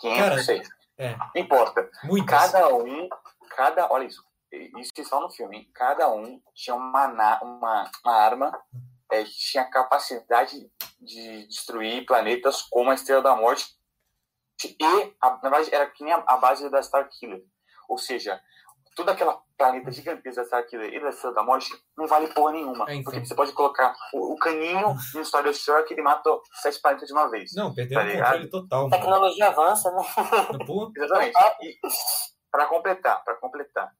Cara, 0.00 0.36
506. 0.36 0.68
É. 1.00 1.16
Não 1.16 1.42
importa. 1.42 1.90
Muitas. 2.04 2.52
Cada 2.52 2.74
um, 2.74 3.08
cada, 3.56 3.90
olha 3.90 4.04
isso, 4.04 4.22
isso 4.52 4.92
só 5.04 5.20
no 5.20 5.30
filme, 5.30 5.58
hein? 5.58 5.70
cada 5.74 6.10
um 6.12 6.40
tinha 6.54 6.76
uma, 6.76 7.06
uma, 7.42 7.90
uma 8.04 8.12
arma 8.12 8.62
é, 9.10 9.24
que 9.24 9.30
tinha 9.30 9.64
capacidade 9.64 10.70
de 11.00 11.46
destruir 11.46 12.04
planetas 12.04 12.62
como 12.62 12.90
a 12.90 12.94
Estrela 12.94 13.22
da 13.22 13.34
Morte 13.34 13.74
e, 14.64 15.14
a, 15.20 15.30
na 15.30 15.48
verdade, 15.48 15.74
era 15.74 15.86
que 15.86 16.04
nem 16.04 16.12
a, 16.12 16.22
a 16.26 16.36
base 16.36 16.68
da 16.68 16.82
Star 16.82 17.08
Killer. 17.08 17.42
Ou 17.88 17.96
seja, 17.96 18.40
toda 18.96 19.12
aquela 19.12 19.40
planeta 19.56 19.90
gigantesca 19.90 20.40
da 20.42 20.46
Star 20.46 20.66
Killer 20.66 20.92
e 20.92 21.00
da 21.00 21.10
Estrela 21.10 21.34
da 21.34 21.42
Morte 21.42 21.70
não 21.96 22.06
vale 22.06 22.28
porra 22.28 22.52
nenhuma. 22.52 22.84
É, 22.88 22.94
então. 22.94 23.12
Porque 23.12 23.26
você 23.26 23.34
pode 23.34 23.52
colocar 23.52 23.94
o, 24.12 24.32
o 24.34 24.36
caninho 24.38 24.94
no 25.14 25.24
Star 25.24 25.42
Destroyer 25.42 25.86
que 25.86 25.94
ele 25.94 26.02
mata 26.02 26.30
sete 26.62 26.80
planetas 26.80 27.06
de 27.08 27.12
uma 27.14 27.30
vez. 27.30 27.52
Não, 27.54 27.74
perdeu 27.74 27.98
Tá 27.98 28.04
o 28.04 28.08
ligado? 28.08 28.24
controle 28.32 28.50
total, 28.50 28.78
mano. 28.88 28.90
Tecnologia 28.90 29.48
avança, 29.48 29.90
né? 29.92 30.02
Pô, 30.66 30.90
Exatamente. 30.96 31.38
E 31.62 31.78
para 32.50 32.66
completar, 32.66 33.22
para 33.24 33.36
completar, 33.36 33.92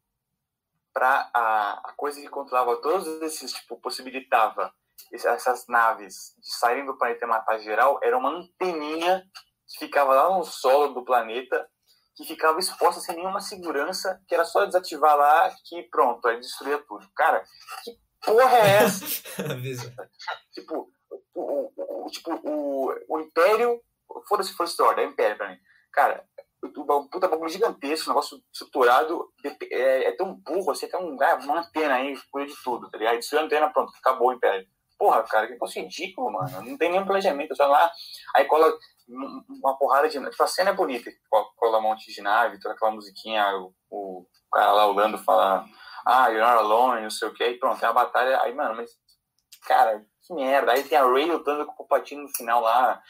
para 0.93 1.31
a, 1.33 1.91
a 1.91 1.93
coisa 1.97 2.21
que 2.21 2.29
controlava 2.29 2.77
todos 2.81 3.07
esses, 3.23 3.53
tipo, 3.53 3.77
possibilitava 3.81 4.73
essas 5.13 5.67
naves 5.69 6.35
de 6.39 6.53
saírem 6.57 6.85
do 6.85 6.97
planeta 6.99 7.25
e 7.25 7.29
matar 7.29 7.59
geral, 7.59 7.99
era 8.03 8.17
uma 8.19 8.31
anteninha 8.31 9.23
que 9.69 9.79
ficava 9.79 10.15
lá 10.15 10.37
no 10.37 10.45
solo 10.45 10.93
do 10.93 11.05
planeta, 11.05 11.69
que 12.17 12.25
ficava 12.25 12.59
exposta 12.59 13.01
sem 13.01 13.17
nenhuma 13.17 13.41
segurança, 13.41 14.21
que 14.29 14.35
era 14.35 14.45
só 14.45 14.65
desativar 14.67 15.17
lá 15.17 15.51
que 15.65 15.83
pronto, 15.85 16.27
aí 16.29 16.39
destruía 16.41 16.79
tudo. 16.87 17.07
Cara, 17.15 17.43
que 17.85 17.93
porra 18.25 18.57
é 18.59 18.83
essa? 18.85 19.05
tipo, 20.53 20.91
o, 21.35 21.41
o, 21.41 22.07
o- 22.07 22.11
tipo, 22.11 22.33
o, 22.45 22.93
o 23.09 23.21
Império, 23.21 23.81
foda-se 24.29 24.55
First 24.57 24.79
Order, 24.81 25.05
é 25.05 25.09
Império 25.09 25.37
pra 25.37 25.49
mim. 25.51 25.57
Cara, 25.93 26.25
o, 26.63 27.09
puta 27.09 27.27
bagulho 27.29 27.49
gigantesco, 27.49 28.11
um 28.11 28.13
negócio 28.13 28.39
estruturado, 28.53 29.33
é, 29.71 30.09
é 30.09 30.13
tão 30.17 30.35
burro, 30.35 30.73
assim, 30.73 30.89
tem 30.89 31.01
um, 31.01 31.17
ah, 31.23 31.37
uma 31.43 31.61
antena 31.61 31.95
aí, 31.95 32.15
cuida 32.31 32.51
de 32.51 32.63
tudo, 32.63 32.91
tá 32.91 32.99
ligado? 32.99 33.17
Destruiu 33.17 33.43
a 33.43 33.47
antena, 33.47 33.71
pronto, 33.73 33.93
acabou 33.99 34.29
o 34.29 34.33
Império. 34.33 34.67
Porra, 34.99 35.23
cara, 35.23 35.47
que 35.47 35.55
negócio 35.55 35.81
ridículo, 35.83 36.31
mano. 36.31 36.61
Não 36.63 36.77
tem 36.77 36.91
nenhum 36.91 37.07
planejamento, 37.07 37.57
só 37.57 37.67
lá, 37.67 37.91
aí 38.37 38.45
cola 38.45 38.71
um- 39.09 39.43
uma 39.49 39.75
porrada 39.79 40.07
de. 40.09 40.21
Tipo, 40.31 40.43
a 40.43 40.47
cena 40.47 40.71
é 40.71 40.75
bonita, 40.75 41.11
um 41.79 41.83
monte 41.83 42.13
de 42.13 42.23
nave, 42.23 42.61
toda 42.61 42.75
aquela 42.75 42.91
musiquinha, 42.91 43.47
o, 43.57 43.73
o 43.91 44.27
cara 44.53 44.73
lá, 44.73 44.87
o 44.87 44.93
Lando, 44.93 45.19
fala, 45.19 45.65
ah, 46.07 46.29
you're 46.29 46.41
not 46.41 46.59
alone, 46.59 47.03
não 47.03 47.11
sei 47.11 47.29
o 47.29 47.35
que, 47.35 47.43
aí 47.43 47.59
pronto, 47.59 47.79
tem 47.79 47.89
a 47.89 47.93
batalha, 47.93 48.41
aí, 48.43 48.55
mano, 48.55 48.77
mas 48.77 48.91
cara, 49.67 50.05
que 50.27 50.35
merda. 50.35 50.73
Aí 50.73 50.85
tem 50.85 50.99
a 50.99 51.05
Ray 51.05 51.27
lutando 51.27 51.67
com 51.67 51.73
o 51.73 51.77
Palpatine 51.77 52.23
no 52.23 52.29
final 52.29 52.61
lá. 52.61 53.01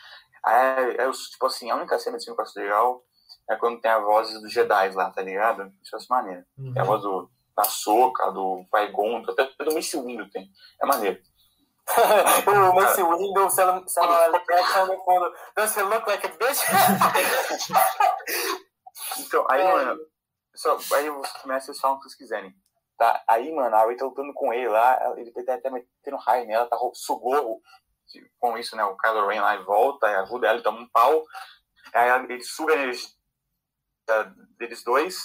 Aí, 0.44 0.96
é, 0.96 1.10
tipo 1.10 1.46
assim, 1.46 1.70
a 1.70 1.76
única 1.76 1.98
cena 1.98 2.16
desse 2.16 2.26
filme 2.26 2.36
que 2.36 2.42
eu 2.42 2.46
acho 2.46 2.58
legal 2.58 3.02
é 3.50 3.56
quando 3.56 3.80
tem 3.80 3.90
a 3.90 3.98
voz 3.98 4.32
dos 4.40 4.52
Jedi 4.52 4.90
lá, 4.92 5.10
tá 5.10 5.22
ligado? 5.22 5.72
Isso 5.82 5.96
é 5.96 5.98
maneiro. 6.08 6.44
Uhum. 6.58 6.72
Tem 6.72 6.82
a 6.82 6.84
voz 6.84 7.02
do, 7.02 7.30
da 7.56 7.64
Soca, 7.64 8.30
do 8.30 8.64
Qui-Gon, 8.72 9.24
até 9.28 9.50
do 9.64 9.74
Mace 9.74 10.00
Windu 10.00 10.30
tem. 10.30 10.48
É 10.82 10.86
maneiro. 10.86 11.20
o 12.46 12.74
Mace 12.74 13.02
Windu, 13.02 13.50
Samuel 13.50 14.22
L. 14.22 14.40
Jackson 14.46 14.86
no 14.86 15.04
fundo. 15.04 15.32
Does 15.56 15.74
he 15.76 15.82
look 15.82 16.06
like 16.06 16.24
a 16.24 16.30
bitch? 16.30 16.60
Então, 19.18 19.46
aí, 19.50 19.60
É. 19.60 19.72
mano, 19.72 20.00
só, 20.54 20.76
aí 20.94 21.10
você 21.10 21.38
começa, 21.40 21.66
vocês 21.66 21.80
falam 21.80 21.96
o 21.96 22.00
que 22.00 22.08
vocês 22.08 22.18
quiserem. 22.18 22.54
Tá? 22.98 23.22
Aí, 23.26 23.50
mano, 23.52 23.74
a 23.74 23.84
Ray 23.84 23.96
tá 23.96 24.04
lutando 24.04 24.34
com 24.34 24.52
ele 24.52 24.68
lá, 24.68 25.14
ele 25.16 25.32
tá 25.32 25.54
até 25.54 25.70
metendo 25.70 26.16
raio 26.18 26.46
nela, 26.46 26.66
tá, 26.66 26.76
sugou 26.92 27.62
com 28.38 28.58
isso, 28.58 28.76
né? 28.76 28.84
O 28.84 28.96
Kylo 28.96 29.26
Ren 29.26 29.40
lá 29.40 29.54
e 29.54 29.64
volta, 29.64 30.06
ajuda 30.20 30.48
ela, 30.48 30.56
ele 30.56 30.62
toma 30.62 30.80
um 30.80 30.88
pau, 30.90 31.24
aí 31.94 32.10
ele 32.28 32.42
suga 32.42 32.74
eles, 32.74 33.16
deles 34.58 34.84
dois, 34.84 35.16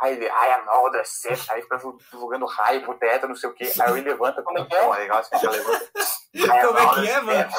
aí 0.00 0.14
ele, 0.14 0.28
ai, 0.28 0.52
a 0.52 0.64
malda, 0.64 1.04
certo, 1.04 1.50
aí 1.50 1.60
fica 1.60 1.76
divulgando 1.76 2.46
raio 2.46 2.82
pro 2.82 2.98
teto, 2.98 3.28
não 3.28 3.36
sei 3.36 3.50
o 3.50 3.54
quê, 3.54 3.70
aí 3.78 3.90
ele 3.98 4.08
levanta, 4.08 4.42
como 4.42 4.58
é 4.58 4.64
que 4.64 4.74
é? 4.74 4.88
legal 4.88 5.18
assim, 5.18 5.46
levanta. 5.46 5.90
Como 6.38 6.78
é 6.78 6.94
que 6.94 7.08
é, 7.08 7.20
mano? 7.22 7.50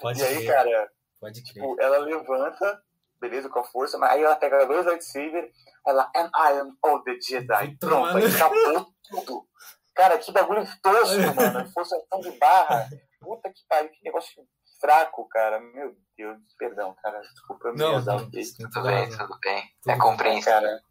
Pode 0.00 0.20
e 0.20 0.24
aí, 0.24 0.46
cara, 0.46 0.92
Pode 1.20 1.42
crer. 1.42 1.52
tipo, 1.62 1.76
ela 1.80 1.98
levanta, 1.98 2.82
beleza, 3.20 3.48
com 3.48 3.60
a 3.60 3.64
força, 3.64 3.98
mas 3.98 4.10
aí 4.12 4.22
ela 4.22 4.36
pega 4.36 4.66
dois 4.66 4.86
lightsabers, 4.86 5.52
ela, 5.86 6.10
and 6.16 6.30
I 6.34 6.58
am 6.60 6.76
all 6.82 7.02
the 7.04 7.18
Jedi. 7.20 7.76
Pronto, 7.78 8.00
mano. 8.00 8.18
aí 8.18 8.34
acabou 8.34 8.86
tudo. 9.08 9.46
Cara, 9.94 10.18
que 10.18 10.32
bagulho 10.32 10.66
tosco, 10.82 11.16
mano. 11.36 11.70
Forçação 11.72 12.20
de 12.20 12.30
barra. 12.32 12.88
Puta 13.20 13.50
que 13.52 13.60
pariu, 13.68 13.90
que 13.90 14.02
negócio 14.04 14.42
fraco, 14.80 15.28
cara. 15.28 15.60
Meu 15.60 15.94
Deus, 16.16 16.38
perdão, 16.58 16.94
cara. 17.02 17.20
Desculpa, 17.20 17.68
eu 17.68 17.72
me 17.74 17.78
Não, 17.78 17.98
exaltei. 17.98 18.42
tem 18.42 18.68
Tudo 18.70 18.82
bem, 18.82 19.10
tudo 19.10 19.38
bem. 19.40 19.62
Tudo 19.82 19.92
É 19.92 19.98
compreensível. 19.98 20.52
Cara. 20.60 20.82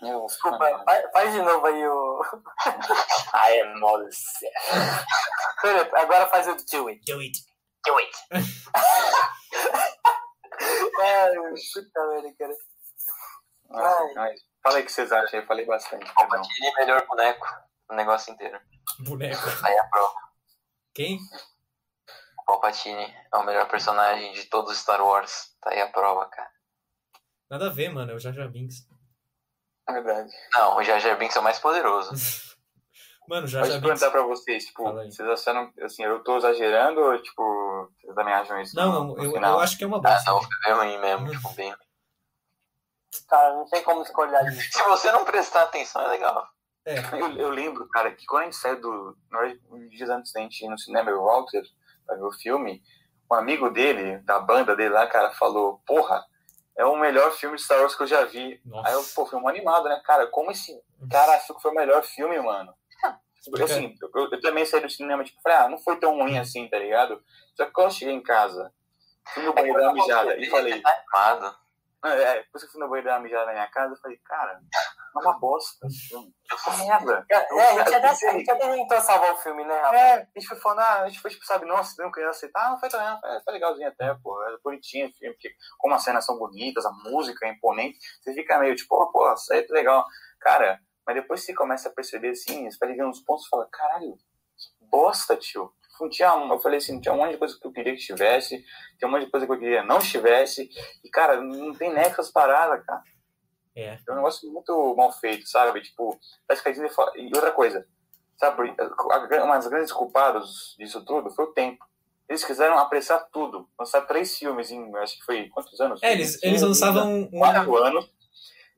Meu, 0.00 0.24
Desculpa, 0.24 0.58
mano. 0.58 0.84
faz, 1.12 1.32
de 1.34 1.42
novo 1.42 1.66
aí 1.66 1.86
o. 1.86 2.22
I 3.34 3.60
am 3.60 3.84
all 3.84 4.02
the 4.02 4.10
agora 6.00 6.26
faz 6.28 6.48
o 6.48 6.56
do 6.56 6.88
it. 6.88 7.02
Do 7.04 7.20
it. 7.20 7.38
Do 7.86 7.98
it. 7.98 8.16
Puta 11.54 12.06
merda, 12.08 12.34
cara. 12.38 12.56
Ai, 13.72 14.14
mas 14.14 14.50
Fala 14.62 14.76
aí 14.76 14.82
o 14.82 14.86
que 14.86 14.92
vocês 14.92 15.10
acham, 15.10 15.40
eu 15.40 15.46
falei 15.46 15.64
bastante. 15.64 16.12
Palpatine 16.12 16.74
melhor 16.74 17.06
boneco 17.06 17.46
do 17.88 17.96
negócio 17.96 18.32
inteiro. 18.32 18.60
Boneco. 19.00 19.42
Aí 19.64 19.78
a 19.78 19.84
prova. 19.84 20.14
Quem? 20.94 21.18
O 22.38 22.44
Palpatine 22.44 23.14
é 23.32 23.36
o 23.36 23.44
melhor 23.44 23.68
personagem 23.68 24.32
de 24.32 24.44
todos 24.44 24.72
os 24.72 24.78
Star 24.78 25.02
Wars. 25.02 25.56
Tá 25.62 25.70
aí 25.70 25.80
a 25.80 25.88
prova, 25.88 26.26
cara. 26.26 26.50
Nada 27.48 27.68
a 27.68 27.72
ver, 27.72 27.88
mano. 27.88 28.12
É 28.12 28.14
o 28.14 28.18
Jar 28.18 28.34
Jar 28.34 28.50
Binks. 28.50 28.86
É 29.88 29.92
verdade. 29.92 30.30
Não, 30.54 30.76
o 30.76 30.82
Jar 30.82 31.00
Jar 31.00 31.16
Binks 31.16 31.36
é 31.36 31.40
o 31.40 31.42
mais 31.44 31.58
poderoso. 31.58 32.10
Mano, 33.28 33.44
o 33.44 33.48
Jar 33.48 33.64
Jar 33.64 33.80
Binks... 33.80 34.00
perguntar 34.00 34.10
pra 34.10 34.22
vocês, 34.22 34.66
tipo, 34.66 34.92
vocês 34.92 35.28
acharam, 35.28 35.72
assim, 35.82 36.02
eu 36.02 36.22
tô 36.24 36.36
exagerando 36.36 37.00
ou, 37.00 37.22
tipo, 37.22 37.42
vocês 38.10 38.14
também 38.14 38.34
acham 38.34 38.60
isso? 38.60 38.76
Não, 38.76 39.16
eu, 39.16 39.36
eu 39.36 39.60
acho 39.60 39.76
que 39.78 39.84
é 39.84 39.86
uma 39.86 39.98
Ah, 39.98 40.00
bosta. 40.00 40.30
não, 40.30 40.40
foi 40.42 40.72
ruim 40.72 40.98
mesmo, 40.98 41.30
tipo, 41.30 41.52
bem. 41.54 41.74
Cara, 43.28 43.54
não 43.54 43.64
tem 43.66 43.82
como 43.82 44.02
escolher 44.02 44.44
isso. 44.46 44.70
Se 44.78 44.82
você 44.84 45.10
não 45.12 45.24
prestar 45.24 45.62
atenção, 45.62 46.02
é 46.02 46.08
legal. 46.08 46.46
É. 46.84 46.98
Eu, 47.12 47.36
eu 47.36 47.48
lembro, 47.50 47.86
cara, 47.88 48.10
que 48.12 48.24
quando 48.26 48.42
a 48.42 48.44
gente 48.46 48.56
saiu 48.56 48.80
do. 48.80 49.16
Nós, 49.30 49.58
uns 49.70 49.90
dias 49.90 50.08
antes 50.08 50.32
da 50.32 50.40
gente 50.40 50.64
ir 50.64 50.68
no 50.68 50.78
cinema, 50.78 51.10
o 51.10 51.24
Walter, 51.24 51.62
pra 52.06 52.16
ver 52.16 52.24
o 52.24 52.32
filme, 52.32 52.82
um 53.30 53.34
amigo 53.34 53.70
dele, 53.70 54.18
da 54.24 54.38
banda 54.40 54.74
dele 54.74 54.94
lá, 54.94 55.06
cara, 55.06 55.30
falou: 55.32 55.80
Porra, 55.86 56.24
é 56.76 56.84
o 56.84 56.96
melhor 56.96 57.32
filme 57.32 57.56
de 57.56 57.62
Star 57.62 57.80
Wars 57.80 57.94
que 57.94 58.02
eu 58.02 58.06
já 58.06 58.24
vi. 58.24 58.60
Nossa. 58.64 58.88
Aí 58.88 58.94
eu, 58.94 59.04
pô, 59.14 59.28
um 59.36 59.48
animado, 59.48 59.88
né, 59.88 60.00
cara? 60.04 60.26
Como 60.28 60.50
esse 60.50 60.72
cara 61.10 61.34
achou 61.34 61.54
que 61.54 61.62
foi 61.62 61.70
o 61.70 61.74
melhor 61.74 62.02
filme, 62.02 62.40
mano? 62.40 62.72
Porque, 63.48 63.62
assim, 63.62 63.94
eu, 64.02 64.28
eu 64.30 64.40
também 64.40 64.64
saí 64.66 64.80
do 64.80 64.90
cinema, 64.90 65.24
tipo, 65.24 65.40
falei, 65.42 65.58
ah, 65.58 65.68
não 65.68 65.78
foi 65.78 65.98
tão 65.98 66.16
ruim 66.16 66.38
assim, 66.38 66.68
tá 66.68 66.78
ligado? 66.78 67.22
Só 67.54 67.64
que 67.64 67.72
quando 67.72 67.86
eu 67.86 67.92
cheguei 67.92 68.14
em 68.14 68.22
casa, 68.22 68.72
fui 69.32 69.42
no 69.42 69.54
banheiro 69.54 69.78
dar 69.78 69.92
uma 69.92 69.94
mijada 69.94 70.36
e 70.36 70.46
falei, 70.46 70.80
Tá 70.82 70.90
animado. 70.90 71.56
é, 72.04 72.42
depois 72.42 72.62
que 72.62 72.68
eu 72.68 72.72
fui 72.72 72.80
no 72.80 72.88
banheiro 72.88 73.08
dar 73.08 73.16
uma 73.16 73.22
mijada 73.22 73.46
na 73.46 73.52
minha 73.52 73.66
casa, 73.68 73.94
eu 73.94 73.98
falei, 73.98 74.18
cara, 74.18 74.52
é 74.52 75.18
uma 75.18 75.38
bosta 75.38 75.86
esse 75.86 76.08
filme. 76.08 76.34
É 76.50 76.84
merda. 76.84 77.26
É, 77.30 77.36
a 77.36 77.84
gente 77.84 77.94
até, 77.94 78.08
a 78.08 78.32
gente 78.32 78.50
até 78.50 78.68
tentou 78.68 79.00
salvar 79.00 79.32
o 79.32 79.38
filme, 79.38 79.64
né? 79.64 79.74
É, 79.74 80.14
a 80.14 80.26
gente 80.36 80.46
foi 80.46 80.58
falando, 80.58 80.80
ah, 80.80 81.02
a 81.02 81.08
gente 81.08 81.20
foi, 81.20 81.30
tipo, 81.30 81.44
sabe, 81.46 81.64
nossa, 81.66 82.02
não 82.02 82.12
queria 82.12 82.28
aceitar, 82.28 82.66
ah, 82.66 82.70
não 82.70 82.78
foi 82.80 82.88
também, 82.90 83.20
foi, 83.20 83.40
foi 83.42 83.52
legalzinho 83.54 83.88
até, 83.88 84.14
pô, 84.22 84.42
é 84.44 84.58
bonitinho 84.62 85.08
o 85.08 85.12
filme, 85.12 85.34
porque 85.34 85.54
como 85.78 85.94
as 85.94 86.02
cenas 86.04 86.26
são 86.26 86.38
bonitas, 86.38 86.84
a 86.84 86.92
música 86.92 87.46
é 87.46 87.52
imponente, 87.52 87.98
você 88.20 88.34
fica 88.34 88.58
meio 88.58 88.74
tipo, 88.74 88.88
pô, 88.96 89.10
pô, 89.10 89.32
isso 89.32 89.52
aí 89.52 89.66
é 89.68 89.72
legal. 89.72 90.04
Cara, 90.40 90.80
mas 91.06 91.16
depois 91.16 91.44
você 91.44 91.54
começa 91.54 91.88
a 91.88 91.92
perceber 91.92 92.30
assim, 92.30 92.70
você 92.70 92.78
vai 92.78 92.94
vendo 92.94 93.08
uns 93.08 93.20
pontos 93.20 93.46
e 93.46 93.48
fala, 93.48 93.68
caralho, 93.70 94.16
que 94.56 94.86
bosta, 94.86 95.36
tio. 95.36 95.72
Não 96.00 96.08
tinha, 96.08 96.34
um- 96.34 96.50
eu 96.50 96.58
falei 96.58 96.78
assim, 96.78 96.98
tinha 96.98 97.12
um 97.12 97.18
monte 97.18 97.32
de 97.32 97.38
coisa 97.38 97.58
que 97.60 97.66
eu 97.66 97.72
queria 97.72 97.92
que 97.92 98.00
estivesse, 98.00 98.64
tinha 98.98 99.06
um 99.06 99.10
monte 99.10 99.26
de 99.26 99.30
coisa 99.30 99.46
que 99.46 99.52
eu 99.52 99.58
queria 99.58 99.82
que 99.82 99.86
não 99.86 99.98
estivesse, 99.98 100.70
e 101.04 101.10
cara, 101.10 101.40
não 101.40 101.74
tem 101.74 101.92
nexo 101.92 102.20
as 102.22 102.30
paradas, 102.30 102.84
cara. 102.86 103.02
É. 103.76 103.98
É 104.06 104.12
um 104.12 104.16
negócio 104.16 104.50
muito 104.50 104.94
mal 104.96 105.12
feito, 105.12 105.46
sabe? 105.46 105.80
Tipo, 105.82 106.18
parece 106.46 106.62
que 106.62 106.68
a 106.68 106.72
Disney 106.72 106.88
fala... 106.88 107.12
E 107.16 107.26
outra 107.34 107.52
coisa, 107.52 107.86
sabe? 108.38 108.74
Uma 109.44 109.56
das 109.56 109.68
grandes 109.68 109.92
culpadas 109.92 110.74
disso 110.78 111.04
tudo 111.04 111.30
foi 111.30 111.44
o 111.44 111.52
tempo. 111.52 111.84
Eles 112.28 112.44
quiseram 112.44 112.78
apressar 112.78 113.28
tudo. 113.30 113.68
Lançar 113.78 114.02
três 114.02 114.36
filmes 114.38 114.70
em, 114.70 114.96
acho 114.96 115.18
que 115.18 115.24
foi, 115.24 115.48
quantos 115.50 115.78
anos? 115.80 116.02
É, 116.02 116.12
eles, 116.12 116.42
eles 116.42 116.62
lançavam 116.62 117.12
um. 117.12 117.30
Quatro 117.30 117.76
anos. 117.76 118.10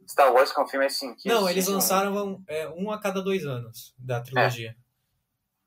Star 0.08 0.32
Wars 0.32 0.52
que 0.52 0.60
é 0.60 0.62
um 0.62 0.66
filme 0.68 0.86
assim... 0.86 1.14
Que 1.14 1.28
Não, 1.28 1.42
eles 1.48 1.58
exige 1.64 1.70
um- 1.70 1.74
lançaram 1.74 2.42
é, 2.48 2.68
um 2.76 2.90
a 2.90 3.00
cada 3.00 3.22
dois 3.22 3.44
anos 3.46 3.94
da 3.98 4.20
trilogia. 4.20 4.74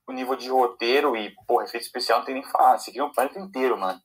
O 0.07 0.11
nível 0.11 0.35
de 0.35 0.49
roteiro 0.49 1.15
e, 1.17 1.33
porra, 1.47 1.63
efeito 1.65 1.83
especial 1.85 2.19
não 2.19 2.25
tem 2.25 2.35
nem 2.35 2.43
que 2.43 2.51
falar. 2.51 2.75
Aqui 2.75 2.99
é 2.99 3.03
um 3.03 3.11
planeta 3.11 3.39
inteiro, 3.39 3.77
mano. 3.77 3.99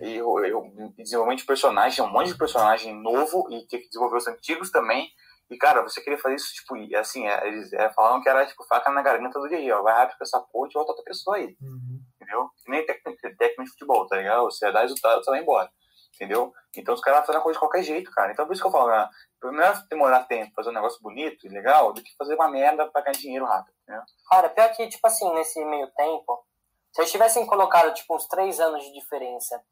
É. 0.00 0.08
E 0.08 0.22
o, 0.22 0.28
o 0.36 0.92
desenvolvimento 0.98 1.40
de 1.40 1.46
personagem, 1.46 2.04
um 2.04 2.10
monte 2.10 2.28
de 2.32 2.38
personagem 2.38 2.94
novo 3.02 3.46
e 3.50 3.66
ter 3.66 3.78
que 3.78 3.88
desenvolver 3.88 4.16
os 4.18 4.26
antigos 4.26 4.70
também. 4.70 5.08
E, 5.50 5.56
cara, 5.56 5.80
você 5.82 6.00
queria 6.00 6.18
fazer 6.18 6.34
isso, 6.34 6.52
tipo, 6.54 6.74
assim, 6.98 7.26
é, 7.26 7.46
eles 7.46 7.72
é, 7.72 7.88
falavam 7.90 8.20
que 8.20 8.28
era, 8.28 8.44
tipo, 8.46 8.64
faca 8.64 8.90
na 8.90 9.00
garganta 9.00 9.38
do 9.38 9.48
dia, 9.48 9.78
ó. 9.78 9.82
Vai 9.82 9.94
rápido 9.94 10.18
com 10.18 10.24
essa 10.24 10.40
porra 10.40 10.68
e 10.68 10.72
volta 10.74 10.90
outra 10.92 11.04
pessoa 11.04 11.36
aí, 11.36 11.56
Uhum. 11.62 12.00
entendeu? 12.16 12.50
Que 12.64 12.70
nem 12.70 12.84
técnico 12.84 13.64
de 13.64 13.70
futebol, 13.70 14.06
tá 14.08 14.16
ligado? 14.16 14.44
Você 14.44 14.70
dá 14.72 14.80
resultado, 14.80 15.22
você 15.22 15.30
vai 15.30 15.40
embora, 15.40 15.70
entendeu? 16.16 16.52
Então 16.76 16.94
os 16.94 17.00
caras 17.00 17.24
fazem 17.24 17.38
a 17.40 17.42
coisa 17.44 17.56
de 17.56 17.60
qualquer 17.60 17.82
jeito, 17.82 18.10
cara. 18.10 18.32
Então 18.32 18.44
por 18.44 18.52
isso 18.54 18.62
que 18.62 18.66
eu 18.66 18.72
falo, 18.72 18.88
né? 18.90 19.08
Melhor 19.44 19.82
demorar 19.88 20.24
tempo, 20.24 20.54
fazer 20.54 20.70
um 20.70 20.74
negócio 20.74 21.00
bonito 21.02 21.46
e 21.46 21.50
legal, 21.50 21.92
do 21.92 22.02
que 22.02 22.16
fazer 22.16 22.34
uma 22.34 22.48
merda 22.48 22.86
pra 22.90 23.02
ganhar 23.02 23.18
dinheiro 23.18 23.44
rápido, 23.44 23.74
entendeu? 23.82 24.02
Cara, 24.30 24.48
pior 24.48 24.72
que, 24.72 24.88
tipo 24.88 25.06
assim, 25.06 25.32
nesse 25.34 25.64
meio 25.64 25.88
tempo, 25.92 26.44
se 26.92 27.00
eles 27.00 27.12
tivessem 27.12 27.46
colocado, 27.46 27.92
tipo, 27.94 28.16
uns 28.16 28.26
três 28.26 28.58
anos 28.58 28.82
de 28.82 28.92
diferença 28.92 29.62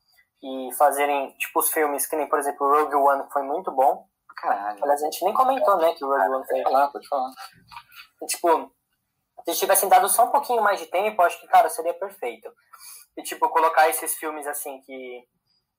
e 0.42 0.68
fazerem, 0.77 1.35
tipo, 1.38 1.59
os 1.59 1.70
filmes, 1.70 2.07
que 2.07 2.16
nem, 2.16 2.29
por 2.29 2.38
exemplo, 2.38 2.68
Rogue 2.68 2.96
One, 2.96 3.24
que 3.24 3.33
foi 3.33 3.42
muito 3.42 3.72
bom. 3.72 4.07
Caralho. 4.37 4.83
Aliás, 4.83 5.03
a 5.03 5.07
gente 5.07 5.24
nem 5.24 5.33
comentou, 5.33 5.77
né, 5.79 5.94
que 5.94 6.05
o 6.05 6.09
Rogue 6.09 6.35
One 6.35 6.46
foi... 6.46 6.62
Pode 6.62 6.72
falar, 6.72 6.88
pode 6.88 7.09
falar. 7.09 7.31
E, 8.22 8.27
tipo, 8.27 8.74
se 9.44 9.50
eles 9.50 9.59
tivessem 9.59 9.88
dado 9.88 10.09
só 10.09 10.24
um 10.24 10.31
pouquinho 10.31 10.62
mais 10.62 10.79
de 10.79 10.87
tempo, 10.87 11.22
eu 11.22 11.27
acho 11.27 11.40
que, 11.40 11.46
cara, 11.48 11.68
seria 11.70 11.94
perfeito. 11.94 12.53
E, 13.16 13.22
tipo, 13.22 13.48
colocar 13.48 13.88
esses 13.88 14.14
filmes, 14.16 14.46
assim, 14.46 14.81
que 14.83 15.27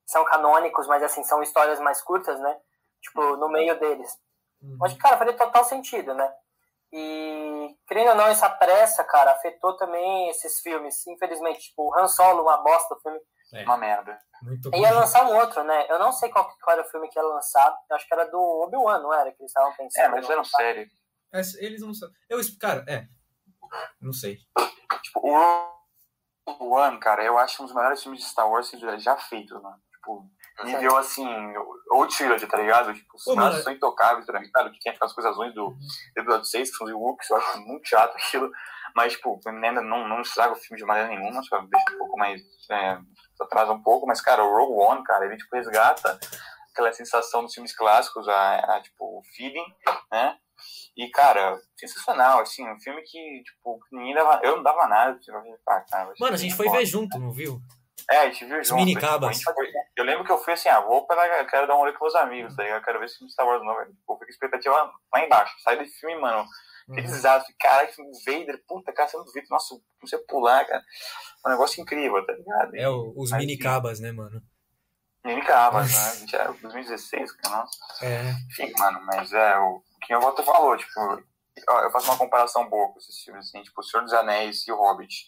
são 0.07 0.23
canônicos, 0.25 0.87
mas, 0.87 1.03
assim, 1.03 1.23
são 1.23 1.41
histórias 1.43 1.79
mais 1.79 2.01
curtas, 2.01 2.39
né? 2.39 2.57
Tipo, 3.05 3.37
no 3.37 3.47
meio 3.49 3.79
deles. 3.79 4.17
Uhum. 4.61 4.77
Que, 4.89 4.97
cara, 4.97 5.17
faria 5.17 5.33
total 5.33 5.63
sentido, 5.65 6.13
né? 6.13 6.31
E, 6.91 7.75
querendo 7.87 8.09
ou 8.09 8.15
não, 8.15 8.27
essa 8.27 8.49
pressa, 8.49 9.03
cara, 9.03 9.31
afetou 9.31 9.75
também 9.77 10.29
esses 10.29 10.59
filmes. 10.61 11.05
Infelizmente, 11.07 11.59
tipo, 11.69 11.93
Han 11.97 12.07
Solo, 12.07 12.43
uma 12.43 12.57
bosta 12.57 12.95
o 12.95 12.99
filme. 12.99 13.19
Uma 13.63 13.77
merda. 13.77 14.17
Muito 14.41 14.67
E 14.69 14.71
bom. 14.71 14.77
ia 14.77 14.91
lançar 14.93 15.25
um 15.25 15.35
outro, 15.37 15.63
né? 15.63 15.85
Eu 15.89 15.99
não 15.99 16.11
sei 16.11 16.29
qual, 16.29 16.49
qual 16.63 16.77
era 16.77 16.85
o 16.85 16.89
filme 16.89 17.07
que 17.09 17.17
ia 17.19 17.23
lançar. 17.23 17.77
Eu 17.89 17.95
acho 17.95 18.07
que 18.07 18.13
era 18.13 18.25
do 18.25 18.39
Obi-Wan, 18.63 18.99
não 18.99 19.13
era? 19.13 19.31
Que 19.31 19.41
eles 19.41 19.49
estavam 19.51 19.73
pensando. 19.75 20.03
É, 20.03 20.09
mas 20.09 20.29
era 20.29 20.41
um 20.41 20.45
sério. 20.45 20.87
Mas 21.31 21.53
Eles 21.55 21.81
não 21.81 21.93
sabem. 21.93 22.15
Eu, 22.29 22.39
cara, 22.59 22.83
é. 22.87 23.05
Não 24.01 24.11
sei. 24.13 24.37
Tipo, 25.03 25.21
o 26.47 26.69
One, 26.73 26.99
cara, 26.99 27.23
eu 27.23 27.37
acho 27.37 27.61
um 27.61 27.65
dos 27.65 27.75
melhores 27.75 28.01
filmes 28.01 28.21
de 28.21 28.27
Star 28.27 28.49
Wars 28.49 28.69
já- 28.71 28.97
já 28.97 29.17
feitos, 29.17 29.61
mano. 29.61 29.77
Tipo, 30.05 30.29
nível 30.63 30.97
assim, 30.97 31.27
ou 31.89 32.07
trilogy, 32.07 32.47
tá 32.47 32.57
ligado? 32.57 32.93
Tipo, 32.93 33.15
os 33.15 33.35
mano. 33.35 33.61
são 33.61 33.73
intocáveis, 33.73 34.25
tá 34.25 34.39
ligado? 34.39 34.71
Que 34.71 34.79
tem 34.79 34.93
aquelas 34.93 35.13
coisas 35.13 35.35
ruins 35.35 35.53
do 35.53 35.75
episódio 36.15 36.45
6, 36.45 36.69
que 36.69 36.77
são 36.77 36.85
os 36.85 36.93
Ewoks, 36.93 37.29
eu 37.29 37.37
acho 37.37 37.59
muito 37.61 37.87
chato 37.87 38.15
aquilo. 38.15 38.49
Mas, 38.95 39.13
tipo, 39.13 39.39
ainda 39.45 39.81
não, 39.81 40.07
não 40.07 40.21
estraga 40.21 40.53
o 40.53 40.55
filme 40.55 40.77
de 40.77 40.85
maneira 40.85 41.09
nenhuma, 41.09 41.43
só 41.43 41.59
deixa 41.59 41.95
um 41.95 41.97
pouco 41.97 42.17
mais. 42.17 42.41
É, 42.71 42.97
atrasa 43.41 43.73
um 43.73 43.83
pouco, 43.83 44.07
mas, 44.07 44.21
cara, 44.21 44.43
o 44.43 44.49
Rogue 44.49 44.81
One, 44.81 45.03
cara, 45.03 45.25
ele, 45.25 45.35
tipo, 45.35 45.53
resgata 45.55 46.17
aquela 46.71 46.91
sensação 46.93 47.43
dos 47.43 47.53
filmes 47.53 47.75
clássicos, 47.75 48.27
a, 48.27 48.55
a, 48.75 48.81
tipo, 48.81 49.03
o 49.03 49.21
feeling, 49.35 49.65
né? 50.11 50.37
E, 50.95 51.09
cara, 51.09 51.59
sensacional, 51.77 52.39
assim, 52.39 52.65
um 52.69 52.79
filme 52.79 53.01
que, 53.01 53.43
tipo, 53.43 53.79
ninguém 53.91 54.15
dava. 54.15 54.39
Eu 54.43 54.57
não 54.57 54.63
dava 54.63 54.87
nada. 54.87 55.19
Ah, 55.67 55.81
cara, 55.81 56.13
Mano, 56.19 56.33
a 56.33 56.37
gente 56.37 56.55
foi 56.55 56.69
ver 56.69 56.85
junto, 56.85 57.19
não 57.19 57.31
viu? 57.31 57.59
É, 58.11 58.17
a 58.17 58.25
gente 58.29 58.45
viu 58.45 58.63
junto. 58.63 58.75
mini 58.75 58.93
tipo, 58.93 59.05
cabas. 59.05 59.29
a 59.29 59.33
gente 59.33 59.43
foi- 59.43 59.71
eu 59.97 60.03
lembro 60.03 60.23
que 60.23 60.31
eu 60.31 60.37
fui 60.37 60.53
assim, 60.53 60.69
ah, 60.69 60.79
vou 60.79 61.07
pra, 61.07 61.25
eu 61.39 61.47
quero 61.47 61.67
dar 61.67 61.75
um 61.75 61.79
olho 61.79 61.93
com 61.97 62.05
meus 62.05 62.15
amigos, 62.15 62.55
tá 62.55 62.63
ligado? 62.63 62.79
Eu 62.79 62.83
quero 62.85 62.99
ver 62.99 63.05
esse 63.05 63.17
filme 63.17 63.31
Star 63.31 63.45
Wars 63.47 63.63
novo. 63.63 63.79
Eu 63.79 63.85
fui 64.05 64.17
com 64.17 64.25
a 64.25 64.29
expectativa 64.29 64.75
lá 65.13 65.23
embaixo. 65.25 65.55
Sai 65.63 65.77
desse 65.77 65.99
filme, 65.99 66.19
mano. 66.19 66.45
Uhum. 66.87 66.95
desastre. 66.97 67.55
Caralho, 67.59 67.91
filme 67.93 68.11
do 68.11 68.17
Vader, 68.23 68.63
puta, 68.67 68.93
cara, 68.93 69.09
você 69.09 69.17
não 69.17 69.25
Vader, 69.25 69.45
nossa, 69.49 69.75
você 70.01 70.19
pular, 70.19 70.65
cara. 70.65 70.83
Um 71.45 71.49
negócio 71.49 71.81
incrível, 71.81 72.23
tá 72.23 72.33
ligado? 72.33 72.75
É 72.75 72.87
os 72.87 73.31
Mas, 73.31 73.39
mini 73.39 73.57
cabas, 73.57 73.99
né, 73.99 74.11
mano? 74.11 74.39
Mini 75.25 75.41
cabas, 75.41 75.91
né? 75.91 75.99
A 76.11 76.15
gente 76.15 76.35
era 76.35 76.51
2016, 76.53 77.31
cara, 77.31 77.55
nossa. 77.57 77.77
É. 78.03 78.31
Enfim, 78.51 78.71
mano, 78.77 79.01
mas 79.03 79.33
é, 79.33 79.57
o 79.57 79.81
que 80.01 80.15
o 80.15 80.21
Walter 80.21 80.43
falou, 80.43 80.77
tipo, 80.77 80.99
eu 81.67 81.91
faço 81.91 82.05
uma 82.11 82.17
comparação 82.19 82.69
boa 82.69 82.91
com 82.93 82.99
esses 82.99 83.17
filmes, 83.23 83.47
assim, 83.47 83.63
tipo, 83.63 83.81
O 83.81 83.83
Senhor 83.83 84.03
dos 84.03 84.13
Anéis 84.13 84.67
e 84.67 84.71
O 84.71 84.75
Hobbit. 84.77 85.25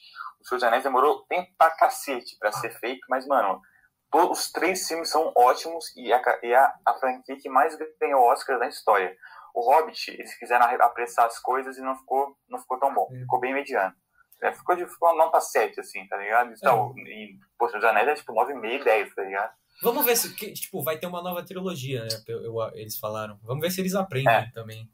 O 0.48 0.50
Senhor 0.50 0.60
dos 0.60 0.64
Anéis 0.64 0.84
demorou 0.84 1.26
tempo 1.28 1.52
pra 1.58 1.70
cacete 1.72 2.38
pra 2.40 2.52
ser 2.54 2.72
feito, 2.80 3.06
mas, 3.10 3.28
mano, 3.28 3.62
todos 4.10 4.40
os 4.40 4.52
três 4.52 4.88
filmes 4.88 5.10
são 5.10 5.32
ótimos 5.36 5.94
e 5.98 6.12
a, 6.14 6.22
e 6.42 6.54
a, 6.56 6.74
a 6.86 6.94
franquia 6.94 7.36
que 7.38 7.50
mais 7.50 7.78
ganhou 8.00 8.24
Oscar 8.24 8.58
na 8.58 8.68
história. 8.68 9.14
O 9.54 9.62
Hobbit, 9.62 10.12
eles 10.12 10.34
quiseram 10.38 10.66
apressar 10.82 11.26
as 11.26 11.38
coisas 11.40 11.78
e 11.78 11.82
não 11.82 11.98
ficou, 11.98 12.38
não 12.48 12.60
ficou 12.60 12.80
tão 12.80 12.94
bom, 12.94 13.10
É. 13.12 13.20
ficou 13.20 13.40
bem 13.40 13.54
mediano. 13.54 13.94
É, 14.42 14.54
ficou, 14.54 14.76
de, 14.76 14.86
ficou 14.88 15.10
uma 15.10 15.26
nota 15.26 15.42
7, 15.42 15.80
assim, 15.80 16.08
tá 16.08 16.16
ligado? 16.16 16.54
Então, 16.54 16.94
E, 17.00 17.38
pô, 17.58 17.66
O 17.66 17.70
Senhor 17.70 17.82
dos 17.82 17.90
Anéis 17.90 18.08
é 18.08 18.14
tipo 18.16 18.34
9,5, 18.34 18.84
10, 18.84 19.16
tá 19.16 19.24
ligado? 19.24 19.52
Vamos 19.84 20.06
ver 20.06 20.16
se, 20.16 20.34
que, 20.34 20.54
tipo, 20.54 20.82
vai 20.84 20.98
ter 20.98 21.08
uma 21.08 21.22
nova 21.22 21.44
trilogia, 21.44 22.04
né? 22.04 22.10
eu- 22.28 22.44
eu- 22.44 22.72
eles 22.76 22.98
falaram. 22.98 23.38
Vamos 23.44 23.62
ver 23.62 23.70
se 23.72 23.82
eles 23.82 23.96
aprendem 23.96 24.34
É. 24.34 24.50
também. 24.54 24.90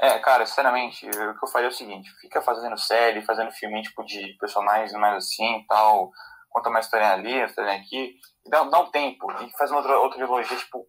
É, 0.00 0.18
cara, 0.18 0.44
sinceramente, 0.46 1.06
o 1.08 1.38
que 1.38 1.44
eu 1.44 1.48
faria 1.48 1.68
é 1.68 1.70
o 1.70 1.72
seguinte, 1.72 2.10
fica 2.20 2.42
fazendo 2.42 2.76
série, 2.76 3.24
fazendo 3.24 3.52
filme, 3.52 3.82
tipo, 3.82 4.04
de 4.04 4.36
personagens 4.38 4.92
mais 4.94 5.16
assim, 5.16 5.64
tal, 5.68 6.10
conta 6.50 6.70
uma 6.70 6.80
história 6.80 7.12
ali, 7.12 7.36
uma 7.36 7.46
história 7.46 7.72
aqui, 7.72 8.16
e 8.44 8.50
dá, 8.50 8.64
dá 8.64 8.80
um 8.80 8.90
tempo, 8.90 9.30
e 9.40 9.50
faz 9.56 9.70
uma 9.70 9.78
outra, 9.78 9.98
outra 9.98 10.18
trilogia, 10.18 10.56
tipo, 10.56 10.86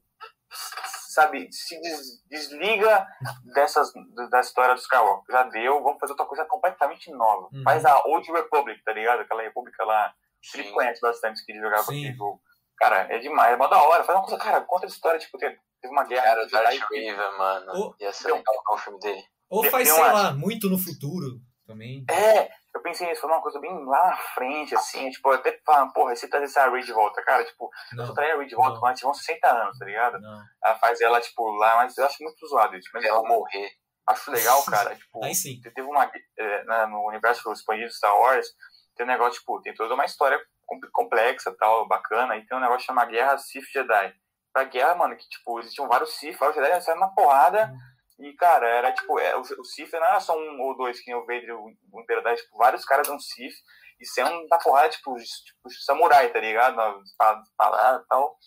sabe, 1.14 1.47
se 1.51 1.80
des- 1.80 2.24
desliga 2.28 3.08
dessas, 3.54 3.91
da 4.32 4.39
história 4.39 4.74
dos 4.74 4.84
Skywalker, 4.84 5.32
já 5.32 5.43
deu, 5.43 5.84
vamos 5.84 5.99
fazer 5.99 6.14
outra 6.14 6.26
coisa 6.26 6.45
completamente 6.45 7.12
nova. 7.12 7.49
Uhum. 7.54 7.64
Faz 7.64 7.86
a 7.86 8.01
Old 8.08 8.32
Republic, 8.32 8.84
tá 8.84 8.93
ligado? 8.93 9.22
Aquela 9.22 9.43
república 9.43 9.86
lá, 9.86 10.14
ele 10.56 10.64
Sim. 10.64 10.74
conhece 10.74 10.99
bastante, 11.01 11.45
que 11.45 11.51
ele 11.51 11.62
jogava 11.62 11.84
aquele 11.84 12.14
jogo. 12.14 12.41
Cara, 12.84 13.07
é 13.13 13.19
demais, 13.19 13.53
é 13.53 13.57
mó 13.57 13.67
da 13.67 13.81
hora, 13.81 14.03
faz 14.03 14.17
uma 14.17 14.25
coisa, 14.25 14.43
cara, 14.43 14.61
conta 14.61 14.86
a 14.86 14.89
história, 14.89 15.19
tipo, 15.19 15.38
teve, 15.38 15.57
uma 15.86 16.03
guerra... 16.03 16.23
Cara, 16.23 16.45
de 16.45 16.51
Darth 16.51 16.79
Vader, 16.79 17.38
mano. 17.38 17.71
Ô, 17.73 17.95
Ia 17.99 18.11
ser 18.11 18.27
legal 18.31 18.55
com 18.65 18.75
o 18.75 18.77
filme 18.77 18.99
dele. 18.99 19.23
Ou 19.49 19.61
Tem- 19.61 19.71
faz, 19.71 19.88
tem 19.88 19.93
sei 19.95 20.03
uma- 20.03 20.13
lá, 20.13 20.34
muito 20.34 20.69
no 20.69 20.77
futuro 20.77 21.39
também. 21.65 22.03
É, 22.09 22.49
eu 22.75 22.81
pensei 22.81 23.07
nisso, 23.07 23.21
foi 23.21 23.29
uma 23.29 23.41
coisa 23.41 23.59
bem 23.59 23.71
lá 23.86 24.07
na 24.07 24.17
frente, 24.17 24.75
assim, 24.75 25.09
tipo, 25.11 25.29
até 25.29 25.57
falando, 25.65 25.93
porra, 25.93 26.15
se 26.15 26.27
trazer 26.29 26.45
essa 26.45 26.67
Ray 26.69 26.84
de 26.84 26.91
volta, 26.91 27.21
cara, 27.23 27.43
tipo, 27.45 27.69
eu 27.91 27.97
Não, 27.97 28.07
só 28.07 28.13
traria 28.13 28.34
a 28.34 28.38
Ray 28.38 28.47
de 28.47 28.55
volta 28.55 28.79
ela 28.86 28.93
tiver 28.93 29.09
uns 29.09 29.17
60 29.23 29.47
anos, 29.49 29.77
tá 29.77 29.86
ligado? 29.86 30.19
não. 30.19 30.41
Ela 30.65 30.75
faz 30.75 30.99
ela, 31.01 31.21
tipo, 31.21 31.49
lá, 31.57 31.77
mas 31.77 31.97
eu 31.97 32.05
acho 32.05 32.21
muito 32.21 32.45
zoado 32.47 32.75
isso, 32.75 32.89
mas 32.93 33.05
Ela 33.05 33.19
eu 33.19 33.23
morrer. 33.23 33.69
acho 34.07 34.29
legal, 34.31 34.61
cara, 34.91 34.95
tipo, 34.95 35.23
Aí 35.23 35.34
sim. 35.34 35.61
teve 35.61 35.81
uma, 35.88 36.11
é, 36.38 36.63
na- 36.65 36.88
no 36.88 37.07
universo 37.07 37.49
expandido 37.53 37.91
Star 37.93 38.13
Wars, 38.19 38.47
tem 38.95 39.05
um 39.05 39.09
negócio, 39.09 39.39
tipo, 39.39 39.61
tem 39.61 39.73
toda 39.73 39.93
uma 39.93 40.05
história 40.05 40.38
com- 40.38 40.43
complexa, 40.91 41.55
tal, 41.57 41.88
bacana, 41.88 42.38
e 42.38 42.45
tem 42.45 42.57
um 42.57 42.61
negócio 42.61 42.86
chamado 42.86 43.11
Guerra 43.11 43.38
Sith-Jedi. 43.38 44.14
Pra 44.51 44.66
guerra, 44.66 44.95
mano, 44.95 45.16
que, 45.16 45.28
tipo, 45.28 45.59
existiam 45.59 45.88
vários 45.88 46.14
Sith, 46.16 46.38
vários 46.38 46.55
Jedi, 46.55 46.82
saíram 46.82 47.01
na 47.01 47.07
porrada, 47.09 47.74
e, 48.20 48.34
cara, 48.34 48.68
era, 48.68 48.93
tipo, 48.93 49.20
é, 49.20 49.36
o, 49.36 49.41
o 49.41 49.66
Sith 49.66 49.91
não 49.93 50.05
era 50.05 50.20
só 50.20 50.38
um 50.38 50.61
ou 50.61 50.78
dois, 50.78 50.99
que 50.99 51.11
nem 51.11 51.20
o 51.20 51.26
Vader 51.26 51.55
o, 51.55 51.72
o 51.91 52.01
Imperador, 52.01 52.32
era, 52.32 52.41
tipo, 52.41 52.57
vários 52.57 52.86
caras 52.86 53.07
eram 53.07 53.20
Sith, 53.20 53.55
e 53.99 54.05
saiam 54.05 54.45
da 54.47 54.57
porrada, 54.57 54.89
tipo, 54.89 55.16
tipo, 55.16 55.70
samurai, 55.86 56.32
tá 56.32 56.39
ligado? 56.39 56.76
Na 56.76 56.99
espada 57.03 57.41
espada 57.41 58.05
tal. 58.09 58.38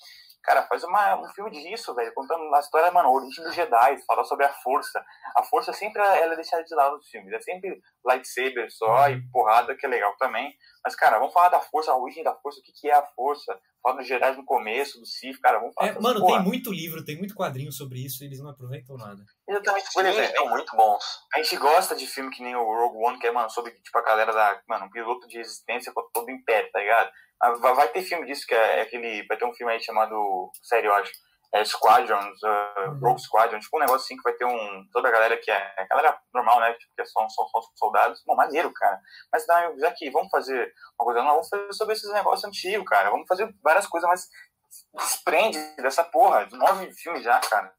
Cara, 0.47 0.63
faz 0.63 0.85
uma, 0.85 1.21
um 1.21 1.29
filme 1.33 1.51
disso, 1.51 1.93
velho, 1.93 2.15
contando 2.15 2.55
a 2.55 2.61
história, 2.61 2.93
mano, 2.93 3.09
a 3.09 3.13
origem 3.13 3.43
dos 3.43 3.53
Jedi, 3.53 3.99
falar 4.07 4.23
sobre 4.23 4.47
a 4.47 4.53
força. 4.53 5.05
A 5.37 5.43
força 5.43 5.73
sempre 5.73 6.01
ela 6.01 6.35
é 6.35 6.37
deixada 6.37 6.63
de 6.63 6.73
lado 6.73 6.99
nos 6.99 7.09
filmes. 7.09 7.33
É 7.33 7.41
sempre 7.41 7.83
lightsaber 8.05 8.71
só 8.71 9.09
e 9.09 9.21
porrada, 9.33 9.77
que 9.77 9.85
é 9.85 9.89
legal 9.89 10.15
também. 10.17 10.55
Mas, 10.85 10.95
cara, 10.95 11.19
vamos 11.19 11.35
falar 11.35 11.49
da 11.49 11.61
força, 11.61 11.91
a 11.91 11.99
origem 11.99 12.23
da 12.23 12.33
força, 12.37 12.61
o 12.61 12.63
que, 12.63 12.71
que 12.73 12.89
é 12.89 12.95
a 12.95 13.03
força. 13.03 13.59
Fala 13.83 13.97
dos 13.97 14.07
Jedi 14.07 14.37
no 14.37 14.45
começo, 14.45 15.01
do 15.01 15.07
Sith, 15.07 15.41
cara, 15.41 15.59
vamos 15.59 15.75
falar 15.75 15.89
É, 15.89 16.01
mano, 16.01 16.21
porra. 16.21 16.39
tem 16.39 16.45
muito 16.45 16.73
livro, 16.73 17.05
tem 17.05 17.19
muito 17.19 17.35
quadrinho 17.35 17.73
sobre 17.73 18.05
isso 18.05 18.23
e 18.23 18.27
eles 18.29 18.41
não 18.41 18.51
aproveitam 18.51 18.97
nada. 18.97 19.25
Exatamente, 19.49 19.93
por 19.93 20.05
exemplo, 20.07 20.25
estão 20.25 20.49
muito 20.49 20.77
bons. 20.77 21.05
a 21.35 21.43
gente 21.43 21.57
gosta 21.57 21.97
de 21.97 22.07
filme 22.07 22.31
que 22.31 22.43
nem 22.43 22.55
o 22.55 22.63
Rogue 22.63 23.05
One, 23.05 23.19
que 23.19 23.27
é, 23.27 23.33
mano, 23.33 23.51
sobre, 23.51 23.73
tipo, 23.73 23.99
a 23.99 24.03
galera 24.03 24.33
da, 24.33 24.61
mano, 24.69 24.87
um 24.87 24.91
piloto 24.91 25.27
de 25.27 25.39
resistência 25.39 25.93
contra 25.93 26.11
todo 26.13 26.29
o 26.29 26.31
Império, 26.31 26.71
tá 26.71 26.79
ligado? 26.79 27.11
Ah, 27.41 27.51
Vai, 27.53 27.89
ter 27.89 28.03
filme 28.03 28.27
disso, 28.27 28.47
que 28.47 28.55
é, 28.55 28.79
é 28.79 28.83
aquele, 28.83 29.27
vai 29.27 29.37
ter 29.37 29.45
um 29.45 29.55
filme 29.55 29.73
aí 29.73 29.81
chamado, 29.81 30.51
sério, 30.63 30.89
eu 30.89 30.95
acho, 30.95 31.13
é 31.53 31.65
Squadrons, 31.65 32.43
uh. 32.43 32.99
Rogue 33.01 33.21
Squadron, 33.21 33.59
tipo 33.61 33.77
um 33.77 33.81
negócio 33.81 34.05
assim 34.05 34.17
que 34.17 34.23
vai 34.23 34.33
ter 34.35 34.45
um, 34.45 34.89
toda 34.93 35.09
a 35.09 35.13
galera 35.13 35.37
que 35.37 35.51
é, 35.51 35.75
a 35.79 35.87
galera 35.87 36.19
normal, 36.35 36.61
né, 36.61 36.73
tipo, 36.75 36.93
que 36.97 37.05
são, 37.07 37.29
são, 37.29 37.47
são 37.49 37.63
soldados, 37.75 38.23
bom, 38.27 38.35
maneiro, 38.35 38.73
cara. 38.73 39.01
Mas 39.33 39.47
não, 39.47 39.79
já 39.79 39.93
que 39.93 40.11
vamos 40.11 40.31
fazer 40.31 40.73
uma 40.99 41.05
coisa 41.05 41.21
nova, 41.21 41.35
vamos 41.35 41.49
fazer 41.49 41.73
sobre 41.73 41.95
esses 41.95 42.13
negócios 42.13 42.45
antigos, 42.45 42.89
cara, 42.89 43.11
vamos 43.11 43.27
fazer 43.29 43.53
várias 43.63 43.87
coisas, 43.87 44.09
mas 44.09 44.29
desprende 44.95 45.59
dessa 45.77 46.05
porra, 46.05 46.47
nove 46.53 46.93
filmes 46.93 47.23
já, 47.23 47.39
cara. 47.41 47.73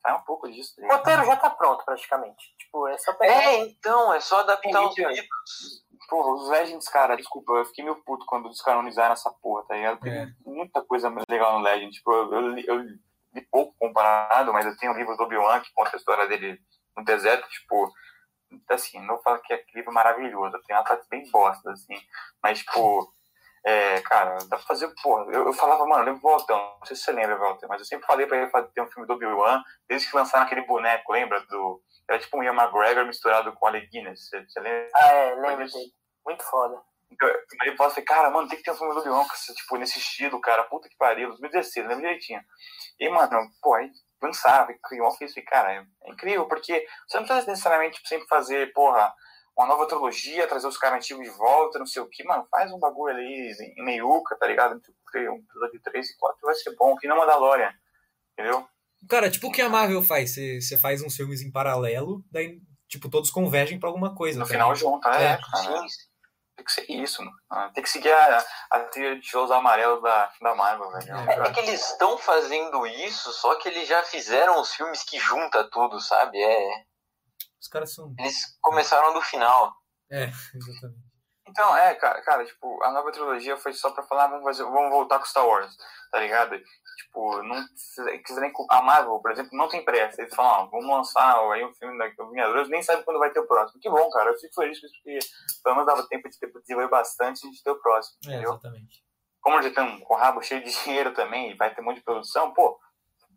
Sai 0.00 0.16
um 0.16 0.22
pouco 0.22 0.50
disso. 0.50 0.74
tá 0.76 0.86
O 0.86 0.96
roteiro 0.96 1.24
já 1.26 1.36
tá 1.36 1.50
pronto, 1.50 1.84
praticamente. 1.84 2.56
Tipo, 2.56 2.88
é 2.88 2.96
só 2.96 3.12
pegar. 3.12 3.34
É, 3.34 3.58
então, 3.58 4.14
é 4.14 4.18
só 4.18 4.40
adaptar 4.40 4.86
os 4.86 4.96
livros. 4.96 5.84
Porra, 6.10 6.34
os 6.34 6.48
Legends, 6.50 6.88
cara, 6.88 7.16
desculpa, 7.16 7.52
eu 7.52 7.64
fiquei 7.66 7.84
meio 7.84 8.02
puto 8.02 8.26
quando 8.26 8.48
descanonizaram 8.50 9.12
essa 9.12 9.30
porra, 9.40 9.64
tá 9.66 9.74
ligado? 9.76 10.00
Tem 10.00 10.12
É. 10.12 10.26
muita 10.44 10.82
coisa 10.82 11.08
legal 11.30 11.56
no 11.58 11.64
Legend. 11.64 11.92
Tipo, 11.92 12.12
eu, 12.12 12.32
eu, 12.34 12.40
li- 12.48 12.64
eu 12.66 12.78
li 12.80 13.42
pouco 13.50 13.74
comparado, 13.78 14.52
mas 14.52 14.66
eu 14.66 14.76
tenho 14.76 14.92
o 14.92 14.96
livro 14.96 15.16
do 15.16 15.22
Obi-Wan 15.22 15.60
que 15.60 15.72
conta 15.72 15.94
a 15.94 15.96
história 15.96 16.26
dele 16.26 16.60
no 16.96 17.04
deserto, 17.04 17.48
tipo, 17.48 17.92
assim, 18.68 18.98
não 19.00 19.14
vou 19.14 19.22
falar 19.22 19.38
que 19.38 19.52
é 19.52 19.64
livro 19.74 19.92
maravilhoso, 19.94 20.60
tem 20.66 20.74
uma 20.74 20.82
parte 20.82 21.06
bem 21.08 21.30
bosta, 21.30 21.70
assim, 21.70 21.94
mas, 22.42 22.58
tipo, 22.58 23.08
é, 23.64 24.00
cara, 24.00 24.38
dá 24.48 24.56
pra 24.56 24.66
fazer, 24.66 24.92
porra, 25.00 25.24
eu, 25.32 25.46
eu 25.46 25.52
falava, 25.52 25.86
mano, 25.86 26.02
eu 26.02 26.06
lembro 26.14 26.26
o 26.26 26.30
Waltão, 26.32 26.58
não 26.80 26.86
sei 26.86 26.96
se 26.96 27.02
você 27.04 27.12
lembra, 27.12 27.38
Walter, 27.38 27.68
mas 27.68 27.80
eu 27.80 27.84
sempre 27.86 28.06
falei 28.06 28.26
pra 28.26 28.36
ele 28.38 28.50
fazer 28.50 28.66
ter 28.72 28.80
um 28.82 28.88
filme 28.90 29.06
do 29.06 29.14
Obi-Wan, 29.14 29.62
desde 29.88 30.10
que 30.10 30.16
lançaram 30.16 30.44
aquele 30.44 30.62
boneco, 30.66 31.12
lembra? 31.12 31.40
Do, 31.46 31.80
era 32.08 32.18
tipo 32.18 32.36
um 32.36 32.42
Ian 32.42 32.54
McGregor 32.54 33.06
misturado 33.06 33.52
com 33.52 33.66
Alec 33.68 33.86
Guinness, 33.88 34.28
você, 34.28 34.44
você 34.44 34.58
lembra? 34.58 34.88
Ah, 34.96 35.06
é, 35.12 35.34
lembro 35.36 35.58
Mas-. 35.60 35.72
Muito 36.30 36.44
foda. 36.44 36.80
Então, 37.10 37.28
Aí 37.60 37.68
eu 37.68 37.76
falei, 37.76 38.02
cara, 38.04 38.30
mano, 38.30 38.48
tem 38.48 38.56
que 38.56 38.64
ter 38.64 38.70
um 38.70 38.76
filme 38.76 38.94
do 38.94 39.00
esse- 39.34 39.54
tipo, 39.54 39.76
nesse 39.76 39.98
estilo, 39.98 40.40
cara, 40.40 40.62
puta 40.64 40.88
que 40.88 40.96
pariu, 40.96 41.28
2016, 41.28 41.86
lembro 41.86 42.02
direitinho. 42.02 42.40
E, 43.00 43.08
mano, 43.10 43.50
pô, 43.60 43.74
aí 43.74 43.90
lançava, 44.22 44.72
criou, 44.84 45.10
fez, 45.12 45.36
e, 45.36 45.42
cara, 45.42 45.72
é, 45.72 45.84
é 46.04 46.10
incrível, 46.12 46.46
porque 46.46 46.86
você 47.08 47.18
não 47.18 47.26
precisa 47.26 47.50
necessariamente 47.50 47.96
tipo, 47.96 48.08
sempre 48.08 48.28
fazer, 48.28 48.72
porra, 48.72 49.12
uma 49.56 49.66
nova 49.66 49.86
trilogia, 49.88 50.46
trazer 50.46 50.68
os 50.68 50.78
caras 50.78 50.98
antigos 50.98 51.24
de 51.24 51.30
volta, 51.36 51.78
não 51.80 51.86
sei 51.86 52.00
o 52.00 52.08
que, 52.08 52.22
mano, 52.22 52.46
faz 52.50 52.70
um 52.70 52.78
bagulho 52.78 53.14
ali 53.14 53.50
em 53.76 53.84
meiuca, 53.84 54.36
tá 54.38 54.46
ligado? 54.46 54.76
Entre 54.76 55.28
um 55.28 55.36
episódio 55.36 55.80
3 55.82 56.10
e 56.10 56.16
4 56.16 56.38
vai 56.42 56.54
ser 56.54 56.76
bom, 56.76 56.96
que 56.96 57.08
não 57.08 57.16
Mandalorian, 57.16 57.72
entendeu? 58.32 58.68
Cara, 59.08 59.30
tipo 59.30 59.48
o 59.48 59.52
que 59.52 59.62
a 59.62 59.68
Marvel 59.68 60.02
faz? 60.02 60.34
Você 60.36 60.78
faz 60.78 61.02
uns 61.02 61.16
filmes 61.16 61.40
em 61.42 61.50
paralelo, 61.50 62.22
daí, 62.30 62.60
tipo, 62.86 63.08
todos 63.10 63.30
convergem 63.30 63.80
pra 63.80 63.88
alguma 63.88 64.14
coisa. 64.14 64.38
No 64.38 64.44
tá 64.44 64.52
final 64.52 64.72
ligado? 64.72 64.78
junto, 64.80 65.08
é, 65.08 65.32
É, 65.32 65.38
cara. 65.38 65.86
Tem 66.60 66.64
que 66.64 66.72
ser 66.72 66.90
isso, 66.90 67.22
mano. 67.24 67.34
Ah, 67.50 67.70
Tem 67.72 67.82
que 67.82 67.88
seguir 67.88 68.12
a, 68.12 68.44
a 68.70 68.80
trilha 68.80 69.18
de 69.18 69.26
shows 69.26 69.50
amarelo 69.50 70.00
da, 70.02 70.30
da 70.42 70.54
Marvel, 70.54 70.90
velho. 70.92 71.16
É, 71.30 71.48
É 71.48 71.52
que 71.52 71.60
eles 71.60 71.80
estão 71.92 72.18
fazendo 72.18 72.86
isso, 72.86 73.32
só 73.32 73.54
que 73.54 73.66
eles 73.68 73.88
já 73.88 74.02
fizeram 74.02 74.60
os 74.60 74.74
filmes 74.74 75.02
que 75.02 75.18
junta 75.18 75.66
tudo, 75.70 75.98
sabe? 76.00 76.38
É, 76.38 76.84
Os 77.58 77.66
caras 77.68 77.94
são. 77.94 78.14
eles 78.18 78.36
começaram 78.60 79.14
do 79.14 79.22
final. 79.22 79.74
É, 80.10 80.24
exatamente. 80.54 81.09
Então, 81.50 81.76
é, 81.76 81.94
cara, 81.94 82.22
cara, 82.22 82.44
tipo, 82.44 82.82
a 82.82 82.90
nova 82.90 83.10
trilogia 83.12 83.56
foi 83.56 83.72
só 83.72 83.90
pra 83.90 84.02
falar, 84.04 84.28
vamos, 84.28 84.44
fazer, 84.44 84.64
vamos 84.64 84.90
voltar 84.90 85.18
com 85.18 85.24
Star 85.26 85.46
Wars, 85.46 85.76
tá 86.10 86.18
ligado? 86.18 86.56
Tipo, 86.96 87.42
não 87.42 87.64
quiserem 88.24 88.52
a 88.70 88.82
Marvel, 88.82 89.18
por 89.20 89.30
exemplo, 89.32 89.50
não 89.56 89.68
tem 89.68 89.84
pressa. 89.84 90.20
Eles 90.22 90.34
falam, 90.34 90.64
ó, 90.64 90.66
vamos 90.70 90.86
lançar 90.88 91.38
aí 91.52 91.64
um 91.64 91.74
filme 91.74 91.98
da 91.98 92.06
Vingadores, 92.24 92.68
nem 92.68 92.82
sabe 92.82 93.02
quando 93.04 93.18
vai 93.18 93.30
ter 93.30 93.40
o 93.40 93.46
próximo. 93.46 93.80
Que 93.80 93.90
bom, 93.90 94.08
cara, 94.10 94.30
eu 94.30 94.38
fico 94.38 94.54
feliz 94.54 94.80
com 94.80 94.86
isso, 94.86 94.94
porque 95.02 95.18
pelo 95.64 95.76
menos 95.76 95.86
dava 95.94 96.08
tempo 96.08 96.28
de 96.28 96.38
ter- 96.38 96.52
desenvolver 96.60 96.88
bastante 96.90 97.46
e 97.46 97.50
de 97.50 97.62
ter 97.62 97.70
o 97.70 97.80
próximo, 97.80 98.18
É, 98.26 98.28
entendeu? 98.30 98.50
exatamente. 98.50 99.04
Como 99.40 99.62
já 99.62 99.70
tem 99.72 100.04
o 100.08 100.14
rabo 100.14 100.42
cheio 100.42 100.62
de 100.62 100.70
dinheiro 100.84 101.12
também, 101.14 101.50
e 101.50 101.54
vai 101.56 101.74
ter 101.74 101.80
um 101.80 101.84
monte 101.84 101.96
de 101.96 102.04
produção, 102.04 102.52
pô, 102.52 102.78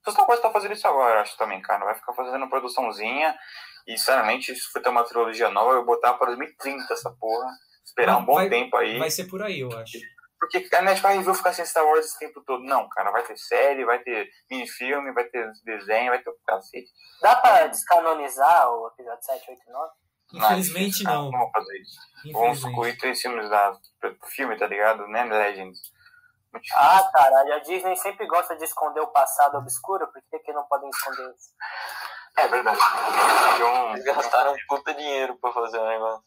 o 0.05 0.11
Star 0.11 0.27
Wars 0.27 0.41
tá 0.41 0.51
fazendo 0.51 0.73
isso 0.73 0.87
agora, 0.87 1.15
eu 1.15 1.21
acho 1.21 1.37
também, 1.37 1.61
cara. 1.61 1.85
Vai 1.85 1.95
ficar 1.95 2.13
fazendo 2.13 2.49
produçãozinha, 2.49 3.33
e 3.87 3.97
sinceramente, 3.97 4.53
se 4.55 4.61
for 4.71 4.81
ter 4.81 4.89
uma 4.89 5.03
trilogia 5.03 5.49
nova, 5.49 5.71
eu 5.71 5.75
vou 5.77 5.85
botar 5.95 6.13
pra 6.13 6.27
2030 6.27 6.93
essa 6.93 7.09
porra. 7.11 7.47
Esperar 7.85 8.17
um 8.17 8.25
bom 8.25 8.35
Vai- 8.35 8.49
tempo 8.49 8.75
aí. 8.77 8.97
Vai 8.97 9.11
ser 9.11 9.25
por 9.25 9.41
aí, 9.41 9.59
eu 9.59 9.71
acho. 9.77 9.97
Porque 10.39 10.67
a 10.75 10.81
Net 10.81 11.01
vai 11.01 11.23
ficar 11.23 11.53
sem 11.53 11.65
Star 11.65 11.85
Wars 11.85 12.05
esse 12.05 12.19
tempo 12.19 12.41
todo. 12.45 12.63
Não, 12.63 12.89
cara, 12.89 13.11
vai 13.11 13.23
ter 13.23 13.37
série, 13.37 13.85
vai 13.85 13.99
ter 13.99 14.29
minifilme, 14.51 15.13
vai 15.13 15.23
ter 15.25 15.49
desenho, 15.63 16.09
vai 16.09 16.21
ter 16.21 16.29
o 16.29 16.35
cacete. 16.45 16.91
Dá 17.21 17.35
pra 17.37 17.67
descanonizar 17.67 18.69
o 18.69 18.87
episódio 18.87 19.23
7, 19.23 19.51
8 19.51 19.61
e 19.65 19.71
9? 19.71 19.91
Infelizmente 20.33 21.03
não. 21.03 21.31
Não 21.31 21.39
vou 21.39 21.51
fazer 21.51 21.77
isso. 21.79 21.97
Vamos 22.33 22.57
excluir 22.57 22.97
três 22.97 23.21
filmes 23.21 23.49
da 23.49 23.77
filme, 24.35 24.57
tá 24.57 24.67
ligado? 24.67 25.07
Né, 25.07 25.23
Legends. 25.23 25.79
Ah, 26.75 27.09
caralho, 27.13 27.53
a 27.53 27.59
Disney 27.59 27.95
sempre 27.95 28.27
gosta 28.27 28.55
de 28.57 28.63
esconder 28.65 28.99
o 28.99 29.07
passado 29.07 29.57
obscuro, 29.57 30.05
por 30.11 30.21
que, 30.29 30.39
que 30.39 30.53
não 30.53 30.63
podem 30.67 30.89
esconder 30.89 31.33
isso? 31.35 31.49
É 32.37 32.47
verdade. 32.47 32.79
Eles 33.93 34.03
gastaram 34.03 34.53
um 34.53 34.57
puta 34.67 34.93
dinheiro 34.93 35.37
pra 35.39 35.51
fazer 35.53 35.77
o 35.77 35.87
negócio. 35.87 36.23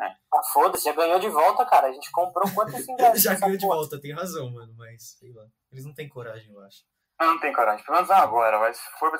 É. 0.00 0.06
Ah, 0.32 0.42
foda-se, 0.52 0.84
já 0.84 0.92
ganhou 0.92 1.18
de 1.18 1.28
volta, 1.28 1.66
cara. 1.66 1.88
A 1.88 1.92
gente 1.92 2.10
comprou 2.12 2.48
quantos 2.54 2.86
ingressos? 2.88 3.22
Já 3.22 3.34
ganhou 3.34 3.56
de 3.56 3.66
porra? 3.66 3.76
volta, 3.78 4.00
tem 4.00 4.14
razão, 4.14 4.50
mano, 4.50 4.72
mas 4.76 5.16
sei 5.18 5.32
lá. 5.32 5.44
Eles 5.72 5.84
não 5.84 5.94
têm 5.94 6.08
coragem, 6.08 6.52
eu 6.52 6.60
acho. 6.60 6.84
Não, 7.20 7.32
não 7.32 7.40
tem 7.40 7.52
coragem. 7.52 7.84
Pelo 7.84 7.96
menos 7.96 8.08
não 8.08 8.16
agora, 8.16 8.60
mas 8.60 8.76
se 8.76 8.90
for 8.98 9.10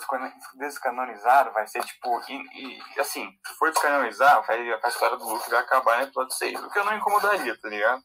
descanonizado, 0.55 1.53
vai 1.53 1.67
ser 1.67 1.83
tipo. 1.83 2.21
E, 2.29 2.79
e, 2.97 3.01
assim, 3.01 3.29
se 3.45 3.55
for 3.55 3.71
descanonizar, 3.73 4.47
vai, 4.47 4.73
a 4.73 4.89
história 4.89 5.17
do 5.17 5.29
Luke 5.29 5.51
vai 5.51 5.59
acabar 5.59 5.99
no 5.99 6.05
episódio 6.05 6.33
6. 6.33 6.63
O 6.63 6.71
que 6.71 6.79
eu 6.79 6.85
não 6.85 6.97
incomodaria, 6.97 7.61
tá 7.61 7.69
ligado? 7.69 8.01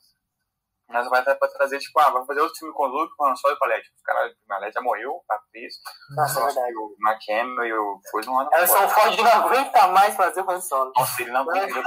Mas 0.89 1.07
vai 1.09 1.23
dar 1.23 1.35
pra 1.35 1.47
trazer, 1.47 1.79
tipo, 1.79 1.97
ah, 1.99 2.09
vai 2.09 2.25
fazer 2.25 2.41
outro 2.41 2.57
filme 2.57 2.73
com 2.73 2.83
o 2.83 2.87
Luke, 2.87 3.15
com 3.15 3.31
o 3.31 3.35
Solo 3.35 3.53
e 3.53 3.57
com 3.57 3.65
a 3.65 3.67
Led. 3.67 3.87
Os 3.95 4.01
caras, 4.01 4.33
a 4.49 4.57
Led 4.59 4.73
já 4.73 4.81
morreu, 4.81 5.23
a 5.29 5.35
atriz. 5.35 5.75
Nossa, 6.15 6.39
é 6.39 6.45
verdade. 6.45 6.73
o 6.75 6.95
McKenna 6.99 7.67
e 7.67 7.73
o 7.73 7.99
coisa 8.11 8.29
não 8.29 8.49
Harrison 8.49 8.89
Ford 8.89 9.17
não 9.17 9.31
aguenta 9.31 9.87
mais 9.87 10.15
fazer 10.15 10.41
o 10.41 10.51
Han 10.51 10.61
Solo. 10.61 10.91
Nossa, 10.95 11.21
ele 11.21 11.31
não 11.31 11.41
aguenta. 11.49 11.81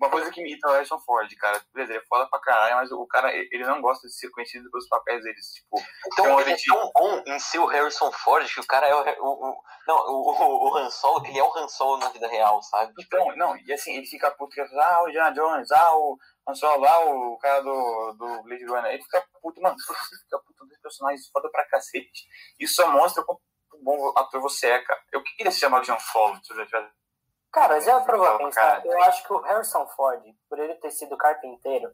Uma 0.00 0.10
coisa 0.10 0.30
que 0.30 0.42
me 0.42 0.50
irrita 0.50 0.68
é 0.68 0.70
o 0.70 0.74
Harrison 0.74 0.98
Ford, 1.00 1.30
cara. 1.36 1.60
Beleza, 1.72 1.92
ele 1.92 2.02
é 2.02 2.06
foda 2.06 2.28
pra 2.28 2.40
caralho, 2.40 2.76
mas 2.76 2.92
o 2.92 3.06
cara, 3.06 3.32
ele 3.32 3.64
não 3.64 3.80
gosta 3.80 4.06
de 4.06 4.14
ser 4.14 4.30
conhecido 4.30 4.70
pelos 4.70 4.88
papéis 4.88 5.22
deles. 5.22 5.52
Tipo, 5.52 5.80
então 6.06 6.40
ele 6.40 6.52
é 6.52 6.56
tão 6.66 6.90
bom 6.94 7.22
em 7.26 7.38
ser 7.38 7.58
o 7.58 7.66
Harrison 7.66 8.10
Ford 8.12 8.46
que 8.52 8.60
o 8.60 8.66
cara 8.66 8.86
é 8.86 9.20
o. 9.20 9.24
o, 9.24 9.50
o 9.50 9.62
não, 9.86 9.96
o, 9.96 10.30
o, 10.30 10.70
o 10.70 10.76
Han 10.76 10.90
Solo, 10.90 11.24
ele 11.26 11.38
é 11.38 11.44
o 11.44 11.56
Han 11.56 11.68
Solo 11.68 11.98
na 11.98 12.08
vida 12.08 12.26
real, 12.26 12.62
sabe? 12.62 12.92
Então, 12.98 13.36
não, 13.36 13.56
e 13.56 13.72
assim, 13.72 13.96
ele 13.96 14.06
fica 14.06 14.30
puto 14.30 14.54
que 14.54 14.60
ah, 14.60 15.02
o 15.02 15.10
John 15.10 15.32
Jones, 15.32 15.70
ah, 15.70 15.96
o 15.96 16.18
Han 16.48 16.54
Solo 16.54 16.82
lá, 16.82 17.04
o 17.04 17.38
cara 17.38 17.60
do, 17.60 18.12
do 18.18 18.42
Blade 18.42 18.64
Runner. 18.64 18.92
Ele 18.92 19.02
fica 19.02 19.24
puto, 19.42 19.60
mano, 19.60 19.76
você 19.78 20.16
fica 20.24 20.38
puto 20.38 20.66
dos 20.66 20.78
personagens 20.80 21.28
foda 21.28 21.50
pra 21.50 21.68
cacete. 21.68 22.26
Isso 22.58 22.74
só 22.74 22.88
mostra 22.88 23.22
quanto 23.24 23.40
bom 23.82 24.12
ator 24.16 24.40
você 24.40 24.68
é, 24.68 24.78
cara. 24.80 25.00
Eu 25.12 25.22
queria 25.22 25.52
se 25.52 25.60
chamar 25.60 25.80
de 25.80 25.86
John 25.86 26.00
Solo 26.00 26.38
se 26.42 26.52
eu 26.52 26.56
já 26.56 26.66
tivesse 26.66 26.88
Cara, 27.54 27.80
já 27.80 28.00
pra 28.00 28.36
pensar, 28.36 28.84
eu 28.84 29.00
acho 29.04 29.22
que 29.22 29.32
o 29.32 29.38
Harrison 29.38 29.86
Ford, 29.94 30.20
por 30.50 30.58
ele 30.58 30.74
ter 30.74 30.90
sido 30.90 31.16
carpinteiro, 31.16 31.88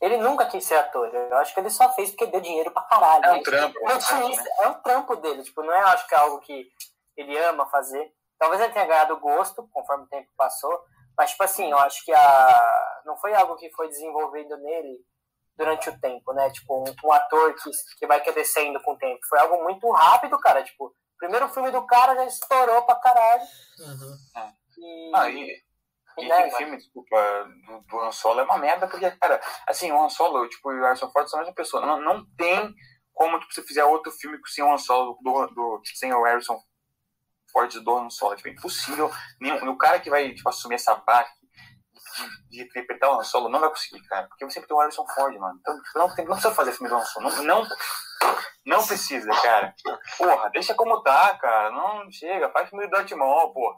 ele 0.00 0.16
nunca 0.16 0.46
quis 0.46 0.64
ser 0.64 0.76
ator. 0.76 1.14
Eu 1.14 1.36
acho 1.36 1.52
que 1.52 1.60
ele 1.60 1.68
só 1.68 1.92
fez 1.92 2.08
porque 2.08 2.28
deu 2.28 2.40
dinheiro 2.40 2.70
pra 2.70 2.84
caralho. 2.84 3.26
É 3.26 3.32
um 3.32 3.42
trampo. 3.42 3.78
É, 3.78 3.94
né? 3.94 4.44
é 4.60 4.68
um 4.68 4.74
trampo 4.80 5.16
dele. 5.16 5.42
Tipo, 5.42 5.62
não 5.62 5.74
é 5.74 5.80
acho 5.80 6.08
que 6.08 6.14
é 6.14 6.18
algo 6.18 6.40
que 6.40 6.66
ele 7.14 7.38
ama 7.40 7.66
fazer. 7.66 8.10
Talvez 8.38 8.58
ele 8.58 8.72
tenha 8.72 8.86
ganhado 8.86 9.20
gosto 9.20 9.68
conforme 9.70 10.04
o 10.04 10.08
tempo 10.08 10.30
passou. 10.34 10.82
Mas, 11.14 11.32
tipo 11.32 11.44
assim, 11.44 11.70
eu 11.70 11.78
acho 11.80 12.02
que 12.02 12.14
a... 12.14 13.02
não 13.04 13.18
foi 13.18 13.34
algo 13.34 13.56
que 13.56 13.70
foi 13.72 13.86
desenvolvido 13.86 14.56
nele 14.56 15.04
durante 15.58 15.90
o 15.90 16.00
tempo, 16.00 16.32
né? 16.32 16.48
Tipo, 16.52 16.82
um, 16.82 17.06
um 17.06 17.12
ator 17.12 17.54
que, 17.56 17.70
que 17.98 18.06
vai 18.06 18.22
crescendo 18.22 18.80
com 18.80 18.94
o 18.94 18.98
tempo. 18.98 19.20
Foi 19.28 19.38
algo 19.38 19.62
muito 19.62 19.90
rápido, 19.90 20.38
cara. 20.38 20.62
Tipo, 20.62 20.90
primeiro 21.18 21.50
filme 21.50 21.70
do 21.70 21.86
cara 21.86 22.14
já 22.14 22.24
estourou 22.24 22.80
pra 22.86 22.94
caralho. 22.94 23.42
Uhum. 23.78 24.40
É. 24.40 24.59
E... 25.10 25.14
Ah, 25.14 25.30
e, 25.30 25.62
e 26.18 26.28
tem 26.28 26.56
filme, 26.56 26.76
desculpa, 26.76 27.16
do, 27.66 27.80
do 27.80 28.00
Han 28.00 28.12
Solo 28.12 28.40
é 28.40 28.44
uma 28.44 28.58
merda, 28.58 28.86
porque, 28.86 29.10
cara, 29.12 29.40
assim, 29.66 29.90
o 29.90 30.02
Han 30.02 30.08
Solo 30.08 30.48
tipo, 30.48 30.72
e 30.72 30.80
o 30.80 30.82
Harrison 30.82 31.10
Ford 31.10 31.28
são 31.28 31.38
a 31.38 31.42
mesma 31.42 31.54
pessoa. 31.54 31.84
Não, 31.86 32.00
não 32.00 32.26
tem 32.36 32.74
como 33.12 33.38
tipo, 33.38 33.52
você 33.52 33.62
fizer 33.62 33.84
outro 33.84 34.10
filme 34.12 34.38
sem 34.46 34.64
o 34.64 34.72
Han 34.72 34.78
Solo, 34.78 35.18
do, 35.22 35.46
do, 35.48 35.82
sem 35.94 36.12
o 36.12 36.22
Harrison 36.22 36.58
Ford 37.52 37.72
do 37.72 37.96
Han 37.96 38.10
Solo. 38.10 38.36
Tipo, 38.36 38.48
é 38.48 38.52
impossível. 38.52 39.10
Nenhum, 39.40 39.70
o 39.70 39.78
cara 39.78 40.00
que 40.00 40.10
vai 40.10 40.32
tipo, 40.34 40.48
assumir 40.48 40.76
essa 40.76 40.94
parte 40.96 41.32
de, 42.50 42.62
interpretar 42.62 43.10
o 43.10 43.20
Han 43.20 43.24
Solo 43.24 43.48
não 43.48 43.60
vai 43.60 43.68
conseguir, 43.68 44.02
cara. 44.06 44.26
Porque 44.28 44.44
você 44.44 44.54
sempre 44.54 44.68
tem 44.68 44.76
o 44.76 44.80
Harrison 44.80 45.06
Ford, 45.06 45.36
mano. 45.38 45.58
Então, 45.60 45.80
não, 45.94 46.14
tem, 46.14 46.24
não 46.24 46.32
precisa 46.32 46.54
fazer 46.54 46.72
filme 46.72 46.88
do 46.88 46.96
Han 46.96 47.04
Solo. 47.04 47.30
Não, 47.30 47.42
não, 47.44 47.68
não 48.64 48.86
precisa, 48.86 49.30
cara. 49.42 49.74
Porra, 50.18 50.50
deixa 50.50 50.74
como 50.74 51.02
tá, 51.02 51.36
cara. 51.38 51.70
Não 51.70 52.10
chega, 52.10 52.50
faz 52.50 52.68
filme 52.68 52.86
do 52.86 52.90
Dartmouth, 52.90 53.52
porra. 53.52 53.76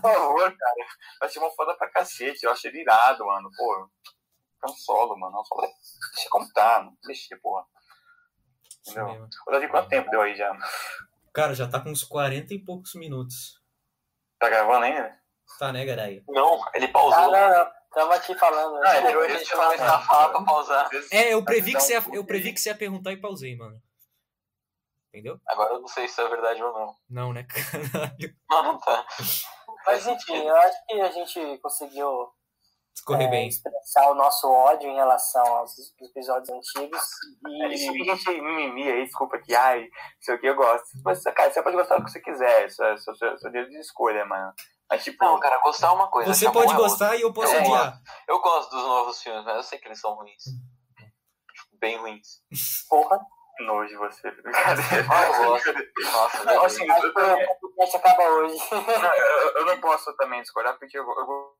favor, 0.00 0.56
cara. 0.56 0.74
Dartmouth 1.20 1.54
foda 1.54 1.74
pra 1.76 1.90
cacete. 1.90 2.44
Eu 2.44 2.52
acho 2.52 2.66
ele 2.68 2.82
irado, 2.82 3.24
mano. 3.24 3.50
Pô, 3.56 3.90
é 4.64 4.70
um 4.70 4.74
solo, 4.74 5.18
mano. 5.18 5.36
É 5.36 5.40
um 5.40 5.44
solo. 5.44 5.68
Deixa 6.14 6.28
como 6.30 6.52
tá, 6.52 6.82
não 6.82 6.96
deixa, 7.04 7.38
porra. 7.42 7.64
Entendeu? 8.86 9.28
O 9.46 9.50
Davi, 9.50 9.68
quanto 9.68 9.88
tempo 9.88 10.10
deu 10.10 10.20
aí 10.20 10.34
já? 10.34 10.56
Cara, 11.32 11.54
já 11.54 11.68
tá 11.68 11.80
com 11.80 11.90
uns 11.90 12.02
40 12.02 12.52
e 12.54 12.58
poucos 12.58 12.94
minutos. 12.94 13.60
Tá 14.38 14.48
gravando 14.48 14.84
ainda? 14.84 15.18
Tá, 15.58 15.72
né, 15.72 15.84
Garay? 15.84 16.22
Não, 16.28 16.60
ele 16.74 16.88
pausou. 16.88 17.18
Ah, 17.18 17.28
não, 17.28 17.58
não. 17.58 17.79
Tamo 17.92 18.12
aqui 18.12 18.34
falando. 18.36 18.76
Ah, 18.84 18.98
ele 18.98 19.08
a 19.08 19.38
gente 19.38 19.56
vai 19.56 19.66
começar 19.66 19.96
a 19.96 20.00
falar 20.00 20.28
pra 20.28 20.42
pausar. 20.42 20.90
É, 21.10 21.34
eu 21.34 21.44
previ, 21.44 21.74
que 21.74 21.80
você 21.80 21.94
ia, 21.94 22.04
eu 22.12 22.24
previ 22.24 22.52
que 22.52 22.60
você 22.60 22.68
ia 22.68 22.76
perguntar 22.76 23.12
e 23.12 23.20
pausei, 23.20 23.56
mano. 23.56 23.80
Entendeu? 25.08 25.40
Agora 25.48 25.74
eu 25.74 25.80
não 25.80 25.88
sei 25.88 26.06
se 26.06 26.20
é 26.20 26.28
verdade 26.28 26.62
ou 26.62 26.72
não. 26.72 26.96
Não, 27.08 27.32
né, 27.32 27.44
caralho? 27.50 28.36
Não, 28.48 28.78
tá. 28.78 29.04
Mas 29.86 30.06
enfim, 30.06 30.36
eu 30.36 30.56
acho 30.56 30.86
que 30.86 31.00
a 31.00 31.10
gente 31.10 31.58
conseguiu 31.58 32.32
Escorrer 32.94 33.28
é, 33.28 33.30
bem. 33.30 33.48
expressar 33.48 34.10
o 34.10 34.14
nosso 34.14 34.48
ódio 34.48 34.88
em 34.88 34.94
relação 34.94 35.44
aos 35.56 35.74
episódios 36.00 36.50
antigos. 36.50 37.02
E... 37.48 37.64
É, 37.64 37.76
gente 37.76 38.40
mimimi 38.40 38.90
aí, 38.90 39.04
desculpa 39.04 39.38
que, 39.38 39.54
ai, 39.54 39.88
sei 40.20 40.34
o 40.34 40.38
que 40.38 40.46
eu 40.46 40.54
gosto. 40.54 40.86
Mas, 41.04 41.22
cara, 41.22 41.50
você 41.50 41.62
pode 41.62 41.76
gostar 41.76 41.96
do 41.96 42.04
que 42.04 42.10
você 42.10 42.20
quiser, 42.20 42.66
isso 42.66 42.82
é 42.84 42.96
seu, 42.98 43.14
seu, 43.16 43.38
seu 43.38 43.50
dedo 43.50 43.70
de 43.70 43.78
escolha, 43.78 44.24
mano. 44.26 44.52
Mas, 44.90 45.04
tipo, 45.04 45.24
não, 45.24 45.38
cara, 45.38 45.60
gostar 45.62 45.88
é 45.88 45.90
uma 45.92 46.08
coisa. 46.08 46.34
Você 46.34 46.50
pode 46.50 46.74
gostar 46.74 47.16
e 47.16 47.20
eu 47.20 47.32
posso 47.32 47.54
eu 47.54 47.60
odiar. 47.60 48.00
Eu 48.26 48.40
gosto 48.40 48.70
dos 48.70 48.82
novos 48.82 49.22
filmes, 49.22 49.44
mas 49.44 49.56
eu 49.56 49.62
sei 49.62 49.78
que 49.78 49.86
eles 49.86 50.00
são 50.00 50.14
ruins. 50.14 50.42
Bem 51.80 51.96
ruins. 51.96 52.42
Porra. 52.88 53.18
Nojo 53.60 53.88
de 53.88 53.96
você. 53.96 54.30
Brincadeira. 54.30 55.06
Ah, 55.10 55.26
eu 55.26 55.44
gosto. 55.44 55.72
Nossa, 56.12 56.44
não, 56.44 56.64
assim, 56.64 56.84
eu, 56.84 56.94
o 56.96 57.74
podcast 57.74 57.96
acaba 57.96 58.22
hoje. 58.30 58.56
Não, 58.72 59.14
eu, 59.14 59.56
eu, 59.58 59.66
não 59.66 59.80
posso 59.80 60.14
também 60.16 60.42
discordar, 60.42 60.76
porque 60.78 60.98
eu, 60.98 61.02
eu 61.02 61.54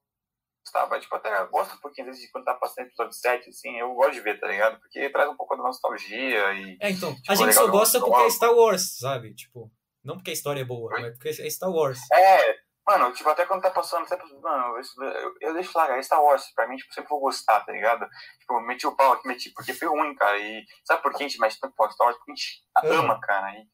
gostava, 0.64 0.98
tipo, 0.98 1.14
até 1.14 1.44
gosto 1.46 1.76
um 1.76 1.80
pouquinho 1.80 2.06
desde 2.06 2.30
quando 2.32 2.46
tá 2.46 2.54
passando 2.54 2.86
episódio 2.86 3.12
7, 3.12 3.50
assim, 3.50 3.78
eu 3.78 3.94
gosto 3.94 4.14
de 4.14 4.20
ver, 4.22 4.40
tá 4.40 4.48
ligado? 4.48 4.80
Porque 4.80 5.08
traz 5.10 5.28
um 5.28 5.36
pouco 5.36 5.56
da 5.56 5.62
nostalgia 5.62 6.52
e... 6.54 6.78
É, 6.80 6.90
então, 6.90 7.14
tipo, 7.14 7.30
a 7.30 7.34
gente 7.34 7.52
só 7.52 7.60
legal, 7.62 7.78
gosta 7.78 8.00
porque 8.00 8.22
é 8.22 8.30
Star 8.30 8.54
Wars, 8.54 8.98
sabe? 8.98 9.34
Tipo, 9.34 9.70
não 10.02 10.16
porque 10.16 10.30
a 10.30 10.34
história 10.34 10.60
é 10.60 10.64
boa, 10.64 10.90
mas 10.92 11.12
porque 11.12 11.28
é 11.28 11.50
Star 11.50 11.70
Wars. 11.70 11.98
É, 12.12 12.56
Mano, 12.90 13.12
tipo, 13.12 13.28
até 13.28 13.46
quando 13.46 13.62
tá 13.62 13.70
passando, 13.70 14.08
sempre, 14.08 14.26
mano, 14.40 14.76
eu, 14.76 15.04
eu, 15.04 15.34
eu 15.40 15.54
deixo 15.54 15.78
lá, 15.78 15.96
é 15.96 16.02
Star 16.02 16.20
Wars, 16.20 16.52
pra 16.56 16.66
mim, 16.66 16.76
tipo, 16.76 16.92
sempre 16.92 17.08
vou 17.08 17.20
gostar, 17.20 17.60
tá 17.60 17.70
ligado? 17.70 18.04
Tipo, 18.40 18.60
meti 18.62 18.84
o 18.84 18.96
pau 18.96 19.12
aqui, 19.12 19.28
meti, 19.28 19.52
porque 19.54 19.72
foi 19.72 19.86
ruim, 19.86 20.12
cara, 20.16 20.36
e 20.38 20.64
sabe 20.84 21.00
por 21.00 21.12
que 21.12 21.22
a 21.22 21.28
gente 21.28 21.38
mete 21.38 21.56
tanto 21.60 21.76
pau 21.76 21.88
Star 21.92 22.08
Wars? 22.08 22.16
Porque 22.18 22.32
a 22.32 22.34
gente 22.34 22.64
Uhum. 22.82 23.04
ama, 23.04 23.20
cara, 23.20 23.48
e, 23.52 23.64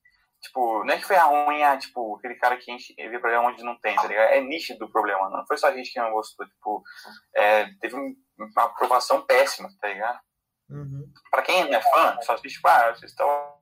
tipo, 0.43 0.85
não 0.85 0.93
é 0.93 0.99
que 0.99 1.07
foi 1.07 1.17
a 1.17 1.25
ruim, 1.25 1.63
ah, 1.63 1.79
tipo, 1.79 2.17
aquele 2.19 2.35
cara 2.35 2.59
que 2.59 2.71
a 2.71 2.77
gente 2.77 2.95
vê 2.95 3.19
problema 3.19 3.49
onde 3.49 3.63
não 3.65 3.81
tem, 3.81 3.97
tá 3.97 4.07
ligado? 4.07 4.29
É 4.33 4.41
nítido 4.43 4.85
o 4.85 4.93
problema, 4.93 5.31
não 5.31 5.47
foi 5.47 5.57
só 5.57 5.69
a 5.69 5.73
gente 5.75 5.91
que 5.91 5.99
não 5.99 6.13
gostou, 6.13 6.47
tipo, 6.47 6.83
é, 7.35 7.71
teve 7.81 7.97
um, 7.97 8.15
uma 8.39 8.65
aprovação 8.65 9.25
péssima, 9.25 9.71
tá 9.81 9.89
ligado? 9.89 10.21
Uhum. 10.69 11.11
Pra 11.31 11.41
quem 11.41 11.65
não 11.65 11.79
é 11.79 11.81
fã, 11.81 12.19
só 12.21 12.35
assiste, 12.35 12.57
tipo, 12.57 12.69
ah, 12.69 12.95
vocês 12.95 13.13
estão 13.13 13.56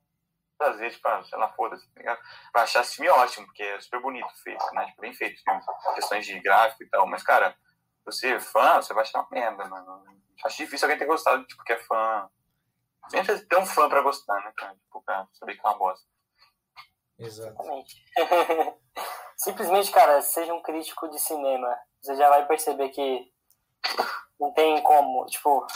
fazer, 0.59 0.91
tipo, 0.91 1.07
ah, 1.09 1.23
sei 1.25 1.39
lá, 1.39 1.53
foda-se, 1.53 1.87
tá 1.93 2.01
ligado? 2.01 2.21
Vai 2.53 2.63
achar 2.63 2.83
esse 2.83 2.97
filme 2.97 3.11
ótimo, 3.11 3.47
porque 3.47 3.63
é 3.63 3.81
super 3.81 4.01
bonito 4.01 4.29
feito, 4.43 4.65
né? 4.73 4.87
Tipo, 4.87 5.01
bem 5.01 5.15
feito, 5.15 5.43
filme, 5.43 5.61
questões 5.95 6.27
de 6.27 6.41
gráfico 6.41 6.83
e 6.83 6.89
tal, 6.89 7.07
mas, 7.07 7.23
cara, 7.23 7.57
você 8.05 8.35
é 8.35 8.41
fã, 8.41 8.77
você 8.77 8.93
vai 8.93 9.03
achar 9.03 9.21
uma 9.21 9.29
merda, 9.31 9.65
mano. 9.67 10.05
Acho 10.45 10.59
difícil 10.59 10.87
alguém 10.87 10.99
ter 10.99 11.07
gostado, 11.07 11.45
tipo, 11.47 11.65
que 11.65 11.73
é 11.73 11.79
fã. 11.79 12.29
Sempre 13.09 13.39
ter 13.47 13.59
um 13.59 13.67
fã 13.67 13.89
pra 13.89 14.03
gostar, 14.03 14.41
né, 14.45 14.53
cara? 14.57 14.75
Tipo, 14.75 15.03
pra 15.03 15.27
saber 15.33 15.55
que 15.55 15.67
é 15.67 15.69
uma 15.69 15.79
bosta. 15.79 16.07
Exatamente. 17.19 18.05
Simplesmente, 19.37 19.91
cara, 19.91 20.21
seja 20.23 20.53
um 20.55 20.63
crítico 20.63 21.09
de 21.09 21.19
cinema. 21.19 21.77
Você 22.01 22.15
já 22.15 22.29
vai 22.29 22.47
perceber 22.47 22.91
que 22.91 23.33
não 24.39 24.53
tem 24.53 24.83
como, 24.83 25.25
tipo, 25.27 25.67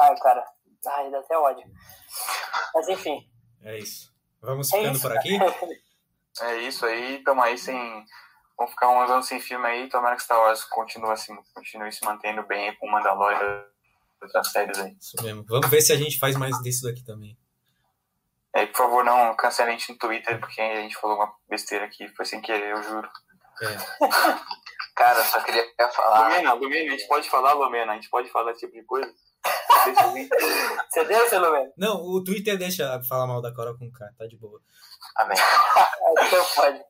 ai, 0.00 0.16
cara, 0.18 0.44
ai, 0.86 1.10
dá 1.10 1.18
até 1.18 1.38
ódio. 1.38 1.66
Mas 2.74 2.88
enfim. 2.88 3.28
É 3.62 3.78
isso. 3.78 4.15
Vamos 4.46 4.72
É 4.72 4.76
ficando 4.78 4.96
isso, 4.96 5.02
por 5.02 5.16
aqui? 5.16 5.38
É 6.40 6.56
isso 6.58 6.86
aí, 6.86 7.22
tamo 7.24 7.42
aí 7.42 7.58
sem. 7.58 7.76
Vamos 8.56 8.72
ficar 8.72 8.88
uns 8.88 9.10
anos 9.10 9.26
sem 9.26 9.40
filme 9.40 9.66
aí, 9.66 9.88
tomara 9.88 10.16
que 10.16 10.22
Star 10.22 10.38
Wars 10.38 10.64
continue, 10.64 11.10
assim, 11.10 11.36
continue 11.52 11.92
se 11.92 12.04
mantendo 12.04 12.42
bem 12.44 12.74
com 12.76 12.86
o 12.86 12.90
Mandalorian 12.90 13.64
e 14.20 14.24
outras 14.24 14.50
séries 14.50 14.78
aí. 14.78 14.96
Isso 14.98 15.22
mesmo. 15.22 15.44
Vamos 15.46 15.68
ver 15.68 15.82
se 15.82 15.92
a 15.92 15.96
gente 15.96 16.18
faz 16.18 16.36
mais 16.36 16.56
disso 16.62 16.84
daqui 16.84 17.04
também. 17.04 17.36
É, 18.54 18.64
por 18.64 18.76
favor, 18.76 19.04
não 19.04 19.34
cancele 19.36 19.70
a 19.70 19.72
gente 19.72 19.92
no 19.92 19.98
Twitter, 19.98 20.40
porque 20.40 20.60
a 20.60 20.80
gente 20.80 20.96
falou 20.96 21.16
uma 21.16 21.34
besteira 21.48 21.84
aqui, 21.84 22.08
foi 22.16 22.24
sem 22.24 22.40
querer, 22.40 22.70
eu 22.70 22.82
juro. 22.82 23.08
É. 23.60 23.76
Cara, 24.96 25.22
só 25.24 25.40
queria 25.42 25.68
falar. 25.94 26.28
Lumena, 26.28 26.52
Lumena, 26.54 26.94
a 26.94 26.96
gente 26.96 27.08
pode 27.08 27.28
falar, 27.28 27.52
Lumena, 27.52 27.92
a 27.92 27.94
gente 27.96 28.08
pode 28.08 28.30
falar 28.30 28.52
esse 28.52 28.60
tipo 28.60 28.72
de 28.72 28.84
coisa? 28.84 29.12
Deixa. 29.94 30.84
Você 30.90 31.04
deu, 31.04 31.28
seu 31.28 31.40
nome? 31.40 31.72
Não, 31.76 31.96
o 32.02 32.22
Twitter 32.22 32.56
deixa 32.58 33.00
falar 33.08 33.26
mal 33.26 33.40
da 33.42 33.54
Cora 33.54 33.74
com 33.76 33.90
K, 33.90 34.06
tá 34.18 34.26
de 34.26 34.36
boa. 34.36 34.60
Amém. 35.16 35.36
Então 36.26 36.44
pode. 36.54 36.82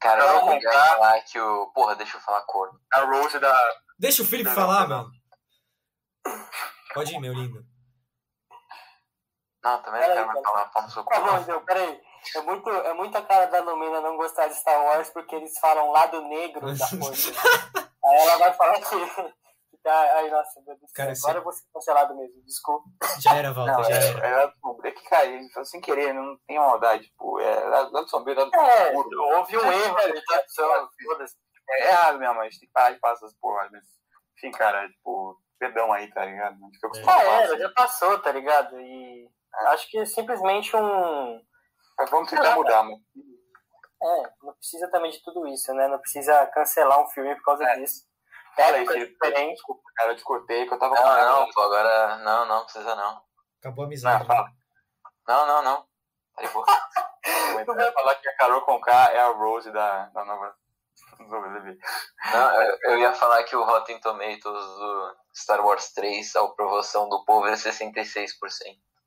Cara, 0.00 0.22
eu 0.22 0.32
Não, 0.34 0.46
vou 0.46 0.60
falar 0.62 1.20
que 1.22 1.38
o. 1.40 1.66
Porra, 1.74 1.96
deixa 1.96 2.16
eu 2.16 2.20
falar 2.20 2.42
corno. 2.42 2.78
A 2.94 3.00
Rose 3.00 3.38
da. 3.38 3.54
Deixa 3.98 4.22
o 4.22 4.24
Felipe 4.24 4.48
Não, 4.48 4.54
falar, 4.54 4.88
não. 4.88 4.98
mano. 4.98 5.10
Pode 6.94 7.14
ir, 7.14 7.18
meu 7.20 7.32
lindo. 7.34 7.64
Não, 9.62 9.82
também 9.82 10.00
Peraí, 10.00 10.16
não 10.16 10.24
quero 10.24 10.34
mais 10.34 10.42
falar 10.46 10.64
pau 10.66 10.82
no 10.82 10.90
seu 10.90 11.04
cu. 11.04 11.10
Tá 11.10 11.20
bom, 11.20 11.60
peraí. 11.64 12.00
É 12.36 12.40
muito, 12.42 12.70
é 12.70 12.94
muito 12.94 13.16
a 13.18 13.22
cara 13.22 13.46
da 13.46 13.60
Lumina 13.60 14.00
não 14.00 14.16
gostar 14.16 14.46
de 14.46 14.54
Star 14.54 14.82
Wars 14.84 15.10
porque 15.10 15.34
eles 15.34 15.58
falam 15.58 15.90
lado 15.90 16.20
negro 16.22 16.66
da 16.74 16.86
força. 16.98 17.30
Aí 18.04 18.16
ela 18.16 18.38
vai 18.38 18.52
falar 18.54 18.74
que, 18.80 18.84
que 18.84 19.34
Ai, 19.86 20.30
nossa, 20.30 20.60
meu 20.60 20.76
Deus 20.76 20.80
do 20.80 20.88
céu. 20.88 20.94
Cara, 20.94 21.12
Agora 21.16 21.38
eu 21.38 21.42
vou 21.44 21.52
ser 21.52 21.64
cancelado 21.72 22.14
mesmo, 22.16 22.42
desculpa. 22.44 22.84
Já 23.20 23.36
era, 23.36 23.52
Walter, 23.52 23.72
Não, 23.72 23.84
já 23.84 23.90
é, 23.94 24.08
era. 24.10 24.26
é, 24.26 24.88
é 24.88 24.90
que, 24.92 25.14
ele 25.14 25.50
falou 25.52 25.64
sem 25.64 25.80
querer, 25.80 26.12
não 26.12 26.36
tem 26.46 26.58
maldade, 26.58 27.04
tipo, 27.04 27.40
é 27.40 27.64
lado 27.64 28.08
sombrio, 28.08 28.36
lado 28.36 28.54
É, 28.54 28.88
escuro. 28.88 29.22
houve 29.22 29.56
um 29.56 29.72
erro 29.72 30.12
de 30.12 30.24
tradução, 30.24 30.88
foda-se. 31.04 31.36
É 31.70 31.88
errado 31.88 32.18
mesmo, 32.18 32.40
a 32.40 32.44
gente 32.44 32.58
tem 32.60 32.68
que 32.68 32.72
parar 32.72 32.90
de 32.92 33.00
passar 33.00 33.26
essas 33.26 33.38
porra, 33.38 33.68
mas, 33.72 33.84
enfim, 34.36 34.50
cara, 34.50 34.88
tipo, 34.88 35.40
perdão 35.58 35.92
aí, 35.92 36.10
tá 36.12 36.24
ligado? 36.24 36.56
Fica 36.74 36.86
acostumado 36.88 37.20
com 37.24 37.32
era, 37.32 37.58
já 37.58 37.68
passou, 37.70 38.18
tá 38.20 38.32
ligado? 38.32 38.78
E 38.80 39.30
acho 39.66 39.88
que 39.90 39.98
é 39.98 40.04
simplesmente 40.04 40.76
um. 40.76 41.40
Mas 41.98 42.10
vamos 42.10 42.28
tentar 42.30 42.54
mudar, 42.56 42.82
mano. 42.82 42.98
É, 44.02 44.30
não 44.42 44.54
precisa 44.54 44.90
também 44.90 45.10
de 45.10 45.22
tudo 45.22 45.46
isso, 45.48 45.72
né? 45.74 45.86
Não 45.88 45.98
precisa 45.98 46.46
cancelar 46.48 47.00
um 47.02 47.08
filme 47.10 47.34
por 47.36 47.44
causa 47.44 47.64
É. 47.64 47.76
disso. 47.76 48.08
Fala 48.56 48.76
aí, 48.76 48.82
Época 48.82 48.92
Felipe. 48.94 49.12
diferente. 49.12 49.54
Desculpa, 49.54 49.82
cara, 49.96 50.12
eu 50.12 50.16
te 50.16 50.22
cortei, 50.24 50.66
que 50.66 50.74
eu 50.74 50.78
tava 50.78 50.94
Não, 50.94 51.40
não, 51.40 51.50
pô, 51.52 51.60
agora. 51.62 52.16
Não, 52.18 52.46
não, 52.46 52.62
precisa 52.64 52.94
não. 52.94 53.22
Acabou 53.60 53.82
a 53.84 53.86
Não, 53.86 53.88
amizade. 53.88 54.26
fala. 54.26 54.48
Não, 55.28 55.46
não, 55.46 55.62
não. 55.62 55.86
Tá 56.36 56.42
de 56.42 56.48
boa. 56.48 56.66
Eu 57.24 57.78
ia 57.80 57.92
falar 57.92 58.14
que 58.16 58.28
a 58.28 58.36
Carol 58.36 58.62
Conká 58.62 59.12
é 59.12 59.20
a 59.20 59.28
Rose 59.28 59.70
da, 59.70 60.06
da 60.06 60.24
nova. 60.24 60.54
Não, 62.32 62.62
eu, 62.62 62.78
eu 62.84 62.98
ia 62.98 63.12
falar 63.12 63.42
que 63.44 63.54
o 63.54 63.62
Rotten 63.64 64.00
Tomatoes 64.00 64.42
do 64.42 65.16
Star 65.34 65.64
Wars 65.64 65.92
3, 65.92 66.34
a 66.36 66.40
aprovação 66.44 67.08
do 67.08 67.24
povo 67.24 67.46
é 67.46 67.52
66%. 67.52 68.26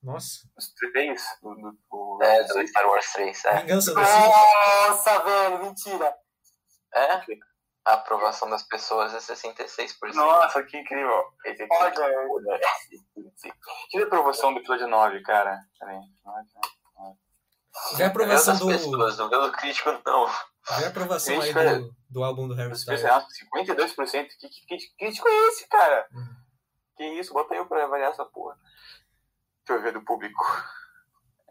Nossa. 0.04 0.42
Os 0.58 0.74
três? 0.74 1.24
Do, 1.42 1.56
do, 1.56 1.72
do- 1.72 2.20
É, 2.24 2.44
do 2.44 2.68
Star 2.68 2.86
Wars 2.88 3.12
3, 3.14 3.46
é. 3.46 3.60
Vingança 3.62 3.94
do 3.94 4.06
Sith. 4.06 4.88
Nossa, 4.90 5.20
velho, 5.20 5.64
mentira. 5.64 6.16
É? 6.94 7.18
A 7.86 7.94
aprovação 7.94 8.50
das 8.50 8.64
pessoas 8.64 9.14
é 9.14 9.18
66%. 9.18 10.14
Nossa, 10.14 10.64
que 10.64 10.78
incrível. 10.78 11.26
Esse 11.46 11.64
aqui. 11.64 11.74
Order. 11.74 12.60
Tive 13.90 14.04
a 14.04 14.08
aprovação 14.08 14.54
do 14.54 14.60
episódio 14.60 14.88
9, 14.88 15.22
cara. 15.22 15.60
Peraí. 15.78 16.00
Vê 17.98 18.04
a 18.04 18.08
aprovação 18.08 18.54
das 18.54 18.62
do. 18.62 18.68
pessoas, 18.68 19.18
do 19.18 19.30
meu 19.30 19.52
crítico 19.52 19.92
não. 20.06 20.28
Vê 20.78 20.86
a 20.86 20.88
aprovação 20.90 21.42
aí 21.42 21.54
do, 21.54 21.96
do 22.10 22.24
álbum 22.24 22.48
do 22.48 22.54
Harry 22.54 22.72
Styles. 22.74 23.02
especialistas, 23.02 23.50
52%. 23.54 24.28
Que, 24.28 24.48
que, 24.48 24.66
que, 24.66 24.78
que 24.78 24.96
crítico 24.98 25.28
é 25.28 25.48
esse, 25.48 25.68
cara? 25.68 26.08
Uhum. 26.14 26.36
Que 26.96 27.04
isso? 27.20 27.34
Bota 27.34 27.56
eu 27.56 27.66
pra 27.66 27.84
avaliar 27.84 28.12
essa 28.12 28.26
porra. 28.26 28.56
Deixa 29.66 29.80
eu 29.80 29.84
ver 29.84 29.94
do 29.94 30.06
público. 30.06 30.46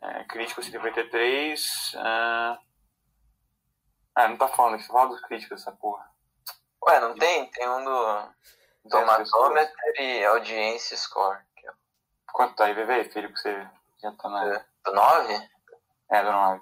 É, 0.01 0.25
crítico 0.25 0.63
53. 0.63 1.93
Ah... 1.97 2.59
ah, 4.15 4.29
não 4.29 4.37
tá 4.37 4.49
falando. 4.49 4.81
Só 4.81 4.93
fala 4.93 5.11
dos 5.11 5.21
críticos 5.21 5.61
essa 5.61 5.73
porra. 5.73 6.12
Ué, 6.87 7.01
não 7.01 7.15
tem? 7.15 7.47
Tem 7.51 7.69
um 7.69 7.85
do 7.85 8.29
pessoas. 8.85 9.31
Tomatometer 9.31 9.95
e 10.01 10.25
Audiência 10.25 10.97
Score. 10.97 11.39
Que 11.57 11.69
é 11.69 11.73
Quanto 12.33 12.57
tá 12.57 12.65
aí, 12.65 12.75
VV, 12.75 13.05
filho? 13.05 13.33
Que 13.33 13.39
você 13.41 13.69
já 14.03 14.11
tá 14.13 14.29
na. 14.29 14.65
do 14.85 14.93
9? 14.93 15.49
É, 16.11 16.23
do 16.25 16.33
9. 16.33 16.61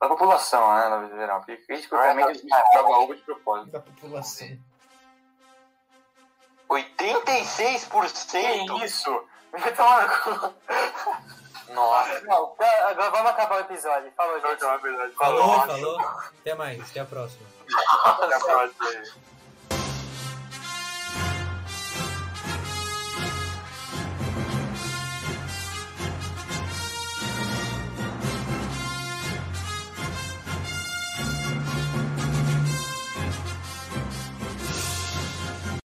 Da 0.00 0.08
população, 0.08 0.74
né? 0.74 0.88
No 0.88 1.08
geral. 1.16 1.40
Porque 1.40 1.56
crítico 1.58 1.94
Ah, 1.96 2.02
realmente 2.04 2.30
a 2.30 2.34
gente 2.34 2.48
joga 2.74 2.98
uva 2.98 3.14
de 3.16 3.22
propósito. 3.22 3.70
Da 3.70 3.80
população. 3.80 4.58
86%? 6.68 8.78
Que 8.78 8.84
isso? 8.84 9.28
Vai 9.52 9.72
tomar 9.74 10.02
no 10.02 10.08
cu. 10.22 10.54
Nossa. 11.70 12.20
Não, 12.22 12.54
agora 12.88 13.10
vamos 13.10 13.30
acabar 13.30 13.56
o 13.56 13.60
episódio. 13.60 14.12
Falou, 14.16 14.40
gente. 14.40 14.60
Falou, 14.60 15.10
Falou, 15.16 15.66
falou. 15.66 16.00
Até 16.40 16.54
mais. 16.54 16.90
Até 16.90 17.00
a 17.00 17.04
próxima. 17.04 17.46
Até 18.04 18.34
a 18.34 18.40
próxima 18.40 18.88
aí. 18.88 19.12